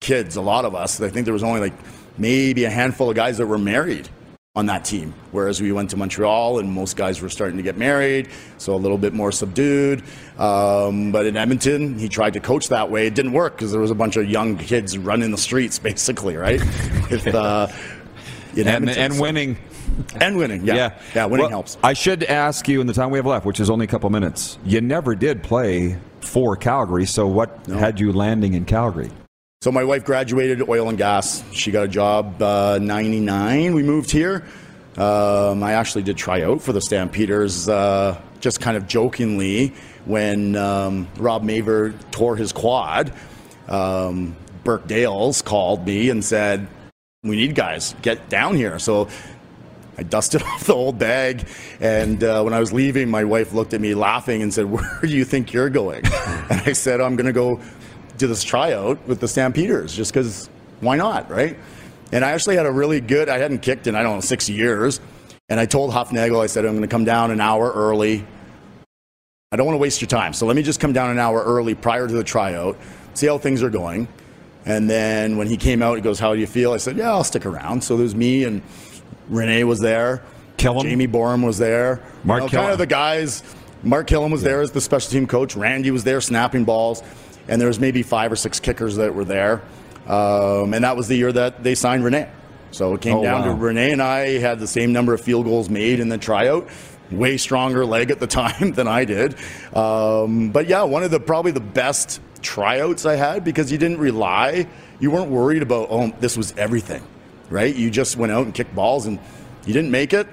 kids, 0.00 0.36
a 0.36 0.42
lot 0.42 0.64
of 0.64 0.74
us. 0.74 1.00
I 1.00 1.08
think 1.08 1.24
there 1.24 1.34
was 1.34 1.42
only 1.42 1.60
like 1.60 1.74
maybe 2.18 2.64
a 2.64 2.70
handful 2.70 3.08
of 3.08 3.16
guys 3.16 3.38
that 3.38 3.46
were 3.46 3.58
married 3.58 4.08
on 4.58 4.66
that 4.66 4.84
team. 4.84 5.14
Whereas 5.30 5.62
we 5.62 5.70
went 5.70 5.90
to 5.90 5.96
Montreal, 5.96 6.58
and 6.58 6.68
most 6.72 6.96
guys 6.96 7.22
were 7.22 7.28
starting 7.28 7.56
to 7.58 7.62
get 7.62 7.76
married, 7.76 8.28
so 8.58 8.74
a 8.74 8.76
little 8.76 8.98
bit 8.98 9.12
more 9.12 9.30
subdued. 9.30 10.02
Um, 10.36 11.12
but 11.12 11.26
in 11.26 11.36
Edmonton, 11.36 11.96
he 11.96 12.08
tried 12.08 12.32
to 12.32 12.40
coach 12.40 12.68
that 12.68 12.90
way. 12.90 13.06
It 13.06 13.14
didn't 13.14 13.32
work 13.32 13.54
because 13.54 13.70
there 13.70 13.80
was 13.80 13.92
a 13.92 13.94
bunch 13.94 14.16
of 14.16 14.28
young 14.28 14.58
kids 14.58 14.98
running 14.98 15.30
the 15.30 15.38
streets, 15.38 15.78
basically, 15.90 16.36
right? 16.36 16.60
With, 17.08 17.28
uh, 17.28 17.68
in 18.54 18.60
and, 18.60 18.68
Edmonton, 18.68 19.02
and 19.04 19.14
so- 19.14 19.22
winning. 19.22 19.58
and 20.20 20.36
winning, 20.36 20.64
yeah, 20.64 20.98
yeah, 21.14 21.24
winning 21.26 21.44
Well, 21.44 21.50
helps. 21.50 21.78
I 21.82 21.92
should 21.92 22.24
ask 22.24 22.68
you 22.68 22.80
in 22.80 22.88
the 22.88 22.92
time 22.92 23.10
we 23.10 23.18
have 23.18 23.26
left, 23.26 23.46
which 23.46 23.60
is 23.60 23.70
only 23.70 23.84
a 23.84 23.88
couple 23.88 24.10
minutes. 24.10 24.58
You 24.64 24.80
never 24.80 25.14
did 25.14 25.42
play 25.42 25.98
for 26.20 26.56
Calgary, 26.56 27.06
so 27.06 27.26
what 27.28 27.64
had 27.66 28.00
you 28.00 28.12
landing 28.12 28.54
in 28.54 28.64
Calgary? 28.64 29.10
So 29.68 29.72
my 29.72 29.84
wife 29.84 30.02
graduated 30.02 30.66
oil 30.66 30.88
and 30.88 30.96
gas. 30.96 31.44
She 31.52 31.70
got 31.70 31.84
a 31.84 31.88
job 31.88 32.40
uh, 32.40 32.78
99. 32.80 33.74
We 33.74 33.82
moved 33.82 34.10
here. 34.10 34.46
Um, 34.96 35.62
I 35.62 35.74
actually 35.74 36.04
did 36.04 36.16
try 36.16 36.40
out 36.40 36.62
for 36.62 36.72
the 36.72 36.80
Stampeders, 36.80 37.68
uh, 37.68 38.18
just 38.40 38.62
kind 38.62 38.78
of 38.78 38.88
jokingly, 38.88 39.74
when 40.06 40.56
um, 40.56 41.06
Rob 41.18 41.42
Maver 41.42 41.92
tore 42.10 42.34
his 42.34 42.50
quad. 42.50 43.12
Um, 43.68 44.36
Burke 44.64 44.86
Dales 44.86 45.42
called 45.42 45.84
me 45.84 46.08
and 46.08 46.24
said, 46.24 46.66
"We 47.22 47.36
need 47.36 47.54
guys. 47.54 47.94
Get 48.00 48.30
down 48.30 48.56
here." 48.56 48.78
So 48.78 49.08
I 49.98 50.02
dusted 50.02 50.42
off 50.44 50.64
the 50.64 50.74
old 50.74 50.98
bag, 50.98 51.46
and 51.78 52.24
uh, 52.24 52.40
when 52.40 52.54
I 52.54 52.60
was 52.60 52.72
leaving, 52.72 53.10
my 53.10 53.24
wife 53.24 53.52
looked 53.52 53.74
at 53.74 53.82
me 53.82 53.94
laughing 53.94 54.40
and 54.40 54.54
said, 54.54 54.64
"Where 54.64 54.98
do 55.02 55.08
you 55.08 55.26
think 55.26 55.52
you're 55.52 55.68
going?" 55.68 56.06
and 56.48 56.62
I 56.64 56.72
said, 56.72 57.02
"I'm 57.02 57.16
going 57.16 57.26
to 57.26 57.34
go 57.34 57.60
do 58.18 58.26
this 58.26 58.42
tryout 58.42 59.06
with 59.06 59.20
the 59.20 59.28
Stampeders, 59.28 59.94
just 59.94 60.12
because 60.12 60.48
why 60.80 60.96
not, 60.96 61.30
right?" 61.30 61.56
And 62.12 62.24
I 62.24 62.32
actually 62.32 62.56
had 62.56 62.66
a 62.66 62.72
really 62.72 63.00
good. 63.00 63.28
I 63.28 63.38
hadn't 63.38 63.60
kicked 63.60 63.86
in 63.86 63.94
I 63.94 64.02
don't 64.02 64.16
know 64.16 64.20
six 64.20 64.48
years, 64.48 65.00
and 65.48 65.58
I 65.60 65.66
told 65.66 65.92
Hufnagel, 65.92 66.42
I 66.42 66.46
said, 66.46 66.64
"I'm 66.64 66.72
going 66.72 66.82
to 66.82 66.88
come 66.88 67.04
down 67.04 67.30
an 67.30 67.40
hour 67.40 67.72
early. 67.72 68.26
I 69.50 69.56
don't 69.56 69.66
want 69.66 69.74
to 69.74 69.80
waste 69.80 70.00
your 70.00 70.08
time, 70.08 70.32
so 70.32 70.46
let 70.46 70.56
me 70.56 70.62
just 70.62 70.80
come 70.80 70.92
down 70.92 71.10
an 71.10 71.18
hour 71.18 71.42
early 71.42 71.74
prior 71.74 72.06
to 72.06 72.12
the 72.12 72.24
tryout, 72.24 72.76
see 73.14 73.26
how 73.26 73.38
things 73.38 73.62
are 73.62 73.70
going." 73.70 74.08
And 74.66 74.90
then 74.90 75.38
when 75.38 75.46
he 75.46 75.56
came 75.56 75.82
out, 75.82 75.96
he 75.96 76.02
goes, 76.02 76.18
"How 76.18 76.34
do 76.34 76.40
you 76.40 76.46
feel?" 76.46 76.72
I 76.72 76.76
said, 76.76 76.96
"Yeah, 76.96 77.10
I'll 77.10 77.24
stick 77.24 77.46
around." 77.46 77.82
So 77.82 77.96
there's 77.96 78.14
me 78.14 78.44
and 78.44 78.62
Rene 79.28 79.64
was 79.64 79.80
there. 79.80 80.22
Kilam? 80.58 80.82
Jamie 80.82 81.06
Boreham 81.06 81.42
was 81.42 81.58
there. 81.58 82.00
Mark 82.24 82.40
you 82.40 82.46
know, 82.46 82.62
kind 82.62 82.72
of 82.72 82.78
the 82.78 82.86
guys. 82.86 83.42
Mark 83.82 84.08
Kilam 84.08 84.32
was 84.32 84.42
there 84.42 84.60
as 84.60 84.72
the 84.72 84.80
special 84.80 85.10
team 85.10 85.26
coach. 85.26 85.56
Randy 85.56 85.90
was 85.90 86.04
there 86.04 86.20
snapping 86.20 86.64
balls, 86.64 87.02
and 87.48 87.60
there 87.60 87.68
was 87.68 87.80
maybe 87.80 88.02
five 88.02 88.30
or 88.30 88.36
six 88.36 88.60
kickers 88.60 88.96
that 88.96 89.14
were 89.14 89.24
there. 89.24 89.62
Um, 90.06 90.72
and 90.74 90.84
that 90.84 90.96
was 90.96 91.08
the 91.08 91.16
year 91.16 91.32
that 91.32 91.62
they 91.62 91.74
signed 91.74 92.04
Rene. 92.04 92.28
So 92.70 92.94
it 92.94 93.00
came 93.00 93.16
Oh, 93.16 93.22
down 93.22 93.42
wow. 93.42 93.48
to 93.48 93.54
Rene 93.54 93.92
and 93.92 94.02
I 94.02 94.38
had 94.38 94.58
the 94.58 94.66
same 94.66 94.92
number 94.92 95.14
of 95.14 95.20
field 95.20 95.44
goals 95.46 95.68
made 95.68 96.00
in 96.00 96.08
the 96.08 96.18
tryout. 96.18 96.68
Way 97.10 97.38
stronger 97.38 97.84
leg 97.86 98.10
at 98.10 98.20
the 98.20 98.26
time 98.42 98.72
than 98.72 98.86
I 98.86 99.04
did. 99.06 99.36
Um, 99.74 100.50
but 100.50 100.66
yeah, 100.68 100.82
one 100.82 101.02
of 101.02 101.10
the 101.10 101.20
probably 101.20 101.52
the 101.52 101.60
best 101.60 102.20
tryouts 102.42 103.04
I 103.06 103.16
had 103.16 103.44
because 103.44 103.72
you 103.72 103.78
didn't 103.78 103.98
rely. 103.98 104.66
You 105.00 105.10
weren't 105.10 105.30
worried 105.30 105.62
about 105.62 105.88
oh 105.90 106.12
this 106.20 106.36
was 106.36 106.52
everything, 106.58 107.02
right? 107.50 107.74
You 107.74 107.90
just 107.90 108.16
went 108.16 108.32
out 108.32 108.44
and 108.44 108.54
kicked 108.54 108.74
balls 108.74 109.06
and 109.06 109.18
you 109.66 109.72
didn't 109.72 109.90
make 109.90 110.12
it. 110.12 110.26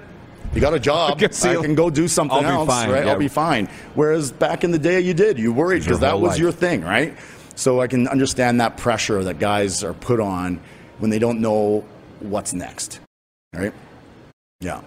You 0.56 0.62
got 0.62 0.74
a 0.74 0.80
job. 0.80 1.20
see- 1.32 1.50
I 1.58 1.62
can 1.62 1.76
go 1.76 1.89
do 1.89 2.08
something 2.08 2.38
I'll 2.38 2.41
be 2.41 2.48
else, 2.48 2.70
fine, 2.70 2.89
right? 2.89 3.06
yeah. 3.06 3.12
I'll 3.12 3.20
be 3.20 3.28
fine. 3.28 3.68
Whereas 3.94 4.32
back 4.32 4.63
in 4.63 4.72
the 4.72 4.80
day, 4.80 5.02
you 5.02 5.13
did. 5.13 5.38
You 5.38 5.54
worried 5.54 5.84
because 5.84 6.00
that 6.00 6.20
was 6.20 6.32
life. 6.32 6.39
your 6.39 6.52
thing, 6.52 6.82
right? 6.82 7.15
So 7.56 7.82
I 7.82 7.88
can 7.88 8.08
understand 8.08 8.62
that 8.62 8.78
pressure 8.78 9.24
that 9.26 9.39
guys 9.39 9.84
are 9.84 9.94
put 9.94 10.20
on 10.20 10.60
when 11.00 11.10
they 11.12 11.20
don't 11.20 11.41
know 11.41 11.86
what's 12.20 12.54
next, 12.54 13.00
right? 13.54 13.74
Yeah. 14.62 14.82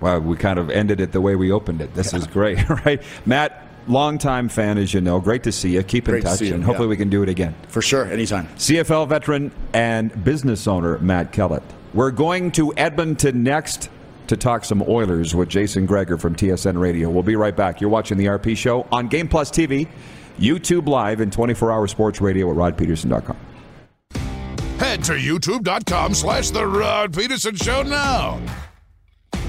Wow, 0.00 0.18
we 0.20 0.36
kind 0.36 0.58
of 0.58 0.70
ended 0.70 1.00
it 1.00 1.12
the 1.12 1.20
way 1.20 1.36
we 1.36 1.52
opened 1.52 1.80
it. 1.80 1.94
This 1.94 2.14
is 2.14 2.26
great, 2.26 2.68
right? 2.86 3.02
Matt, 3.26 3.66
longtime 3.86 4.48
fan, 4.48 4.78
as 4.78 4.94
you 4.94 5.00
know. 5.00 5.20
Great 5.20 5.42
to 5.42 5.52
see 5.52 5.70
you. 5.74 5.82
Keep 5.82 6.08
in 6.08 6.12
Great 6.12 6.22
to 6.22 6.28
touch, 6.28 6.40
and 6.42 6.64
hopefully 6.64 6.86
yeah. 6.86 6.90
we 6.90 6.96
can 6.96 7.10
do 7.10 7.22
it 7.22 7.28
again. 7.28 7.54
For 7.68 7.82
sure, 7.82 8.06
anytime. 8.06 8.46
CFL 8.56 9.08
veteran 9.08 9.52
and 9.72 10.24
business 10.24 10.66
owner 10.66 10.98
Matt 10.98 11.32
Kellett. 11.32 11.62
We're 11.92 12.12
going 12.12 12.52
to 12.52 12.72
Edmonton 12.76 13.42
next 13.42 13.90
to 14.30 14.36
talk 14.36 14.64
some 14.64 14.82
Oilers 14.88 15.34
with 15.34 15.48
Jason 15.48 15.86
Gregor 15.86 16.16
from 16.16 16.34
TSN 16.34 16.80
Radio. 16.80 17.10
We'll 17.10 17.22
be 17.22 17.36
right 17.36 17.54
back. 17.54 17.80
You're 17.80 17.90
watching 17.90 18.16
the 18.16 18.26
RP 18.26 18.56
Show 18.56 18.86
on 18.90 19.06
Game 19.08 19.28
Plus 19.28 19.50
TV, 19.50 19.86
YouTube 20.38 20.88
Live, 20.88 21.20
and 21.20 21.30
24-hour 21.30 21.86
sports 21.86 22.20
radio 22.20 22.50
at 22.50 22.56
rodpedersen.com. 22.56 23.36
Head 24.78 25.04
to 25.04 25.12
youtube.com 25.12 26.14
slash 26.14 26.50
The 26.50 26.66
Rod 26.66 27.12
Pedersen 27.12 27.54
Show 27.56 27.82
now. 27.82 28.40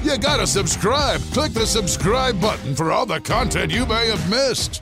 You 0.03 0.17
gotta 0.17 0.47
subscribe. 0.47 1.21
Click 1.31 1.53
the 1.53 1.65
subscribe 1.65 2.41
button 2.41 2.75
for 2.75 2.91
all 2.91 3.05
the 3.05 3.21
content 3.21 3.71
you 3.71 3.85
may 3.85 4.07
have 4.07 4.29
missed. 4.29 4.81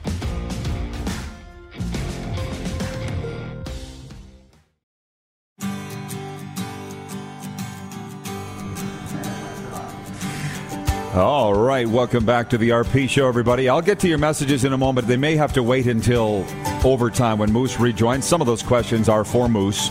All 11.14 11.54
right, 11.54 11.88
welcome 11.88 12.24
back 12.24 12.48
to 12.50 12.58
the 12.58 12.68
RP 12.68 13.08
Show, 13.08 13.26
everybody. 13.26 13.68
I'll 13.68 13.82
get 13.82 13.98
to 13.98 14.06
your 14.06 14.16
messages 14.16 14.64
in 14.64 14.72
a 14.72 14.78
moment. 14.78 15.08
They 15.08 15.16
may 15.16 15.34
have 15.34 15.52
to 15.54 15.62
wait 15.62 15.88
until 15.88 16.46
overtime 16.84 17.36
when 17.36 17.50
Moose 17.50 17.80
rejoins. 17.80 18.24
Some 18.24 18.40
of 18.40 18.46
those 18.46 18.62
questions 18.62 19.08
are 19.08 19.24
for 19.24 19.48
Moose. 19.48 19.90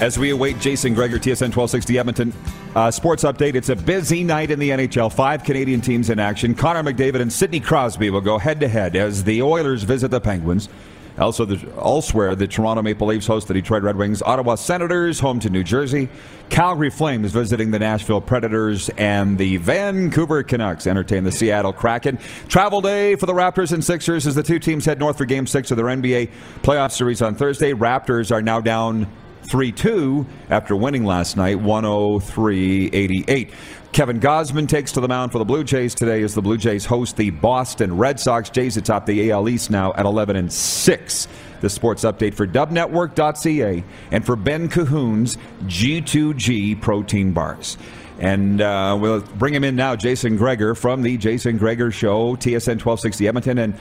As 0.00 0.18
we 0.18 0.30
await 0.30 0.58
Jason 0.58 0.94
Gregor, 0.94 1.18
TSN 1.18 1.54
1260 1.54 1.98
Edmonton. 1.98 2.32
Uh, 2.74 2.90
sports 2.90 3.24
update. 3.24 3.56
It's 3.56 3.68
a 3.68 3.76
busy 3.76 4.24
night 4.24 4.50
in 4.50 4.58
the 4.58 4.70
NHL. 4.70 5.12
Five 5.12 5.44
Canadian 5.44 5.82
teams 5.82 6.08
in 6.08 6.18
action. 6.18 6.54
Connor 6.54 6.82
McDavid 6.82 7.20
and 7.20 7.30
Sidney 7.30 7.60
Crosby 7.60 8.08
will 8.08 8.22
go 8.22 8.38
head 8.38 8.58
to 8.60 8.68
head 8.68 8.96
as 8.96 9.22
the 9.22 9.42
Oilers 9.42 9.82
visit 9.82 10.10
the 10.10 10.20
Penguins. 10.20 10.70
Also, 11.18 11.44
the, 11.44 11.72
elsewhere, 11.78 12.34
the 12.34 12.46
Toronto 12.46 12.82
Maple 12.82 13.06
Leafs 13.06 13.26
host 13.26 13.48
the 13.48 13.54
Detroit 13.54 13.82
Red 13.82 13.96
Wings. 13.96 14.22
Ottawa 14.22 14.54
Senators 14.54 15.18
home 15.18 15.40
to 15.40 15.48
New 15.48 15.64
Jersey. 15.64 16.08
Calgary 16.50 16.90
Flames 16.90 17.32
visiting 17.32 17.70
the 17.70 17.78
Nashville 17.78 18.20
Predators. 18.20 18.90
And 18.90 19.38
the 19.38 19.56
Vancouver 19.56 20.42
Canucks 20.42 20.86
entertain 20.86 21.24
the 21.24 21.32
Seattle 21.32 21.72
Kraken. 21.72 22.18
Travel 22.48 22.80
day 22.80 23.16
for 23.16 23.26
the 23.26 23.32
Raptors 23.32 23.72
and 23.72 23.82
Sixers 23.82 24.26
as 24.26 24.34
the 24.34 24.42
two 24.42 24.58
teams 24.58 24.84
head 24.84 24.98
north 24.98 25.16
for 25.16 25.24
Game 25.24 25.46
6 25.46 25.70
of 25.70 25.76
their 25.76 25.86
NBA 25.86 26.30
playoff 26.62 26.92
series 26.92 27.22
on 27.22 27.34
Thursday. 27.34 27.72
Raptors 27.72 28.30
are 28.30 28.42
now 28.42 28.60
down 28.60 29.06
3 29.50 29.72
2 29.72 30.26
after 30.50 30.76
winning 30.76 31.04
last 31.04 31.36
night, 31.36 31.60
103 31.60 32.90
88. 32.92 33.52
Kevin 33.96 34.20
Gausman 34.20 34.68
takes 34.68 34.92
to 34.92 35.00
the 35.00 35.08
mound 35.08 35.32
for 35.32 35.38
the 35.38 35.44
Blue 35.46 35.64
Jays 35.64 35.94
today 35.94 36.22
as 36.22 36.34
the 36.34 36.42
Blue 36.42 36.58
Jays 36.58 36.84
host 36.84 37.16
the 37.16 37.30
Boston 37.30 37.96
Red 37.96 38.20
Sox. 38.20 38.50
Jays 38.50 38.76
atop 38.76 39.06
the 39.06 39.30
AL 39.30 39.48
East 39.48 39.70
now 39.70 39.94
at 39.94 40.04
11 40.04 40.36
and 40.36 40.52
6. 40.52 41.28
The 41.62 41.70
sports 41.70 42.04
update 42.04 42.34
for 42.34 42.46
dubnetwork.ca 42.46 43.82
and 44.10 44.26
for 44.26 44.36
Ben 44.36 44.68
Cahoon's 44.68 45.38
G2G 45.62 46.78
protein 46.78 47.32
bars. 47.32 47.78
And 48.18 48.60
uh, 48.60 48.98
we'll 49.00 49.22
bring 49.22 49.54
him 49.54 49.64
in 49.64 49.76
now, 49.76 49.96
Jason 49.96 50.36
Gregor 50.36 50.74
from 50.74 51.00
the 51.00 51.16
Jason 51.16 51.56
Gregor 51.56 51.90
Show, 51.90 52.36
TSN 52.36 52.84
1260 52.84 53.28
Edmonton. 53.28 53.56
And 53.56 53.78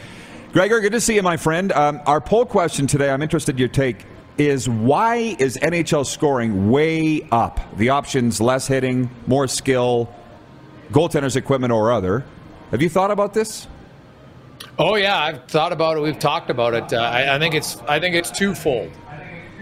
Gregor, 0.54 0.80
good 0.80 0.94
to 0.94 1.02
see 1.02 1.16
you, 1.16 1.24
my 1.24 1.36
friend. 1.36 1.74
Um, 1.74 2.00
our 2.06 2.22
poll 2.22 2.46
question 2.46 2.88
today, 2.88 3.10
I'm 3.10 3.22
interested 3.22 3.56
in 3.56 3.60
your 3.60 3.68
take, 3.68 4.06
is 4.38 4.68
why 4.68 5.36
is 5.40 5.58
NHL 5.58 6.06
scoring 6.06 6.70
way 6.70 7.28
up? 7.32 7.60
The 7.78 7.90
options 7.90 8.42
less 8.42 8.68
hitting, 8.68 9.10
more 9.28 9.48
skill, 9.48 10.14
goaltenders 10.92 11.36
equipment 11.36 11.72
or 11.72 11.92
other. 11.92 12.26
Have 12.72 12.82
you 12.82 12.90
thought 12.90 13.12
about 13.12 13.34
this? 13.34 13.68
Oh 14.78 14.96
yeah, 14.96 15.18
I've 15.18 15.46
thought 15.46 15.72
about 15.72 15.98
it. 15.98 16.02
We've 16.02 16.20
talked 16.20 16.50
about 16.50 16.74
it. 16.74 16.92
Uh, 16.92 16.98
I, 16.98 17.36
I, 17.36 17.40
think 17.40 17.56
it's 17.56 17.78
I 17.88 18.00
think 18.00 18.16
it's 18.16 18.32
twofold. 18.32 18.92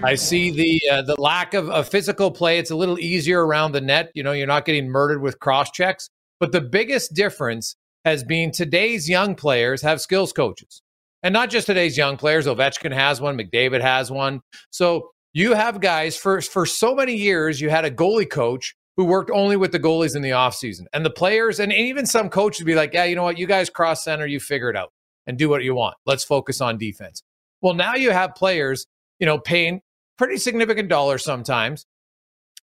I 0.03 0.15
see 0.15 0.51
the 0.51 0.81
uh, 0.91 1.01
the 1.03 1.15
lack 1.19 1.53
of, 1.53 1.69
of 1.69 1.87
physical 1.87 2.31
play. 2.31 2.57
It's 2.59 2.71
a 2.71 2.75
little 2.75 2.99
easier 2.99 3.45
around 3.45 3.73
the 3.73 3.81
net. 3.81 4.11
You 4.15 4.23
know, 4.23 4.31
you're 4.31 4.47
not 4.47 4.65
getting 4.65 4.89
murdered 4.89 5.21
with 5.21 5.39
cross 5.39 5.71
checks. 5.71 6.09
But 6.39 6.51
the 6.51 6.61
biggest 6.61 7.13
difference 7.13 7.75
has 8.03 8.23
been 8.23 8.51
today's 8.51 9.07
young 9.07 9.33
players 9.33 9.81
have 9.81 10.01
skills 10.01 10.33
coaches, 10.33 10.81
and 11.23 11.33
not 11.33 11.49
just 11.49 11.67
today's 11.67 11.97
young 11.97 12.17
players. 12.17 12.45
Ovechkin 12.45 12.93
has 12.93 13.19
one. 13.19 13.37
McDavid 13.37 13.81
has 13.81 14.11
one. 14.11 14.41
So 14.69 15.09
you 15.33 15.53
have 15.53 15.81
guys 15.81 16.15
for 16.15 16.41
for 16.41 16.65
so 16.65 16.93
many 16.93 17.15
years. 17.15 17.59
You 17.59 17.69
had 17.69 17.85
a 17.85 17.91
goalie 17.91 18.29
coach 18.29 18.75
who 18.95 19.05
worked 19.05 19.31
only 19.31 19.55
with 19.57 19.71
the 19.71 19.79
goalies 19.79 20.15
in 20.15 20.21
the 20.21 20.29
offseason. 20.29 20.85
And 20.93 21.03
the 21.03 21.09
players, 21.09 21.59
and 21.59 21.73
even 21.73 22.05
some 22.05 22.29
coaches 22.29 22.61
would 22.61 22.67
be 22.67 22.75
like, 22.75 22.93
yeah, 22.93 23.05
you 23.05 23.15
know 23.15 23.23
what? 23.23 23.39
You 23.39 23.47
guys 23.47 23.69
cross 23.69 24.03
center, 24.03 24.27
you 24.27 24.39
figure 24.39 24.69
it 24.69 24.75
out 24.75 24.91
and 25.25 25.37
do 25.37 25.49
what 25.49 25.63
you 25.63 25.73
want. 25.73 25.95
Let's 26.05 26.23
focus 26.23 26.61
on 26.61 26.77
defense. 26.77 27.23
Well, 27.61 27.73
now 27.73 27.95
you 27.95 28.11
have 28.11 28.35
players, 28.35 28.85
you 29.19 29.25
know, 29.25 29.39
paying 29.39 29.81
pretty 30.17 30.37
significant 30.37 30.89
dollars 30.89 31.23
sometimes 31.23 31.85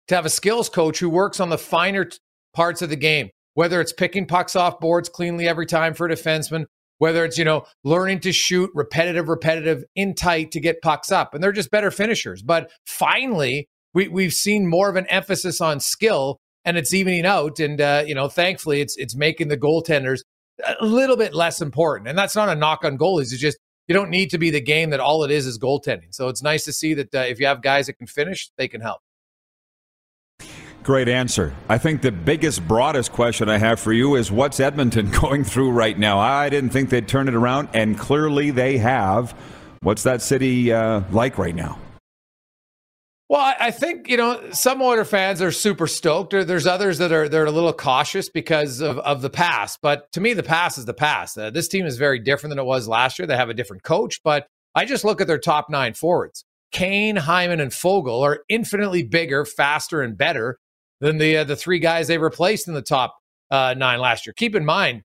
to 0.07 0.15
have 0.15 0.25
a 0.25 0.29
skills 0.29 0.69
coach 0.69 0.99
who 0.99 1.09
works 1.09 1.39
on 1.39 1.49
the 1.49 1.57
finer 1.57 2.05
t- 2.05 2.17
parts 2.53 2.81
of 2.81 2.89
the 2.89 2.95
game, 2.95 3.29
whether 3.53 3.81
it's 3.81 3.93
picking 3.93 4.27
pucks 4.27 4.55
off 4.55 4.79
boards 4.79 5.09
cleanly 5.09 5.47
every 5.47 5.65
time 5.65 5.93
for 5.93 6.07
a 6.07 6.11
defenseman, 6.13 6.65
whether 6.99 7.25
it's, 7.25 7.37
you 7.37 7.45
know, 7.45 7.65
learning 7.83 8.19
to 8.19 8.31
shoot 8.31 8.69
repetitive, 8.73 9.27
repetitive 9.27 9.83
in 9.95 10.13
tight 10.13 10.51
to 10.51 10.59
get 10.59 10.81
pucks 10.81 11.11
up. 11.11 11.33
And 11.33 11.43
they're 11.43 11.51
just 11.51 11.71
better 11.71 11.91
finishers. 11.91 12.43
But 12.43 12.71
finally, 12.85 13.67
we, 13.93 14.07
we've 14.07 14.33
seen 14.33 14.69
more 14.69 14.89
of 14.89 14.95
an 14.95 15.07
emphasis 15.07 15.59
on 15.59 15.79
skill 15.79 16.39
and 16.63 16.77
it's 16.77 16.93
evening 16.93 17.25
out. 17.25 17.59
And, 17.59 17.81
uh, 17.81 18.03
you 18.05 18.13
know, 18.13 18.27
thankfully 18.27 18.81
it's, 18.81 18.95
it's 18.97 19.15
making 19.15 19.47
the 19.47 19.57
goaltenders 19.57 20.19
a 20.79 20.85
little 20.85 21.17
bit 21.17 21.33
less 21.33 21.61
important. 21.61 22.07
And 22.09 22.17
that's 22.17 22.35
not 22.35 22.49
a 22.49 22.55
knock 22.55 22.85
on 22.85 22.97
goalies. 22.97 23.31
It's 23.33 23.39
just, 23.39 23.57
you 23.87 23.95
don't 23.95 24.11
need 24.11 24.29
to 24.29 24.37
be 24.37 24.51
the 24.51 24.61
game 24.61 24.91
that 24.91 24.99
all 24.99 25.23
it 25.23 25.31
is 25.31 25.47
is 25.47 25.57
goaltending. 25.57 26.13
So 26.13 26.27
it's 26.27 26.43
nice 26.43 26.65
to 26.65 26.73
see 26.73 26.93
that 26.93 27.15
uh, 27.15 27.19
if 27.19 27.39
you 27.39 27.47
have 27.47 27.61
guys 27.61 27.87
that 27.87 27.93
can 27.93 28.07
finish, 28.07 28.51
they 28.57 28.67
can 28.67 28.81
help. 28.81 28.99
Great 30.83 31.09
answer. 31.09 31.53
I 31.67 31.77
think 31.77 32.01
the 32.01 32.11
biggest, 32.11 32.67
broadest 32.67 33.11
question 33.11 33.49
I 33.49 33.57
have 33.57 33.79
for 33.79 33.93
you 33.93 34.15
is 34.15 34.31
what's 34.31 34.59
Edmonton 34.59 35.11
going 35.21 35.43
through 35.43 35.71
right 35.71 35.97
now? 35.97 36.19
I 36.19 36.49
didn't 36.49 36.69
think 36.69 36.89
they'd 36.89 37.07
turn 37.07 37.27
it 37.27 37.35
around, 37.35 37.69
and 37.73 37.97
clearly 37.97 38.51
they 38.51 38.77
have. 38.77 39.35
What's 39.81 40.03
that 40.03 40.21
city 40.21 40.73
uh, 40.73 41.03
like 41.11 41.37
right 41.37 41.55
now? 41.55 41.79
Well, 43.29 43.55
I 43.59 43.69
think 43.69 44.09
you 44.09 44.17
know 44.17 44.41
some 44.53 44.81
Oiler 44.81 45.05
fans 45.05 45.39
are 45.43 45.51
super 45.51 45.85
stoked. 45.85 46.31
There's 46.31 46.65
others 46.65 46.97
that 46.97 47.11
are 47.11 47.29
they're 47.29 47.45
a 47.45 47.51
little 47.51 47.73
cautious 47.73 48.27
because 48.27 48.81
of, 48.81 48.97
of 48.99 49.21
the 49.21 49.29
past. 49.29 49.79
But 49.83 50.11
to 50.13 50.21
me, 50.21 50.33
the 50.33 50.41
past 50.41 50.79
is 50.79 50.85
the 50.85 50.95
past. 50.95 51.37
Uh, 51.37 51.51
this 51.51 51.67
team 51.67 51.85
is 51.85 51.97
very 51.97 52.17
different 52.17 52.49
than 52.49 52.59
it 52.59 52.65
was 52.65 52.87
last 52.87 53.19
year. 53.19 53.27
They 53.27 53.37
have 53.37 53.49
a 53.49 53.53
different 53.53 53.83
coach, 53.83 54.21
but 54.23 54.47
I 54.73 54.85
just 54.85 55.05
look 55.05 55.21
at 55.21 55.27
their 55.27 55.37
top 55.37 55.69
nine 55.69 55.93
forwards. 55.93 56.43
Kane, 56.71 57.17
Hyman, 57.17 57.59
and 57.59 57.71
Foegele 57.71 58.23
are 58.23 58.39
infinitely 58.49 59.03
bigger, 59.03 59.45
faster, 59.45 60.01
and 60.01 60.17
better 60.17 60.57
than 60.99 61.17
the 61.17 61.37
uh, 61.37 61.43
the 61.43 61.55
three 61.55 61.79
guys 61.79 62.07
they 62.07 62.17
replaced 62.17 62.67
in 62.67 62.73
the 62.73 62.81
top 62.81 63.15
uh, 63.51 63.73
nine 63.77 63.99
last 63.99 64.25
year. 64.25 64.33
Keep 64.33 64.55
in 64.55 64.65
mind, 64.65 65.03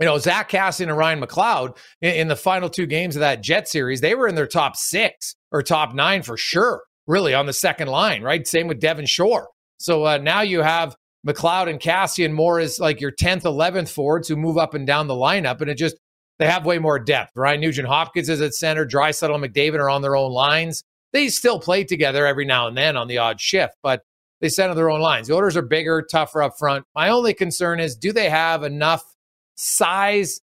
you 0.00 0.06
know 0.06 0.18
Zack 0.18 0.50
Kassian 0.50 0.88
and 0.88 0.96
Ryan 0.96 1.20
McLeod 1.20 1.76
in, 2.00 2.14
in 2.14 2.28
the 2.28 2.36
final 2.36 2.68
two 2.68 2.86
games 2.86 3.16
of 3.16 3.20
that 3.20 3.42
Jet 3.42 3.68
series, 3.68 4.00
they 4.00 4.14
were 4.14 4.28
in 4.28 4.34
their 4.34 4.46
top 4.46 4.76
six 4.76 5.34
or 5.52 5.62
top 5.62 5.94
nine 5.94 6.22
for 6.22 6.36
sure 6.36 6.82
really 7.06 7.34
on 7.34 7.46
the 7.46 7.52
second 7.52 7.88
line, 7.88 8.22
right? 8.22 8.46
Same 8.46 8.66
with 8.66 8.80
Devin 8.80 9.06
Shore. 9.06 9.48
So 9.78 10.04
uh, 10.06 10.18
now 10.18 10.40
you 10.40 10.62
have 10.62 10.96
McLeod 11.26 11.68
and 11.68 11.80
Kassian 11.80 12.32
more 12.32 12.60
as 12.60 12.78
like 12.78 13.00
your 13.00 13.12
10th, 13.12 13.42
11th 13.42 13.90
forwards 13.90 14.28
who 14.28 14.36
move 14.36 14.58
up 14.58 14.74
and 14.74 14.86
down 14.86 15.06
the 15.06 15.14
lineup. 15.14 15.60
And 15.60 15.70
it 15.70 15.76
just, 15.76 15.96
they 16.38 16.46
have 16.46 16.66
way 16.66 16.78
more 16.78 16.98
depth. 16.98 17.32
Ryan 17.36 17.60
Nugent 17.60 17.88
Hopkins 17.88 18.28
is 18.28 18.40
at 18.40 18.54
center. 18.54 18.86
Draisaitl 18.86 19.34
and 19.34 19.44
McDavid 19.44 19.78
are 19.78 19.90
on 19.90 20.02
their 20.02 20.16
own 20.16 20.32
lines. 20.32 20.82
They 21.12 21.28
still 21.28 21.60
play 21.60 21.84
together 21.84 22.26
every 22.26 22.44
now 22.44 22.66
and 22.66 22.76
then 22.76 22.96
on 22.96 23.06
the 23.06 23.18
odd 23.18 23.40
shift, 23.40 23.74
but 23.82 24.02
they 24.40 24.48
center 24.48 24.74
their 24.74 24.90
own 24.90 25.00
lines. 25.00 25.28
The 25.28 25.34
Oilers 25.34 25.56
are 25.56 25.62
bigger, 25.62 26.02
tougher 26.02 26.42
up 26.42 26.58
front. 26.58 26.84
My 26.94 27.08
only 27.08 27.34
concern 27.34 27.80
is 27.80 27.96
do 27.96 28.12
they 28.12 28.28
have 28.28 28.62
enough 28.62 29.02
size 29.54 30.40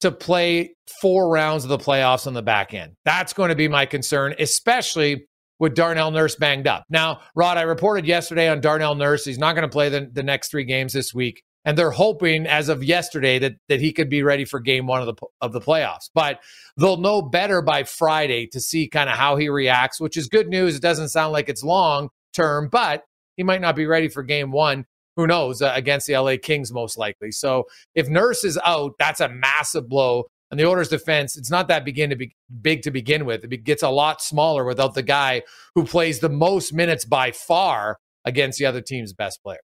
to 0.00 0.10
play 0.10 0.74
four 1.00 1.28
rounds 1.28 1.64
of 1.64 1.70
the 1.70 1.78
playoffs 1.78 2.26
on 2.26 2.34
the 2.34 2.42
back 2.42 2.74
end? 2.74 2.92
That's 3.04 3.32
going 3.32 3.50
to 3.50 3.54
be 3.54 3.68
my 3.68 3.86
concern, 3.86 4.34
especially 4.38 5.26
with 5.58 5.74
Darnell 5.74 6.10
Nurse 6.10 6.36
banged 6.36 6.66
up. 6.66 6.84
Now, 6.90 7.20
Rod, 7.34 7.58
I 7.58 7.62
reported 7.62 8.06
yesterday 8.06 8.48
on 8.48 8.60
Darnell 8.60 8.94
Nurse. 8.94 9.24
He's 9.24 9.38
not 9.38 9.54
going 9.54 9.68
to 9.68 9.72
play 9.72 9.88
the, 9.88 10.08
the 10.12 10.22
next 10.22 10.50
three 10.50 10.64
games 10.64 10.92
this 10.92 11.14
week. 11.14 11.42
And 11.66 11.78
they're 11.78 11.90
hoping, 11.90 12.46
as 12.46 12.68
of 12.68 12.84
yesterday, 12.84 13.38
that, 13.38 13.54
that 13.68 13.80
he 13.80 13.92
could 13.92 14.10
be 14.10 14.22
ready 14.22 14.44
for 14.44 14.60
game 14.60 14.86
one 14.86 15.00
of 15.00 15.06
the 15.06 15.26
of 15.40 15.52
the 15.52 15.60
playoffs. 15.60 16.10
But 16.12 16.40
they'll 16.76 16.98
know 16.98 17.22
better 17.22 17.62
by 17.62 17.84
Friday 17.84 18.46
to 18.48 18.60
see 18.60 18.86
kind 18.86 19.08
of 19.08 19.16
how 19.16 19.36
he 19.36 19.48
reacts, 19.48 19.98
which 19.98 20.18
is 20.18 20.28
good 20.28 20.48
news. 20.48 20.76
It 20.76 20.82
doesn't 20.82 21.08
sound 21.08 21.32
like 21.32 21.48
it's 21.48 21.62
long 21.62 22.10
term, 22.34 22.68
but 22.70 23.04
he 23.36 23.42
might 23.42 23.60
not 23.60 23.76
be 23.76 23.86
ready 23.86 24.08
for 24.08 24.22
game 24.22 24.50
one. 24.52 24.84
Who 25.16 25.26
knows 25.26 25.62
uh, 25.62 25.72
against 25.74 26.08
the 26.08 26.18
LA 26.18 26.34
Kings, 26.42 26.72
most 26.72 26.98
likely. 26.98 27.30
So 27.30 27.64
if 27.94 28.08
Nurse 28.08 28.42
is 28.42 28.58
out, 28.64 28.94
that's 28.98 29.20
a 29.20 29.28
massive 29.28 29.88
blow 29.88 30.24
and 30.54 30.60
the 30.60 30.66
Oilers' 30.66 30.88
defense, 30.88 31.36
it's 31.36 31.50
not 31.50 31.66
that 31.66 31.84
begin 31.84 32.10
to 32.10 32.16
be 32.16 32.36
big 32.62 32.82
to 32.82 32.92
begin 32.92 33.24
with. 33.24 33.42
It 33.42 33.64
gets 33.64 33.82
a 33.82 33.88
lot 33.88 34.22
smaller 34.22 34.64
without 34.64 34.94
the 34.94 35.02
guy 35.02 35.42
who 35.74 35.84
plays 35.84 36.20
the 36.20 36.28
most 36.28 36.72
minutes 36.72 37.04
by 37.04 37.32
far 37.32 37.98
against 38.24 38.60
the 38.60 38.66
other 38.66 38.80
team's 38.80 39.12
best 39.12 39.42
player. 39.42 39.58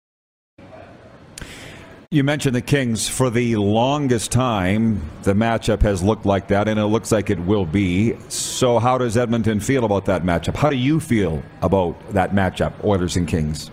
You 2.11 2.23
mentioned 2.23 2.55
the 2.55 2.61
Kings. 2.61 3.07
For 3.07 3.29
the 3.29 3.55
longest 3.57 4.31
time, 4.31 4.99
the 5.21 5.33
matchup 5.33 5.83
has 5.83 6.01
looked 6.01 6.25
like 6.25 6.47
that, 6.47 6.67
and 6.67 6.79
it 6.79 6.85
looks 6.85 7.11
like 7.11 7.29
it 7.29 7.39
will 7.41 7.67
be. 7.67 8.17
So, 8.29 8.79
how 8.79 8.97
does 8.97 9.15
Edmonton 9.15 9.59
feel 9.59 9.85
about 9.85 10.05
that 10.05 10.23
matchup? 10.23 10.55
How 10.55 10.71
do 10.71 10.75
you 10.75 10.99
feel 10.99 11.43
about 11.61 11.95
that 12.13 12.31
matchup, 12.31 12.73
Oilers 12.83 13.15
and 13.15 13.27
Kings? 13.27 13.69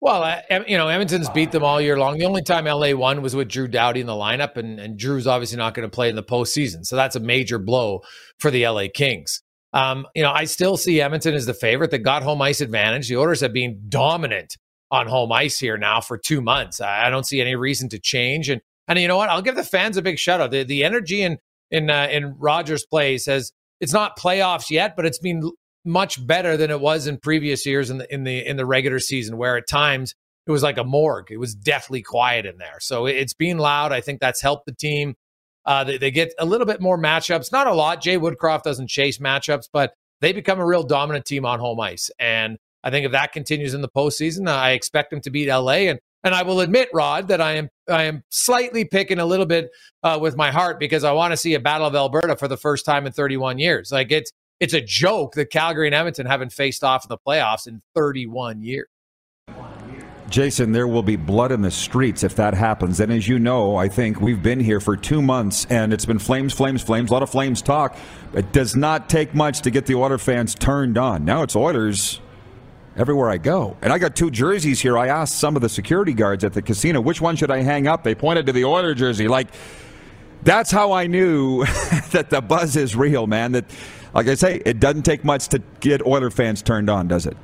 Well, 0.00 0.42
you 0.66 0.76
know, 0.76 0.88
Edmonton's 0.88 1.28
beat 1.30 1.52
them 1.52 1.62
all 1.62 1.80
year 1.80 1.96
long. 1.96 2.18
The 2.18 2.24
only 2.24 2.42
time 2.42 2.64
LA 2.64 2.96
won 2.96 3.22
was 3.22 3.36
with 3.36 3.46
Drew 3.46 3.68
Doughty 3.68 4.00
in 4.00 4.08
the 4.08 4.12
lineup, 4.12 4.56
and, 4.56 4.80
and 4.80 4.98
Drew's 4.98 5.28
obviously 5.28 5.58
not 5.58 5.72
going 5.72 5.88
to 5.88 5.94
play 5.94 6.08
in 6.08 6.16
the 6.16 6.24
postseason. 6.24 6.84
So 6.84 6.96
that's 6.96 7.14
a 7.14 7.20
major 7.20 7.60
blow 7.60 8.00
for 8.40 8.50
the 8.50 8.66
LA 8.66 8.86
Kings. 8.92 9.40
Um, 9.72 10.04
you 10.16 10.24
know, 10.24 10.32
I 10.32 10.46
still 10.46 10.76
see 10.76 11.00
Edmonton 11.00 11.34
as 11.34 11.46
the 11.46 11.54
favorite. 11.54 11.92
They 11.92 11.98
got 11.98 12.24
home 12.24 12.42
ice 12.42 12.60
advantage. 12.60 13.08
The 13.08 13.18
Oilers 13.18 13.40
have 13.40 13.52
been 13.52 13.82
dominant 13.88 14.56
on 14.90 15.06
home 15.06 15.32
ice 15.32 15.58
here 15.58 15.76
now 15.76 16.00
for 16.00 16.16
two 16.16 16.40
months. 16.40 16.80
I, 16.80 17.06
I 17.06 17.10
don't 17.10 17.26
see 17.26 17.40
any 17.40 17.56
reason 17.56 17.88
to 17.90 17.98
change. 17.98 18.48
And 18.48 18.60
and 18.88 18.98
you 18.98 19.08
know 19.08 19.16
what? 19.16 19.28
I'll 19.28 19.42
give 19.42 19.56
the 19.56 19.64
fans 19.64 19.96
a 19.96 20.02
big 20.02 20.18
shout 20.18 20.40
out. 20.40 20.50
The, 20.50 20.62
the 20.62 20.84
energy 20.84 21.22
in 21.22 21.38
in 21.70 21.90
uh, 21.90 22.08
in 22.10 22.36
Rogers 22.38 22.86
Place 22.86 23.26
has 23.26 23.52
it's 23.80 23.92
not 23.92 24.18
playoffs 24.18 24.70
yet, 24.70 24.96
but 24.96 25.06
it's 25.06 25.18
been 25.18 25.50
much 25.84 26.24
better 26.24 26.56
than 26.56 26.70
it 26.70 26.80
was 26.80 27.06
in 27.06 27.18
previous 27.18 27.66
years 27.66 27.90
in 27.90 27.98
the 27.98 28.12
in 28.12 28.24
the 28.24 28.46
in 28.46 28.56
the 28.56 28.66
regular 28.66 29.00
season, 29.00 29.36
where 29.36 29.56
at 29.56 29.68
times 29.68 30.14
it 30.46 30.50
was 30.50 30.62
like 30.62 30.78
a 30.78 30.84
morgue. 30.84 31.30
It 31.30 31.38
was 31.38 31.54
deathly 31.54 32.02
quiet 32.02 32.46
in 32.46 32.58
there. 32.58 32.78
So 32.80 33.06
it's 33.06 33.34
being 33.34 33.58
loud. 33.58 33.92
I 33.92 34.00
think 34.00 34.20
that's 34.20 34.40
helped 34.40 34.66
the 34.66 34.72
team. 34.72 35.16
Uh, 35.64 35.82
they, 35.82 35.98
they, 35.98 36.10
get 36.12 36.32
a 36.38 36.44
little 36.44 36.66
bit 36.66 36.80
more 36.80 36.96
matchups, 36.96 37.50
not 37.50 37.66
a 37.66 37.74
lot. 37.74 38.00
Jay 38.00 38.16
Woodcroft 38.16 38.62
doesn't 38.62 38.86
chase 38.86 39.18
matchups, 39.18 39.68
but 39.72 39.94
they 40.20 40.32
become 40.32 40.60
a 40.60 40.64
real 40.64 40.84
dominant 40.84 41.24
team 41.24 41.44
on 41.44 41.58
home 41.58 41.80
ice. 41.80 42.08
And 42.20 42.58
I 42.86 42.90
think 42.90 43.04
if 43.04 43.10
that 43.12 43.32
continues 43.32 43.74
in 43.74 43.80
the 43.80 43.88
postseason, 43.88 44.48
I 44.48 44.70
expect 44.70 45.10
them 45.10 45.20
to 45.22 45.30
beat 45.30 45.48
LA. 45.48 45.88
And 45.90 45.98
and 46.22 46.34
I 46.36 46.42
will 46.44 46.60
admit, 46.60 46.88
Rod, 46.94 47.28
that 47.28 47.40
I 47.40 47.54
am 47.54 47.68
I 47.88 48.04
am 48.04 48.22
slightly 48.30 48.84
picking 48.84 49.18
a 49.18 49.26
little 49.26 49.44
bit 49.44 49.70
uh, 50.04 50.18
with 50.20 50.36
my 50.36 50.52
heart 50.52 50.78
because 50.78 51.02
I 51.02 51.10
want 51.10 51.32
to 51.32 51.36
see 51.36 51.54
a 51.54 51.60
Battle 51.60 51.88
of 51.88 51.96
Alberta 51.96 52.36
for 52.36 52.46
the 52.46 52.56
first 52.56 52.84
time 52.84 53.04
in 53.04 53.12
31 53.12 53.58
years. 53.58 53.90
Like 53.90 54.12
it's 54.12 54.30
it's 54.60 54.72
a 54.72 54.80
joke 54.80 55.34
that 55.34 55.50
Calgary 55.50 55.88
and 55.88 55.96
Edmonton 55.96 56.26
haven't 56.26 56.52
faced 56.52 56.84
off 56.84 57.04
in 57.04 57.08
the 57.08 57.18
playoffs 57.18 57.66
in 57.66 57.82
31 57.96 58.62
years. 58.62 58.86
Jason, 60.28 60.70
there 60.70 60.86
will 60.86 61.02
be 61.02 61.16
blood 61.16 61.50
in 61.50 61.62
the 61.62 61.70
streets 61.72 62.22
if 62.22 62.36
that 62.36 62.54
happens. 62.54 63.00
And 63.00 63.12
as 63.12 63.26
you 63.26 63.40
know, 63.40 63.76
I 63.76 63.88
think 63.88 64.20
we've 64.20 64.42
been 64.42 64.60
here 64.60 64.80
for 64.80 64.96
two 64.96 65.22
months 65.22 65.66
and 65.70 65.92
it's 65.92 66.06
been 66.06 66.18
flames, 66.18 66.52
flames, 66.52 66.82
flames, 66.82 67.10
a 67.10 67.12
lot 67.12 67.22
of 67.22 67.30
flames 67.30 67.62
talk. 67.62 67.96
It 68.32 68.52
does 68.52 68.76
not 68.76 69.08
take 69.08 69.34
much 69.34 69.60
to 69.62 69.70
get 69.70 69.86
the 69.86 69.94
Oilers 69.94 70.22
fans 70.22 70.54
turned 70.54 70.98
on. 70.98 71.24
Now 71.24 71.42
it's 71.42 71.54
Oilers 71.54 72.20
everywhere 72.96 73.30
I 73.30 73.38
go. 73.38 73.76
And 73.82 73.92
I 73.92 73.98
got 73.98 74.16
two 74.16 74.30
jerseys 74.30 74.80
here. 74.80 74.98
I 74.98 75.08
asked 75.08 75.38
some 75.38 75.56
of 75.56 75.62
the 75.62 75.68
security 75.68 76.12
guards 76.12 76.44
at 76.44 76.52
the 76.52 76.62
casino, 76.62 77.00
which 77.00 77.20
one 77.20 77.36
should 77.36 77.50
I 77.50 77.62
hang 77.62 77.86
up? 77.86 78.02
They 78.02 78.14
pointed 78.14 78.46
to 78.46 78.52
the 78.52 78.64
Oilers 78.64 78.98
jersey. 78.98 79.28
Like, 79.28 79.48
that's 80.42 80.70
how 80.70 80.92
I 80.92 81.06
knew 81.06 81.64
that 82.12 82.30
the 82.30 82.40
buzz 82.40 82.76
is 82.76 82.96
real, 82.96 83.26
man. 83.26 83.52
That 83.52 83.64
like 84.14 84.28
I 84.28 84.34
say, 84.34 84.62
it 84.64 84.80
doesn't 84.80 85.02
take 85.02 85.24
much 85.24 85.48
to 85.48 85.62
get 85.80 86.06
Oiler 86.06 86.30
fans 86.30 86.62
turned 86.62 86.88
on, 86.88 87.06
does 87.06 87.26
it? 87.26 87.36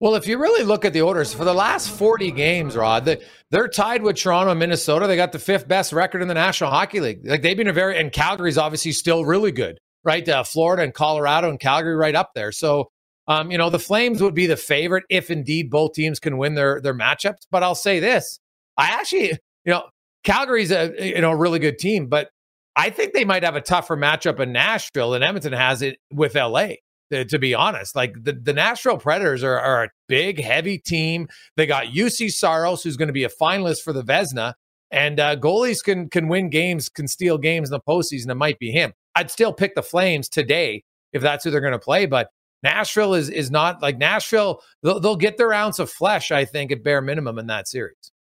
Well, 0.00 0.14
if 0.14 0.26
you 0.26 0.38
really 0.38 0.64
look 0.64 0.84
at 0.84 0.92
the 0.92 1.02
Oilers 1.02 1.34
for 1.34 1.44
the 1.44 1.54
last 1.54 1.90
40 1.90 2.30
games, 2.30 2.76
Rod, 2.76 3.18
they're 3.50 3.68
tied 3.68 4.02
with 4.02 4.16
Toronto 4.16 4.50
and 4.50 4.58
Minnesota. 4.60 5.06
They 5.06 5.16
got 5.16 5.32
the 5.32 5.38
fifth 5.38 5.66
best 5.66 5.92
record 5.92 6.22
in 6.22 6.28
the 6.28 6.34
National 6.34 6.70
Hockey 6.70 7.00
League. 7.00 7.20
Like 7.24 7.42
they've 7.42 7.56
been 7.56 7.68
a 7.68 7.72
very, 7.72 7.98
and 7.98 8.12
Calgary's 8.12 8.58
obviously 8.58 8.92
still 8.92 9.24
really 9.24 9.50
good, 9.50 9.78
right? 10.04 10.28
Uh, 10.28 10.44
Florida 10.44 10.82
and 10.84 10.94
Colorado 10.94 11.48
and 11.48 11.58
Calgary 11.58 11.96
right 11.96 12.14
up 12.14 12.30
there. 12.34 12.52
So, 12.52 12.90
um, 13.28 13.50
you 13.50 13.58
know, 13.58 13.70
the 13.70 13.78
Flames 13.78 14.20
would 14.22 14.34
be 14.34 14.46
the 14.46 14.56
favorite 14.56 15.04
if 15.08 15.30
indeed 15.30 15.70
both 15.70 15.92
teams 15.92 16.18
can 16.18 16.38
win 16.38 16.54
their 16.54 16.80
their 16.80 16.94
matchups. 16.94 17.46
But 17.50 17.62
I'll 17.62 17.74
say 17.74 18.00
this: 18.00 18.40
I 18.76 18.86
actually, 18.86 19.30
you 19.64 19.72
know, 19.72 19.84
Calgary's 20.24 20.72
a 20.72 20.92
you 20.98 21.20
know 21.20 21.30
a 21.30 21.36
really 21.36 21.60
good 21.60 21.78
team, 21.78 22.08
but 22.08 22.30
I 22.74 22.90
think 22.90 23.12
they 23.12 23.24
might 23.24 23.44
have 23.44 23.56
a 23.56 23.60
tougher 23.60 23.96
matchup 23.96 24.40
in 24.40 24.52
Nashville 24.52 25.10
than 25.10 25.22
Edmonton 25.22 25.52
has 25.52 25.82
it 25.82 25.98
with 26.10 26.34
LA 26.34 26.74
to 27.10 27.38
be 27.38 27.54
honest. 27.54 27.96
Like 27.96 28.14
the, 28.22 28.32
the 28.32 28.52
Nashville 28.52 28.98
Predators 28.98 29.42
are, 29.42 29.58
are 29.58 29.84
a 29.84 29.88
big, 30.08 30.42
heavy 30.42 30.78
team. 30.78 31.28
They 31.56 31.66
got 31.66 31.86
Juuse 31.86 32.32
Saros, 32.32 32.82
who's 32.82 32.96
going 32.96 33.08
to 33.08 33.14
be 33.14 33.24
a 33.24 33.30
finalist 33.30 33.82
for 33.82 33.92
the 33.92 34.02
Vezina, 34.02 34.54
And 34.90 35.18
uh, 35.18 35.36
goalies 35.36 35.82
can 35.82 36.08
can 36.10 36.28
win 36.28 36.50
games, 36.50 36.88
can 36.88 37.08
steal 37.08 37.38
games 37.38 37.68
in 37.68 37.72
the 37.72 37.80
postseason. 37.80 38.30
It 38.30 38.34
might 38.34 38.58
be 38.58 38.70
him. 38.70 38.92
I'd 39.14 39.30
still 39.30 39.52
pick 39.52 39.74
the 39.74 39.82
Flames 39.82 40.28
today 40.28 40.84
if 41.12 41.22
that's 41.22 41.44
who 41.44 41.50
they're 41.50 41.60
going 41.60 41.72
to 41.72 41.78
play. 41.78 42.06
But 42.06 42.28
Nashville 42.62 43.14
is 43.14 43.30
is 43.30 43.50
not 43.50 43.82
like 43.82 43.98
Nashville. 43.98 44.62
They'll, 44.82 45.00
they'll 45.00 45.16
get 45.16 45.36
their 45.36 45.52
ounce 45.52 45.78
of 45.78 45.90
flesh, 45.90 46.30
I 46.30 46.44
think, 46.44 46.72
at 46.72 46.82
bare 46.82 47.00
minimum 47.00 47.38
in 47.38 47.46
that 47.46 47.68
series. 47.68 48.12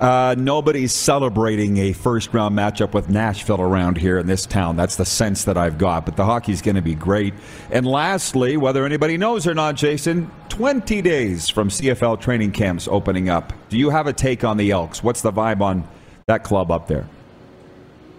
Uh, 0.00 0.36
nobody's 0.38 0.92
celebrating 0.92 1.78
a 1.78 1.92
first 1.92 2.32
round 2.32 2.56
matchup 2.56 2.94
with 2.94 3.08
Nashville 3.08 3.60
around 3.60 3.98
here 3.98 4.18
in 4.18 4.26
this 4.28 4.46
town. 4.46 4.76
That's 4.76 4.94
the 4.94 5.04
sense 5.04 5.44
that 5.44 5.56
I've 5.56 5.76
got. 5.76 6.04
But 6.04 6.16
the 6.16 6.24
hockey's 6.24 6.62
going 6.62 6.76
to 6.76 6.82
be 6.82 6.94
great. 6.94 7.34
And 7.72 7.84
lastly, 7.84 8.56
whether 8.56 8.86
anybody 8.86 9.16
knows 9.16 9.46
or 9.46 9.54
not, 9.54 9.74
Jason, 9.74 10.30
20 10.50 11.02
days 11.02 11.48
from 11.48 11.68
CFL 11.68 12.20
training 12.20 12.52
camps 12.52 12.86
opening 12.88 13.28
up. 13.28 13.52
Do 13.70 13.78
you 13.78 13.90
have 13.90 14.06
a 14.06 14.12
take 14.12 14.44
on 14.44 14.56
the 14.56 14.70
Elks? 14.70 15.02
What's 15.02 15.22
the 15.22 15.32
vibe 15.32 15.60
on 15.60 15.86
that 16.28 16.44
club 16.44 16.70
up 16.70 16.86
there? 16.86 17.08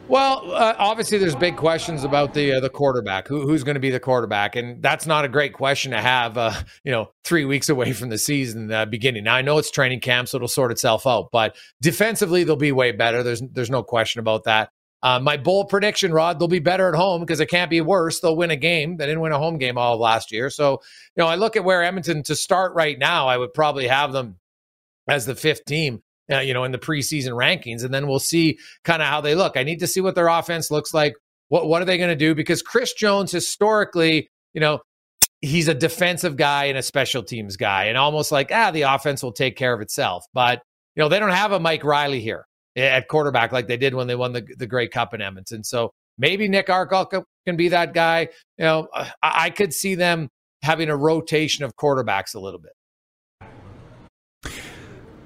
Well, 0.10 0.52
uh, 0.54 0.74
obviously, 0.80 1.20
there's 1.20 1.36
big 1.36 1.56
questions 1.56 2.04
about 2.04 2.34
the 2.34 2.54
uh, 2.54 2.60
the 2.62 2.70
quarterback. 2.70 3.28
Who, 3.28 3.42
who's 3.42 3.64
going 3.64 3.76
to 3.76 3.80
be 3.80 3.92
the 3.92 4.00
quarterback? 4.00 4.56
And 4.56 4.82
that's 4.82 5.06
not 5.06 5.24
a 5.24 5.28
great 5.28 5.54
question 5.54 5.92
to 5.92 6.02
have. 6.02 6.36
Uh, 6.36 6.52
you 6.84 6.92
know, 6.92 7.12
three 7.24 7.46
weeks 7.46 7.70
away 7.70 7.94
from 7.94 8.10
the 8.10 8.18
season 8.18 8.72
uh, 8.72 8.86
beginning. 8.86 9.26
Now, 9.26 9.36
I 9.36 9.44
know 9.44 9.60
it's 9.60 9.70
training 9.70 10.00
camp, 10.00 10.28
so 10.28 10.38
it'll 10.38 10.48
sort 10.48 10.72
itself 10.72 11.06
out. 11.06 11.30
But 11.32 11.56
defensively, 11.80 12.44
they'll 12.44 12.56
be 12.56 12.72
way 12.72 12.92
better. 12.92 13.22
There's 13.22 13.44
there's 13.54 13.70
no 13.70 13.84
question 13.84 14.20
about 14.20 14.46
that. 14.46 14.72
Uh, 15.04 15.20
my 15.20 15.38
bold 15.38 15.70
prediction, 15.70 16.12
Rod, 16.12 16.40
they'll 16.40 16.48
be 16.48 16.58
better 16.58 16.90
at 16.90 16.96
home 16.96 17.22
because 17.22 17.40
it 17.40 17.46
can't 17.46 17.70
be 17.70 17.80
worse. 17.80 18.20
They'll 18.20 18.36
win 18.36 18.50
a 18.50 18.56
game. 18.56 18.98
They 18.98 19.06
didn't 19.06 19.22
win 19.22 19.32
a 19.32 19.38
home 19.38 19.60
game 19.60 19.78
all 19.78 19.94
of 19.94 20.00
last 20.00 20.32
year. 20.32 20.50
So, 20.50 20.82
you 21.16 21.24
know, 21.24 21.28
I 21.28 21.36
look 21.36 21.56
at 21.56 21.64
where 21.64 21.84
Edmonton 21.84 22.24
to 22.24 22.36
start 22.36 22.74
right 22.74 22.98
now. 22.98 23.28
I 23.28 23.38
would 23.38 23.54
probably 23.54 23.88
have 23.88 24.12
them 24.12 24.40
as 25.08 25.28
the 25.28 25.36
fifth 25.36 25.66
team 25.66 26.02
uh, 26.32 26.40
you 26.40 26.54
know, 26.54 26.64
in 26.64 26.72
the 26.72 26.78
preseason 26.78 27.30
rankings, 27.30 27.84
and 27.84 27.94
then 27.94 28.08
we'll 28.08 28.20
see 28.20 28.58
kind 28.84 29.02
of 29.02 29.08
how 29.08 29.22
they 29.22 29.36
look. 29.36 29.58
I 29.58 29.64
need 29.64 29.80
to 29.80 29.88
see 29.88 30.02
what 30.02 30.16
their 30.16 30.28
offense 30.28 30.72
looks 30.72 30.94
like. 30.94 31.14
What 31.50 31.68
what 31.68 31.82
are 31.82 31.86
they 31.86 31.98
going 31.98 32.10
to 32.10 32.16
do? 32.16 32.36
Because 32.36 32.62
Chris 32.62 32.94
Jones 32.94 33.32
historically, 33.32 34.30
you 34.54 34.62
know, 34.62 34.80
he's 35.42 35.68
a 35.68 35.74
defensive 35.74 36.36
guy 36.36 36.66
and 36.66 36.78
a 36.78 36.84
special 36.84 37.24
teams 37.24 37.58
guy, 37.58 37.86
and 37.86 37.98
almost 37.98 38.32
like 38.32 38.52
ah, 38.54 38.72
the 38.72 38.84
offense 38.84 39.24
will 39.24 39.34
take 39.34 39.56
care 39.56 39.74
of 39.74 39.82
itself. 39.82 40.26
But 40.34 40.62
you 40.96 41.04
know, 41.04 41.10
they 41.10 41.20
don't 41.20 41.30
have 41.32 41.52
a 41.52 41.60
Mike 41.60 41.84
Reilly 41.84 42.22
here 42.22 42.46
at 42.76 43.08
quarterback 43.08 43.52
like 43.52 43.68
they 43.68 43.78
did 43.78 43.94
when 43.94 44.08
they 44.08 44.16
won 44.16 44.34
the 44.34 44.46
the 44.58 44.68
Grey 44.68 44.88
Cup 44.88 45.14
in 45.14 45.22
Edmonton. 45.22 45.64
So 45.64 45.92
maybe 46.18 46.48
Nick 46.48 46.70
Arbuckle 46.70 47.26
can 47.46 47.58
be 47.58 47.70
that 47.70 47.94
guy. 47.94 48.30
You 48.58 48.66
know, 48.66 48.88
I, 48.94 49.12
I 49.22 49.50
could 49.50 49.74
see 49.74 49.96
them 49.96 50.30
having 50.62 50.90
a 50.90 50.96
rotation 50.96 51.64
of 51.64 51.76
quarterbacks 51.76 52.36
a 52.36 52.40
little 52.40 52.60
bit. 52.60 52.74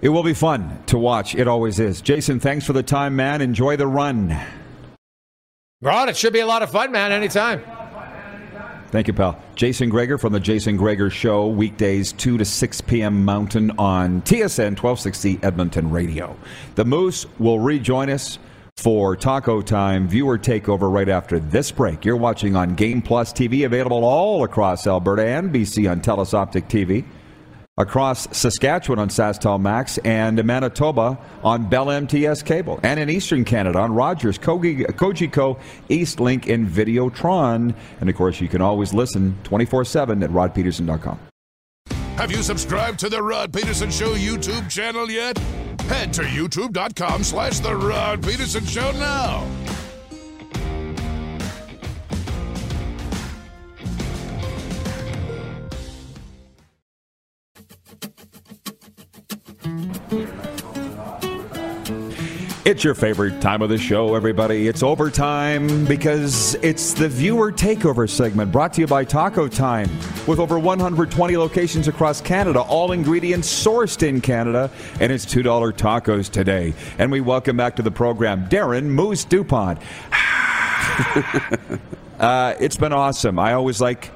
It 0.03 0.09
will 0.09 0.21
be 0.21 0.33
fun 0.33 0.83
to 0.87 0.97
watch. 0.97 1.33
It 1.33 1.47
always 1.47 1.79
is. 1.79 2.01
Jason, 2.01 2.37
thanks 2.37 2.65
for 2.65 2.73
the 2.73 2.83
time, 2.83 3.15
man. 3.15 3.39
Enjoy 3.39 3.77
the 3.77 3.87
run. 3.87 4.37
Rod, 5.81 6.09
it 6.09 6.17
should 6.17 6.33
be 6.33 6.41
a 6.41 6.45
lot 6.45 6.61
of 6.61 6.69
fun, 6.69 6.91
man, 6.91 7.13
anytime. 7.13 7.63
Thank 8.89 9.07
you, 9.07 9.13
pal. 9.13 9.41
Jason 9.55 9.87
Gregor 9.87 10.17
from 10.17 10.33
the 10.33 10.41
Jason 10.41 10.75
Gregor 10.75 11.09
Show, 11.09 11.47
weekdays 11.47 12.11
2 12.11 12.37
to 12.37 12.43
6 12.43 12.81
p.m. 12.81 13.23
Mountain 13.23 13.71
on 13.77 14.21
TSN 14.23 14.75
1260 14.77 15.39
Edmonton 15.41 15.89
Radio. 15.89 16.35
The 16.75 16.83
Moose 16.83 17.25
will 17.39 17.59
rejoin 17.59 18.09
us 18.09 18.39
for 18.75 19.15
Taco 19.15 19.61
Time 19.61 20.09
viewer 20.09 20.37
takeover 20.37 20.91
right 20.91 21.07
after 21.07 21.39
this 21.39 21.71
break. 21.71 22.03
You're 22.03 22.17
watching 22.17 22.57
on 22.57 22.75
Game 22.75 23.01
Plus 23.01 23.31
TV, 23.31 23.65
available 23.65 24.03
all 24.03 24.43
across 24.43 24.85
Alberta 24.85 25.25
and 25.25 25.49
BC 25.49 25.89
on 25.89 26.01
Telus 26.01 26.33
Optik 26.33 26.67
TV 26.67 27.05
across 27.77 28.35
Saskatchewan 28.35 28.99
on 28.99 29.09
SaskTel 29.09 29.59
Max 29.59 29.97
and 29.99 30.43
Manitoba 30.43 31.17
on 31.43 31.69
Bell 31.69 31.89
MTS 31.89 32.43
cable, 32.43 32.79
and 32.83 32.99
in 32.99 33.09
Eastern 33.09 33.45
Canada 33.45 33.79
on 33.79 33.93
Rogers, 33.93 34.37
Cogeco, 34.37 35.59
Eastlink, 35.89 36.53
and 36.53 36.67
Videotron. 36.67 37.75
And 37.99 38.09
of 38.09 38.15
course, 38.15 38.39
you 38.41 38.47
can 38.47 38.61
always 38.61 38.93
listen 38.93 39.37
24 39.43 39.85
7 39.85 40.23
at 40.23 40.29
rodpedersen.com. 40.29 41.19
Have 42.17 42.31
you 42.31 42.43
subscribed 42.43 42.99
to 42.99 43.09
the 43.09 43.21
Rod 43.21 43.51
Pedersen 43.51 43.89
Show 43.89 44.13
YouTube 44.13 44.69
channel 44.69 45.09
yet? 45.09 45.37
Head 45.87 46.13
to 46.13 46.21
youtube.com 46.21 47.23
slash 47.23 47.59
The 47.59 47.75
Rod 47.75 48.21
Pedersen 48.21 48.65
Show 48.65 48.91
now. 48.91 49.62
It's 62.65 62.81
your 62.81 62.95
favorite 62.95 63.41
time 63.41 63.61
of 63.61 63.67
the 63.67 63.77
show, 63.77 64.15
everybody. 64.15 64.69
It's 64.69 64.83
overtime 64.83 65.83
because 65.83 66.55
it's 66.61 66.93
the 66.93 67.09
viewer 67.09 67.51
takeover 67.51 68.09
segment 68.09 68.53
brought 68.53 68.71
to 68.75 68.81
you 68.81 68.87
by 68.87 69.03
Taco 69.03 69.49
Time. 69.49 69.89
With 70.27 70.39
over 70.39 70.57
120 70.57 71.35
locations 71.35 71.89
across 71.89 72.21
Canada, 72.21 72.61
all 72.61 72.93
ingredients 72.93 73.49
sourced 73.49 74.07
in 74.07 74.21
Canada, 74.21 74.71
and 75.01 75.11
it's 75.11 75.25
$2 75.25 75.73
tacos 75.73 76.29
today. 76.29 76.73
And 76.99 77.11
we 77.11 77.19
welcome 77.19 77.57
back 77.57 77.75
to 77.75 77.81
the 77.81 77.91
program 77.91 78.47
Darren 78.47 78.85
Moose 78.85 79.25
DuPont. 79.25 79.79
uh, 82.21 82.55
it's 82.61 82.77
been 82.77 82.93
awesome. 82.93 83.39
I 83.39 83.55
always 83.55 83.81
like 83.81 84.09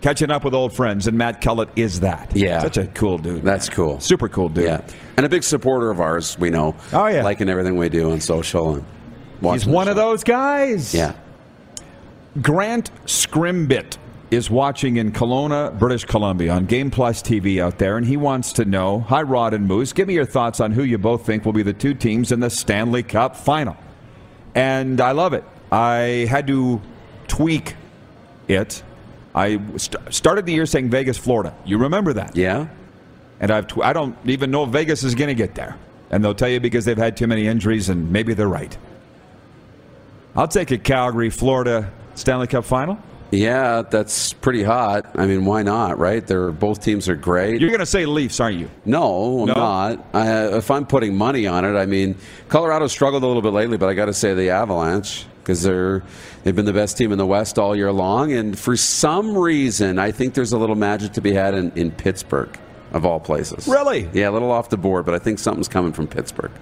catching 0.00 0.30
up 0.30 0.44
with 0.44 0.54
old 0.54 0.72
friends, 0.72 1.06
and 1.06 1.16
Matt 1.16 1.40
Kellett 1.40 1.68
is 1.76 2.00
that. 2.00 2.34
Yeah. 2.34 2.60
Such 2.60 2.76
a 2.76 2.86
cool 2.88 3.18
dude. 3.18 3.42
That's 3.42 3.68
cool. 3.68 4.00
Super 4.00 4.28
cool 4.28 4.48
dude. 4.48 4.64
Yeah. 4.64 4.80
And 5.16 5.26
a 5.26 5.28
big 5.28 5.42
supporter 5.42 5.90
of 5.90 6.00
ours, 6.00 6.38
we 6.38 6.50
know. 6.50 6.76
Oh, 6.92 7.06
yeah. 7.06 7.22
Liking 7.22 7.48
everything 7.48 7.76
we 7.76 7.88
do 7.88 8.10
on 8.12 8.20
social. 8.20 8.76
and 8.76 8.84
He's 9.52 9.66
one 9.66 9.88
of 9.88 9.96
those 9.96 10.24
guys. 10.24 10.94
Yeah. 10.94 11.14
Grant 12.40 12.90
Scrimbit 13.06 13.96
is 14.30 14.50
watching 14.50 14.98
in 14.98 15.10
Kelowna, 15.10 15.76
British 15.78 16.04
Columbia 16.04 16.52
on 16.52 16.66
Game 16.66 16.90
Plus 16.90 17.22
TV 17.22 17.60
out 17.60 17.78
there, 17.78 17.96
and 17.96 18.06
he 18.06 18.16
wants 18.16 18.52
to 18.54 18.64
know 18.64 19.00
Hi, 19.00 19.22
Rod 19.22 19.54
and 19.54 19.66
Moose. 19.66 19.92
Give 19.92 20.06
me 20.06 20.14
your 20.14 20.26
thoughts 20.26 20.60
on 20.60 20.72
who 20.72 20.82
you 20.82 20.98
both 20.98 21.24
think 21.24 21.44
will 21.44 21.54
be 21.54 21.62
the 21.62 21.72
two 21.72 21.94
teams 21.94 22.30
in 22.30 22.40
the 22.40 22.50
Stanley 22.50 23.02
Cup 23.02 23.36
final. 23.36 23.76
And 24.54 25.00
I 25.00 25.12
love 25.12 25.32
it. 25.32 25.44
I 25.72 26.26
had 26.28 26.46
to 26.48 26.80
tweak 27.26 27.74
it 28.48 28.82
I 29.38 29.60
st- 29.76 30.12
started 30.12 30.46
the 30.46 30.52
year 30.52 30.66
saying 30.66 30.90
Vegas, 30.90 31.16
Florida. 31.16 31.54
You 31.64 31.78
remember 31.78 32.12
that? 32.14 32.36
Yeah. 32.36 32.66
And 33.40 33.50
I've 33.50 33.68
tw- 33.68 33.82
I 33.82 33.92
don't 33.92 34.16
even 34.24 34.50
know 34.50 34.64
if 34.64 34.70
Vegas 34.70 35.04
is 35.04 35.14
going 35.14 35.28
to 35.28 35.34
get 35.34 35.54
there. 35.54 35.76
And 36.10 36.24
they'll 36.24 36.34
tell 36.34 36.48
you 36.48 36.58
because 36.58 36.84
they've 36.84 36.98
had 36.98 37.16
too 37.16 37.26
many 37.26 37.46
injuries, 37.46 37.88
and 37.88 38.10
maybe 38.10 38.34
they're 38.34 38.48
right. 38.48 38.76
I'll 40.34 40.48
take 40.48 40.70
a 40.70 40.78
Calgary, 40.78 41.30
Florida 41.30 41.92
Stanley 42.14 42.46
Cup 42.46 42.64
final. 42.64 42.98
Yeah, 43.30 43.82
that's 43.82 44.32
pretty 44.32 44.62
hot. 44.62 45.06
I 45.14 45.26
mean, 45.26 45.44
why 45.44 45.62
not, 45.62 45.98
right? 45.98 46.26
They're 46.26 46.50
both 46.50 46.82
teams 46.82 47.08
are 47.08 47.14
great. 47.14 47.60
You're 47.60 47.70
going 47.70 47.80
to 47.80 47.86
say 47.86 48.06
Leafs, 48.06 48.40
aren't 48.40 48.58
you? 48.58 48.70
No, 48.86 49.42
I'm 49.42 49.48
no? 49.48 49.54
not. 49.54 50.06
I, 50.14 50.56
if 50.56 50.70
I'm 50.70 50.86
putting 50.86 51.14
money 51.14 51.46
on 51.46 51.64
it, 51.64 51.78
I 51.78 51.84
mean, 51.84 52.16
Colorado 52.48 52.86
struggled 52.86 53.22
a 53.22 53.26
little 53.26 53.42
bit 53.42 53.52
lately, 53.52 53.76
but 53.76 53.88
I 53.88 53.94
got 53.94 54.06
to 54.06 54.14
say 54.14 54.32
the 54.34 54.50
Avalanche 54.50 55.26
because 55.48 55.62
they're 55.62 56.02
they've 56.44 56.54
been 56.54 56.66
the 56.66 56.74
best 56.74 56.98
team 56.98 57.10
in 57.10 57.16
the 57.16 57.24
West 57.24 57.58
all 57.58 57.74
year 57.74 57.90
long, 57.90 58.32
and 58.32 58.56
for 58.58 58.76
some 58.76 59.34
reason, 59.36 59.98
I 59.98 60.12
think 60.12 60.34
there's 60.34 60.52
a 60.52 60.58
little 60.58 60.76
magic 60.76 61.14
to 61.14 61.22
be 61.22 61.32
had 61.32 61.54
in, 61.54 61.72
in 61.74 61.90
Pittsburgh, 61.90 62.56
of 62.92 63.06
all 63.06 63.18
places. 63.18 63.66
Really? 63.66 64.10
Yeah, 64.12 64.28
a 64.28 64.32
little 64.32 64.50
off 64.50 64.68
the 64.68 64.76
board, 64.76 65.06
but 65.06 65.14
I 65.14 65.18
think 65.18 65.38
something's 65.38 65.66
coming 65.66 65.94
from 65.94 66.06
Pittsburgh. 66.06 66.52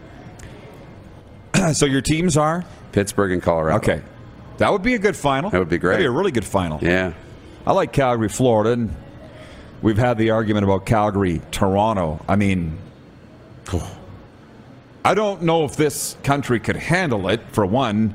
so 1.73 1.85
your 1.85 2.01
teams 2.01 2.37
are 2.37 2.65
Pittsburgh 2.93 3.33
and 3.33 3.43
Colorado. 3.43 3.79
Okay. 3.79 4.03
That 4.59 4.71
would 4.71 4.83
be 4.83 4.95
a 4.95 5.01
good 5.01 5.17
final. 5.17 5.51
That 5.51 5.59
would 5.59 5.69
be 5.69 5.79
great. 5.79 5.95
That'd 5.95 6.05
be 6.05 6.07
a 6.07 6.11
really 6.13 6.31
good 6.31 6.45
final. 6.45 6.79
Yeah. 6.81 7.13
I 7.67 7.73
like 7.73 7.93
Calgary, 7.93 8.29
Florida, 8.29 8.71
and 8.71 8.95
we've 9.83 9.99
had 9.99 10.17
the 10.17 10.31
argument 10.31 10.63
about 10.63 10.87
Calgary, 10.87 11.43
Toronto. 11.51 12.25
I 12.29 12.37
mean, 12.37 12.79
I 15.05 15.15
don't 15.15 15.43
know 15.43 15.65
if 15.65 15.75
this 15.75 16.17
country 16.23 16.61
could 16.61 16.77
handle 16.77 17.29
it, 17.29 17.41
for 17.51 17.67
one. 17.67 18.15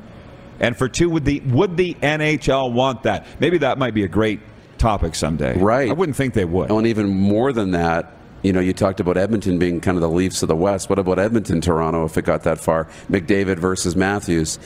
And 0.62 0.78
for 0.78 0.88
two, 0.88 1.10
would 1.10 1.26
the 1.26 1.42
would 1.42 1.76
the 1.76 1.96
NHL 1.96 2.72
want 2.72 3.04
that? 3.04 3.26
Maybe 3.42 3.58
that 3.58 3.78
might 3.78 3.94
be 3.94 4.04
a 4.04 4.08
great 4.08 4.40
topic 4.78 5.16
someday. 5.16 5.58
Right. 5.58 5.90
I 5.90 5.94
wouldn't 5.94 6.16
think 6.16 6.36
they 6.36 6.46
would. 6.46 6.72
Oh, 6.72 6.78
and 6.78 6.88
even 6.88 7.10
more 7.10 7.52
than 7.52 7.72
that, 7.72 8.14
you 8.44 8.54
know, 8.54 8.60
you 8.60 8.72
talked 8.72 9.00
about 9.00 9.18
Edmonton 9.18 9.60
being 9.60 9.82
kind 9.82 9.98
of 9.98 10.02
the 10.02 10.10
Leafs 10.10 10.42
of 10.44 10.48
the 10.48 10.56
West. 10.56 10.90
What 10.90 11.00
about 11.00 11.20
Edmonton, 11.20 11.62
Toronto, 11.62 12.06
if 12.06 12.16
it 12.18 12.26
got 12.26 12.44
that 12.44 12.60
far? 12.60 12.86
McDavid 13.10 13.58
versus 13.58 13.96
Matthews. 13.96 14.60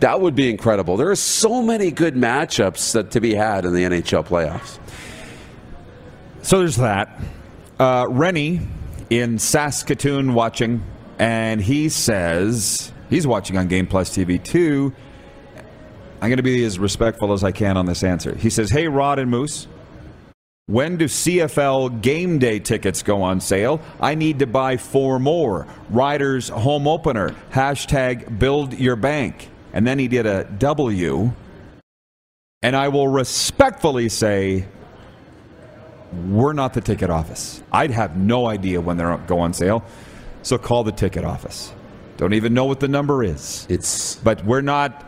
That 0.00 0.20
would 0.20 0.34
be 0.34 0.48
incredible. 0.48 0.96
There 0.96 1.10
are 1.10 1.16
so 1.16 1.62
many 1.62 1.90
good 1.90 2.14
matchups 2.14 2.92
that 2.92 3.10
to 3.12 3.20
be 3.20 3.34
had 3.34 3.64
in 3.64 3.74
the 3.74 3.82
NHL 3.82 4.26
playoffs. 4.26 4.78
So 6.42 6.60
there's 6.60 6.76
that. 6.76 7.20
Uh, 7.80 8.06
Rennie 8.08 8.60
in 9.10 9.38
Saskatoon 9.38 10.34
watching, 10.34 10.82
and 11.18 11.60
he 11.60 11.88
says 11.88 12.92
he's 13.10 13.26
watching 13.26 13.56
on 13.56 13.66
Game 13.68 13.86
Plus 13.86 14.10
TV 14.10 14.42
too. 14.42 14.94
I'm 16.20 16.28
going 16.28 16.38
to 16.38 16.42
be 16.42 16.64
as 16.64 16.78
respectful 16.78 17.32
as 17.32 17.44
I 17.44 17.52
can 17.52 17.76
on 17.76 17.86
this 17.86 18.02
answer. 18.02 18.34
He 18.34 18.50
says, 18.50 18.70
Hey, 18.70 18.88
Rod 18.88 19.18
and 19.18 19.30
Moose, 19.30 19.68
when 20.66 20.96
do 20.96 21.06
CFL 21.06 22.02
game 22.02 22.38
day 22.38 22.58
tickets 22.58 23.02
go 23.02 23.22
on 23.22 23.40
sale? 23.40 23.80
I 24.00 24.14
need 24.14 24.40
to 24.40 24.46
buy 24.46 24.76
four 24.76 25.18
more. 25.18 25.66
Riders 25.90 26.48
home 26.48 26.86
opener. 26.86 27.34
Hashtag 27.52 28.38
build 28.38 28.74
your 28.74 28.96
bank. 28.96 29.48
And 29.72 29.86
then 29.86 29.98
he 29.98 30.08
did 30.08 30.26
a 30.26 30.44
W. 30.44 31.32
And 32.62 32.76
I 32.76 32.88
will 32.88 33.08
respectfully 33.08 34.08
say, 34.08 34.66
we're 36.28 36.52
not 36.52 36.74
the 36.74 36.80
ticket 36.80 37.10
office. 37.10 37.62
I'd 37.70 37.90
have 37.92 38.16
no 38.16 38.46
idea 38.46 38.80
when 38.80 38.96
they're 38.96 39.16
go 39.26 39.38
on 39.38 39.52
sale. 39.52 39.84
So 40.42 40.58
call 40.58 40.84
the 40.84 40.92
ticket 40.92 41.24
office. 41.24 41.72
Don't 42.16 42.34
even 42.34 42.52
know 42.52 42.64
what 42.64 42.80
the 42.80 42.88
number 42.88 43.22
is. 43.22 43.66
It's 43.70 44.16
but 44.16 44.44
we're 44.44 44.60
not 44.60 45.07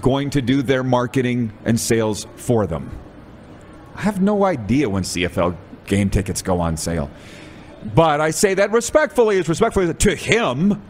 going 0.00 0.30
to 0.30 0.42
do 0.42 0.62
their 0.62 0.82
marketing 0.82 1.52
and 1.64 1.78
sales 1.78 2.26
for 2.36 2.66
them. 2.66 2.90
I 3.94 4.02
have 4.02 4.20
no 4.20 4.44
idea 4.44 4.88
when 4.88 5.02
CFL 5.02 5.56
game 5.86 6.10
tickets 6.10 6.42
go 6.42 6.60
on 6.60 6.76
sale. 6.76 7.10
But 7.94 8.20
I 8.20 8.30
say 8.30 8.54
that 8.54 8.72
respectfully, 8.72 9.38
as 9.38 9.48
respectfully 9.48 9.92
to 9.92 10.14
him, 10.14 10.82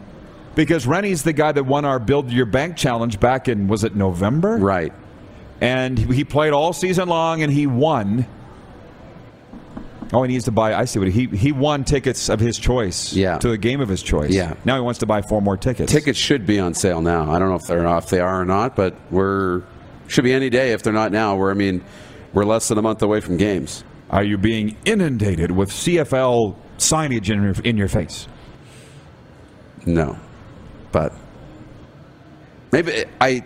because 0.55 0.85
Rennie's 0.85 1.23
the 1.23 1.33
guy 1.33 1.51
that 1.51 1.63
won 1.63 1.85
our 1.85 1.99
Build 1.99 2.31
Your 2.31 2.45
Bank 2.45 2.75
challenge 2.77 3.19
back 3.19 3.47
in, 3.47 3.67
was 3.67 3.83
it 3.83 3.95
November? 3.95 4.57
right. 4.57 4.93
And 5.61 5.99
he 5.99 6.23
played 6.23 6.53
all 6.53 6.73
season 6.73 7.07
long 7.07 7.43
and 7.43 7.53
he 7.53 7.67
won. 7.67 8.25
Oh, 10.13 10.23
he 10.23 10.33
needs 10.33 10.45
to 10.45 10.51
buy. 10.51 10.75
I 10.75 10.85
see 10.85 10.99
what 10.99 11.07
he 11.07 11.27
he 11.27 11.51
won 11.51 11.83
tickets 11.83 12.29
of 12.29 12.39
his 12.39 12.57
choice. 12.57 13.13
Yeah. 13.13 13.37
To 13.39 13.51
a 13.51 13.57
game 13.57 13.79
of 13.79 13.87
his 13.87 14.03
choice. 14.03 14.31
Yeah. 14.31 14.55
Now 14.65 14.75
he 14.75 14.81
wants 14.81 14.99
to 14.99 15.05
buy 15.05 15.21
four 15.21 15.41
more 15.41 15.55
tickets. 15.55 15.91
Tickets 15.91 16.19
should 16.19 16.45
be 16.45 16.59
on 16.59 16.73
sale 16.73 17.01
now. 17.01 17.31
I 17.31 17.39
don't 17.39 17.49
know 17.49 17.55
if 17.55 17.63
they're 17.63 17.85
if 17.97 18.09
they 18.09 18.19
are 18.19 18.41
or 18.41 18.45
not, 18.45 18.75
but 18.75 18.95
we're 19.09 19.63
should 20.07 20.25
be 20.25 20.33
any 20.33 20.49
day 20.49 20.73
if 20.73 20.83
they're 20.83 20.91
not 20.91 21.11
now. 21.11 21.35
We're 21.35 21.51
I 21.51 21.53
mean, 21.53 21.83
we're 22.33 22.43
less 22.43 22.67
than 22.67 22.77
a 22.77 22.81
month 22.81 23.01
away 23.01 23.21
from 23.21 23.37
games. 23.37 23.83
Are 24.09 24.23
you 24.23 24.37
being 24.37 24.75
inundated 24.83 25.51
with 25.51 25.69
CFL 25.69 26.55
signage 26.77 27.29
in 27.29 27.41
your, 27.43 27.53
in 27.63 27.77
your 27.77 27.87
face? 27.87 28.27
No, 29.85 30.19
but 30.91 31.13
maybe 32.73 33.05
I 33.21 33.45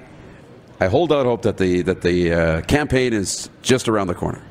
I 0.79 0.87
hold 0.87 1.13
out 1.13 1.27
hope 1.27 1.43
that 1.43 1.57
the 1.57 1.83
that 1.83 2.01
the 2.01 2.33
uh, 2.33 2.61
campaign 2.61 3.13
is 3.13 3.49
just 3.61 3.87
around 3.87 4.07
the 4.07 4.15
corner. 4.15 4.41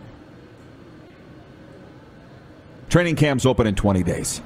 Training 2.94 3.16
camps 3.16 3.44
open 3.44 3.66
in 3.66 3.74
20 3.74 4.04
days. 4.04 4.40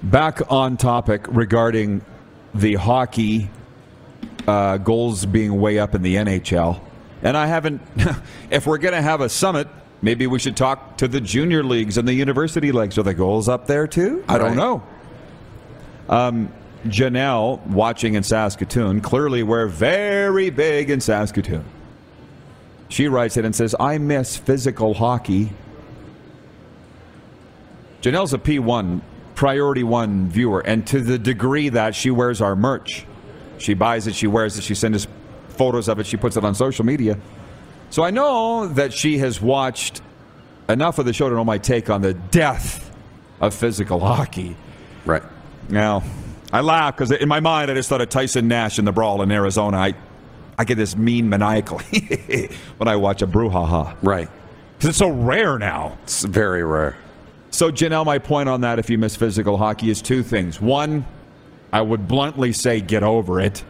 Back 0.00 0.42
on 0.48 0.76
topic 0.76 1.26
regarding 1.26 2.02
the 2.54 2.76
hockey 2.76 3.50
uh, 4.46 4.76
goals 4.76 5.26
being 5.26 5.60
way 5.60 5.80
up 5.80 5.96
in 5.96 6.02
the 6.02 6.14
NHL. 6.14 6.80
And 7.24 7.36
I 7.36 7.48
haven't, 7.48 7.82
if 8.50 8.64
we're 8.64 8.78
going 8.78 8.94
to 8.94 9.02
have 9.02 9.20
a 9.20 9.28
summit, 9.28 9.66
maybe 10.00 10.28
we 10.28 10.38
should 10.38 10.56
talk 10.56 10.98
to 10.98 11.08
the 11.08 11.20
junior 11.20 11.64
leagues 11.64 11.98
and 11.98 12.06
the 12.06 12.14
university 12.14 12.70
leagues. 12.70 12.96
Are 12.96 13.02
the 13.02 13.12
goals 13.12 13.48
up 13.48 13.66
there 13.66 13.88
too? 13.88 14.22
I 14.28 14.38
don't 14.38 14.50
Right. 14.50 14.56
know. 14.56 14.82
Um, 16.08 16.52
Janelle, 16.86 17.66
watching 17.66 18.14
in 18.14 18.22
Saskatoon, 18.22 19.00
clearly 19.00 19.42
we're 19.42 19.66
very 19.66 20.50
big 20.50 20.90
in 20.90 21.00
Saskatoon. 21.00 21.64
She 22.88 23.08
writes 23.08 23.36
it 23.36 23.44
and 23.44 23.52
says, 23.52 23.74
I 23.80 23.98
miss 23.98 24.36
physical 24.36 24.94
hockey. 24.94 25.50
Janelle's 28.02 28.32
a 28.32 28.38
P1, 28.38 29.00
priority 29.34 29.82
one 29.82 30.28
viewer, 30.28 30.60
and 30.60 30.86
to 30.86 31.00
the 31.00 31.18
degree 31.18 31.68
that 31.70 31.94
she 31.94 32.10
wears 32.10 32.40
our 32.40 32.54
merch, 32.54 33.06
she 33.58 33.74
buys 33.74 34.06
it, 34.06 34.14
she 34.14 34.26
wears 34.26 34.56
it, 34.56 34.62
she 34.62 34.74
sends 34.74 35.04
us 35.04 35.12
photos 35.50 35.88
of 35.88 35.98
it, 35.98 36.06
she 36.06 36.16
puts 36.16 36.36
it 36.36 36.44
on 36.44 36.54
social 36.54 36.84
media. 36.84 37.18
So 37.90 38.04
I 38.04 38.10
know 38.10 38.68
that 38.68 38.92
she 38.92 39.18
has 39.18 39.40
watched 39.40 40.02
enough 40.68 40.98
of 40.98 41.06
the 41.06 41.12
show 41.12 41.28
to 41.28 41.34
know 41.34 41.44
my 41.44 41.58
take 41.58 41.90
on 41.90 42.02
the 42.02 42.14
death 42.14 42.94
of 43.40 43.54
physical 43.54 43.98
hockey. 44.00 44.56
Right. 45.04 45.22
Now, 45.68 46.04
I 46.52 46.60
laugh 46.60 46.96
because 46.96 47.10
in 47.10 47.28
my 47.28 47.40
mind 47.40 47.70
I 47.70 47.74
just 47.74 47.88
thought 47.88 48.00
of 48.00 48.08
Tyson 48.08 48.48
Nash 48.48 48.78
in 48.78 48.84
the 48.84 48.92
brawl 48.92 49.22
in 49.22 49.30
Arizona. 49.30 49.78
I, 49.78 49.94
I 50.58 50.64
get 50.64 50.76
this 50.76 50.96
mean 50.96 51.28
maniacally 51.28 52.50
when 52.76 52.88
I 52.88 52.96
watch 52.96 53.22
a 53.22 53.26
brouhaha. 53.26 53.96
Right. 54.02 54.28
Because 54.76 54.90
it's 54.90 54.98
so 54.98 55.08
rare 55.08 55.58
now. 55.58 55.98
It's 56.04 56.22
very 56.24 56.62
rare. 56.62 56.96
So, 57.50 57.72
Janelle, 57.72 58.04
my 58.04 58.18
point 58.18 58.48
on 58.48 58.60
that, 58.60 58.78
if 58.78 58.90
you 58.90 58.98
miss 58.98 59.16
physical 59.16 59.56
hockey, 59.56 59.90
is 59.90 60.02
two 60.02 60.22
things. 60.22 60.60
One, 60.60 61.06
I 61.72 61.80
would 61.80 62.06
bluntly 62.06 62.52
say 62.52 62.80
get 62.80 63.02
over 63.02 63.40
it. 63.40 63.64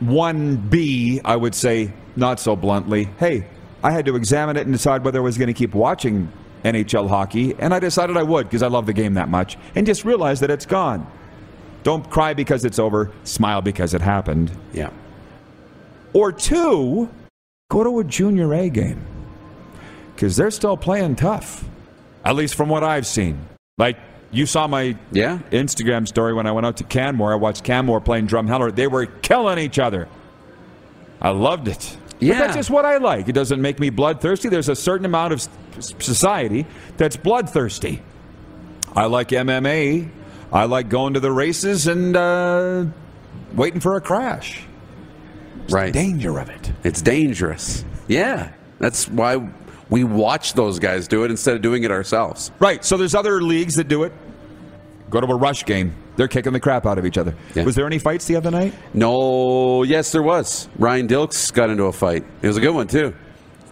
One 0.00 0.56
B, 0.56 1.20
I 1.24 1.36
would 1.36 1.54
say 1.54 1.92
not 2.16 2.40
so 2.40 2.56
bluntly. 2.56 3.04
Hey, 3.18 3.46
I 3.82 3.92
had 3.92 4.06
to 4.06 4.16
examine 4.16 4.56
it 4.56 4.62
and 4.62 4.72
decide 4.72 5.04
whether 5.04 5.18
I 5.18 5.22
was 5.22 5.38
going 5.38 5.48
to 5.48 5.54
keep 5.54 5.74
watching 5.74 6.30
NHL 6.64 7.08
hockey, 7.08 7.54
and 7.58 7.72
I 7.72 7.78
decided 7.78 8.16
I 8.16 8.22
would 8.22 8.46
because 8.46 8.62
I 8.62 8.68
love 8.68 8.86
the 8.86 8.92
game 8.92 9.14
that 9.14 9.28
much, 9.28 9.56
and 9.74 9.86
just 9.86 10.04
realize 10.04 10.40
that 10.40 10.50
it's 10.50 10.66
gone. 10.66 11.06
Don't 11.84 12.08
cry 12.10 12.34
because 12.34 12.64
it's 12.64 12.78
over. 12.78 13.12
Smile 13.22 13.62
because 13.62 13.94
it 13.94 14.00
happened. 14.00 14.50
Yeah. 14.72 14.90
Or 16.12 16.32
two, 16.32 17.08
go 17.70 17.84
to 17.84 18.00
a 18.00 18.04
junior 18.04 18.52
A 18.52 18.68
game 18.68 19.04
because 20.18 20.34
they're 20.36 20.50
still 20.50 20.76
playing 20.76 21.14
tough, 21.14 21.64
at 22.24 22.34
least 22.34 22.56
from 22.56 22.68
what 22.68 22.82
I've 22.82 23.06
seen. 23.06 23.38
Like 23.78 23.96
you 24.32 24.46
saw 24.46 24.66
my 24.66 24.96
Yeah. 25.12 25.38
Instagram 25.52 26.08
story 26.08 26.34
when 26.34 26.44
I 26.44 26.50
went 26.50 26.66
out 26.66 26.76
to 26.78 26.84
Canmore. 26.84 27.32
I 27.32 27.36
watched 27.36 27.62
Canmore 27.62 28.00
playing 28.00 28.26
Drumheller. 28.26 28.74
They 28.74 28.88
were 28.88 29.06
killing 29.06 29.58
each 29.60 29.78
other. 29.78 30.08
I 31.22 31.28
loved 31.30 31.68
it. 31.68 31.96
But 32.18 32.22
Yeah. 32.22 32.38
that's 32.40 32.56
just 32.56 32.68
what 32.68 32.84
I 32.84 32.96
like. 32.96 33.28
It 33.28 33.32
doesn't 33.32 33.62
make 33.62 33.78
me 33.78 33.90
bloodthirsty. 33.90 34.48
There's 34.48 34.68
a 34.68 34.74
certain 34.74 35.06
amount 35.06 35.34
of 35.34 35.46
society 35.78 36.66
that's 36.96 37.16
bloodthirsty. 37.16 38.02
I 38.96 39.04
like 39.06 39.28
MMA. 39.28 40.08
I 40.52 40.64
like 40.64 40.88
going 40.88 41.14
to 41.14 41.20
the 41.20 41.30
races 41.30 41.86
and 41.86 42.16
uh, 42.16 42.86
waiting 43.54 43.78
for 43.78 43.94
a 43.94 44.00
crash. 44.00 44.62
Right. 45.70 45.92
Danger 45.92 46.40
of 46.40 46.48
it. 46.50 46.72
It's 46.82 47.02
dangerous. 47.02 47.84
Yeah. 48.08 48.48
That's 48.80 49.08
why 49.08 49.48
we 49.90 50.04
watch 50.04 50.52
those 50.54 50.78
guys 50.78 51.08
do 51.08 51.24
it 51.24 51.30
instead 51.30 51.56
of 51.56 51.62
doing 51.62 51.84
it 51.84 51.90
ourselves. 51.90 52.50
Right. 52.58 52.84
So 52.84 52.96
there's 52.96 53.14
other 53.14 53.40
leagues 53.42 53.76
that 53.76 53.88
do 53.88 54.04
it. 54.04 54.12
Go 55.10 55.20
to 55.20 55.26
a 55.26 55.36
rush 55.36 55.64
game. 55.64 55.94
They're 56.16 56.28
kicking 56.28 56.52
the 56.52 56.60
crap 56.60 56.84
out 56.84 56.98
of 56.98 57.06
each 57.06 57.16
other. 57.16 57.34
Yeah. 57.54 57.64
Was 57.64 57.74
there 57.76 57.86
any 57.86 57.98
fights 57.98 58.26
the 58.26 58.36
other 58.36 58.50
night? 58.50 58.74
No, 58.92 59.82
yes, 59.84 60.12
there 60.12 60.22
was. 60.22 60.68
Ryan 60.78 61.06
Dilks 61.08 61.52
got 61.52 61.70
into 61.70 61.84
a 61.84 61.92
fight. 61.92 62.24
It 62.42 62.46
was 62.48 62.56
a 62.56 62.60
good 62.60 62.74
one, 62.74 62.88
too. 62.88 63.14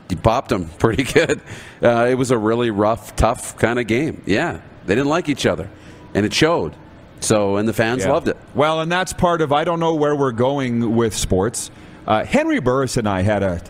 He 0.08 0.14
popped 0.16 0.52
him 0.52 0.66
pretty 0.78 1.02
good. 1.02 1.40
Uh, 1.82 2.06
it 2.08 2.14
was 2.14 2.30
a 2.30 2.38
really 2.38 2.70
rough, 2.70 3.16
tough 3.16 3.58
kind 3.58 3.78
of 3.78 3.86
game. 3.86 4.22
Yeah. 4.24 4.60
They 4.86 4.94
didn't 4.94 5.08
like 5.08 5.28
each 5.28 5.44
other, 5.44 5.68
and 6.14 6.24
it 6.24 6.32
showed. 6.32 6.74
So, 7.20 7.56
and 7.56 7.68
the 7.68 7.72
fans 7.72 8.04
Yeah. 8.04 8.12
loved 8.12 8.28
it. 8.28 8.36
Well, 8.54 8.80
and 8.80 8.90
that's 8.90 9.12
part 9.12 9.40
of 9.42 9.52
I 9.52 9.64
don't 9.64 9.80
know 9.80 9.94
where 9.94 10.14
we're 10.14 10.32
going 10.32 10.94
with 10.94 11.14
sports. 11.14 11.70
Uh, 12.06 12.24
Henry 12.24 12.60
Burris 12.60 12.96
and 12.96 13.08
I 13.08 13.22
had 13.22 13.42
a 13.42 13.60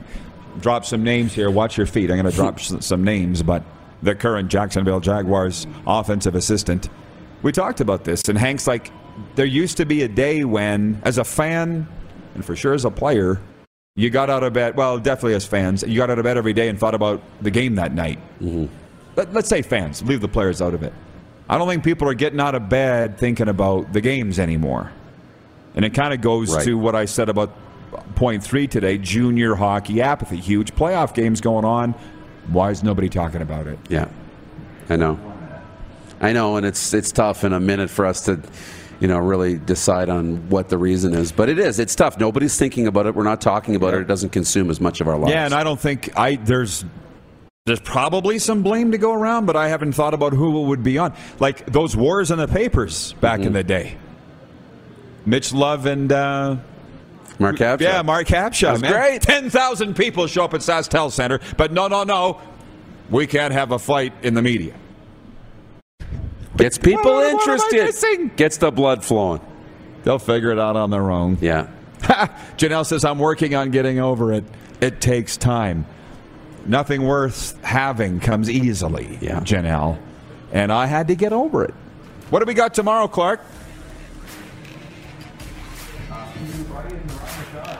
drop 0.61 0.85
some 0.85 1.03
names 1.05 1.33
here. 1.33 1.51
Watch 1.51 1.77
your 1.77 1.87
feet. 1.87 2.11
I'm 2.11 2.17
going 2.19 2.31
to 2.31 2.37
drop 2.37 2.61
some 2.61 3.05
names, 3.05 3.43
but 3.43 3.63
the 4.03 4.15
current 4.15 4.49
Jacksonville 4.49 5.01
Jaguars 5.01 5.67
offensive 5.87 6.35
assistant. 6.35 6.89
We 7.43 7.53
talked 7.53 7.81
about 7.81 8.05
this, 8.05 8.29
and 8.29 8.39
Hank's 8.39 8.67
like, 8.67 8.91
there 9.35 9.47
used 9.47 9.77
to 9.79 9.87
be 9.87 10.03
a 10.03 10.09
day 10.09 10.45
when, 10.45 11.01
as 11.05 11.19
a 11.19 11.25
fan, 11.25 11.87
and 12.35 12.45
for 12.45 12.57
sure 12.57 12.75
as 12.75 12.85
a 12.85 12.91
player, 12.91 13.41
you 13.95 14.11
got 14.11 14.29
out 14.29 14.43
of 14.43 14.53
bed. 14.53 14.77
Well, 14.77 14.99
definitely 14.99 15.35
as 15.35 15.47
fans, 15.47 15.83
you 15.83 15.97
got 15.97 16.11
out 16.11 16.19
of 16.19 16.25
bed 16.25 16.37
every 16.37 16.53
day 16.53 16.69
and 16.69 16.79
thought 16.79 16.95
about 16.95 17.23
the 17.41 17.51
game 17.51 17.77
that 17.77 17.95
night. 17.95 18.19
Mm-hmm. 18.41 18.67
Let, 19.17 19.33
let's 19.33 19.49
say 19.49 19.63
fans, 19.63 20.03
leave 20.03 20.21
the 20.21 20.29
players 20.29 20.61
out 20.61 20.75
of 20.75 20.83
it. 20.83 20.93
I 21.49 21.57
don't 21.57 21.69
think 21.69 21.85
people 21.85 22.09
are 22.09 22.15
getting 22.15 22.41
out 22.41 22.55
of 22.55 22.69
bed 22.69 23.19
thinking 23.19 23.49
about 23.49 23.93
the 23.93 24.01
games 24.01 24.39
anymore. 24.39 24.93
And 25.75 25.85
it 25.85 25.95
kind 25.95 26.13
of 26.13 26.21
goes 26.21 26.55
Right. 26.55 26.65
to 26.65 26.77
what 26.77 26.95
I 26.95 27.05
said 27.05 27.29
about 27.29 27.55
point 28.15 28.43
three 28.43 28.67
today 28.67 28.99
junior 28.99 29.55
hockey 29.55 30.01
apathy. 30.03 30.37
Huge 30.37 30.75
playoff 30.75 31.15
games 31.15 31.41
going 31.41 31.65
on. 31.65 31.93
Why 32.49 32.71
is 32.71 32.83
nobody 32.83 33.09
talking 33.09 33.43
about 33.43 33.67
it? 33.67 33.79
Yeah, 33.89 34.09
I 34.89 34.97
know. 34.97 35.19
I 36.21 36.33
know, 36.33 36.57
and 36.57 36.65
it's 36.65 36.95
it's 36.95 37.13
tough 37.13 37.45
in 37.45 37.53
a 37.53 37.61
minute 37.61 37.91
for 37.91 38.07
us 38.07 38.25
to 38.27 38.41
you 38.99 39.09
know, 39.09 39.19
really 39.19 39.59
decide 39.59 40.09
on 40.09 40.49
what 40.49 40.71
the 40.71 40.79
reason 40.79 41.13
is. 41.13 41.31
But 41.31 41.51
it 41.51 41.59
is. 41.59 41.79
It's 41.79 41.95
tough. 41.95 42.19
Nobody's 42.19 42.57
thinking 42.59 42.87
about 42.87 43.05
it. 43.05 43.15
We're 43.15 43.25
not 43.25 43.43
talking 43.43 43.77
about 43.77 43.93
it. 43.93 44.01
It 44.01 44.07
doesn't 44.07 44.31
consume 44.31 44.71
as 44.71 44.81
much 44.81 45.03
of 45.03 45.09
our 45.09 45.19
lives. 45.19 45.33
Yeah, 45.33 45.45
and 45.45 45.53
I 45.53 45.65
don't 45.65 45.79
think 45.79 46.17
I 46.19 46.37
there's 46.37 46.83
there's 47.67 47.81
probably 47.81 48.39
some 48.39 48.63
blame 48.63 48.93
to 48.93 48.99
go 48.99 49.13
around, 49.13 49.45
but 49.45 49.55
I 49.55 49.69
haven't 49.69 49.93
thought 49.93 50.15
about 50.15 50.33
who 50.33 50.63
it 50.63 50.69
would 50.69 50.83
be 50.83 50.97
on. 50.97 51.13
Like 51.41 51.67
those 51.67 51.95
wars 51.95 52.31
in 52.31 52.39
the 52.39 52.49
papers 52.49 53.13
back 53.15 53.41
Mm-hmm. 53.41 53.47
in 53.49 53.53
the 53.53 53.65
day. 53.65 53.97
Mitch 55.27 55.53
Love 55.53 55.85
and 55.87 56.11
uh, 56.11 56.57
Mark 57.39 57.57
Capshaw. 57.57 57.81
yeah, 57.81 58.03
Mark 58.03 58.27
Capshaw. 58.27 58.71
That's 58.73 58.81
man. 58.83 58.93
great. 58.93 59.23
Ten 59.23 59.51
thousand 59.51 59.95
people 59.95 60.27
show 60.27 60.45
up 60.45 60.55
at 60.55 60.61
SaskTel 60.61 61.11
Center, 61.13 61.41
but 61.57 61.73
no, 61.73 61.87
no, 61.89 62.03
no, 62.05 62.41
we 63.11 63.27
can't 63.27 63.53
have 63.53 63.73
a 63.73 63.79
fight 63.79 64.13
in 64.23 64.35
the 64.35 64.43
media. 64.43 64.75
Gets 66.57 66.79
people 66.79 67.13
What- 67.13 67.35
what 67.35 67.49
am 67.49 67.61
I 67.61 67.65
interested. 67.79 68.37
Gets 68.37 68.57
the 68.59 68.71
blood 68.71 69.05
flowing. 69.05 69.41
They'll 70.05 70.19
figure 70.19 70.51
it 70.51 70.59
out 70.59 70.77
on 70.77 70.91
their 70.91 71.11
own. 71.11 71.37
Yeah. 71.41 71.67
Janelle 72.57 72.87
says, 72.87 73.05
I'm 73.05 73.19
working 73.19 73.55
on 73.55 73.71
getting 73.71 73.99
over 73.99 74.33
it. 74.33 74.45
It 74.81 75.01
takes 75.01 75.37
time. 75.37 75.85
Nothing 76.65 77.03
worth 77.07 77.63
having 77.65 78.21
comes 78.21 78.49
easily, 78.49 79.19
Yeah. 79.21 79.41
Janelle. 79.41 79.99
And 80.53 80.73
I 80.73 80.87
had 80.87 81.09
to 81.09 81.15
get 81.15 81.33
over 81.33 81.65
it. 81.65 81.75
What 82.31 82.39
do 82.41 82.45
we 82.47 82.55
got 82.55 82.73
tomorrow, 82.75 83.09
Clark? 83.09 83.41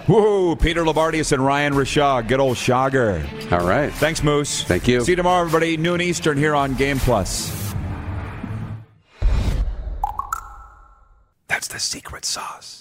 Woo! 0.09 0.55
Peter 0.57 0.85
Labardius 0.85 1.33
and 1.33 1.45
Ryan 1.45 1.75
Rashad. 1.75 2.29
Good 2.29 2.39
old 2.41 2.57
Shogger. 2.57 3.25
All 3.53 3.67
right. 3.67 3.93
Thanks, 3.93 4.23
Moose. 4.23 4.63
Thank 4.63 4.87
you. 4.87 5.01
See 5.01 5.13
you 5.13 5.17
tomorrow, 5.17 5.45
everybody. 5.45 5.77
Noon 5.77 6.01
Eastern 6.01 6.39
here 6.39 6.55
on 6.55 6.75
Game 6.75 6.99
Plus. 6.99 7.75
That's 11.49 11.69
the 11.69 11.81
secret 11.81 12.25
sauce. 12.25 12.77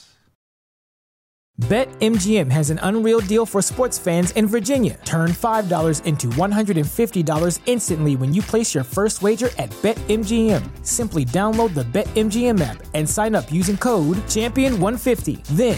BetMGM 1.61 2.51
has 2.51 2.69
an 2.69 2.81
unreal 2.83 3.21
deal 3.21 3.45
for 3.45 3.61
sports 3.61 3.97
fans 3.97 4.31
in 4.31 4.45
Virginia. 4.45 4.99
Turn 5.05 5.29
$5 5.29 6.03
into 6.03 6.27
$150 6.27 7.59
instantly 7.65 8.17
when 8.17 8.33
you 8.33 8.41
place 8.41 8.75
your 8.75 8.83
first 8.83 9.21
wager 9.21 9.47
at 9.57 9.69
BetMGM. 9.81 10.85
Simply 10.85 11.23
download 11.23 11.73
the 11.73 11.85
BetMGM 11.85 12.59
app 12.59 12.83
and 12.93 13.09
sign 13.09 13.35
up 13.35 13.49
using 13.53 13.77
code 13.77 14.17
Champion150. 14.27 15.45
Then, 15.55 15.77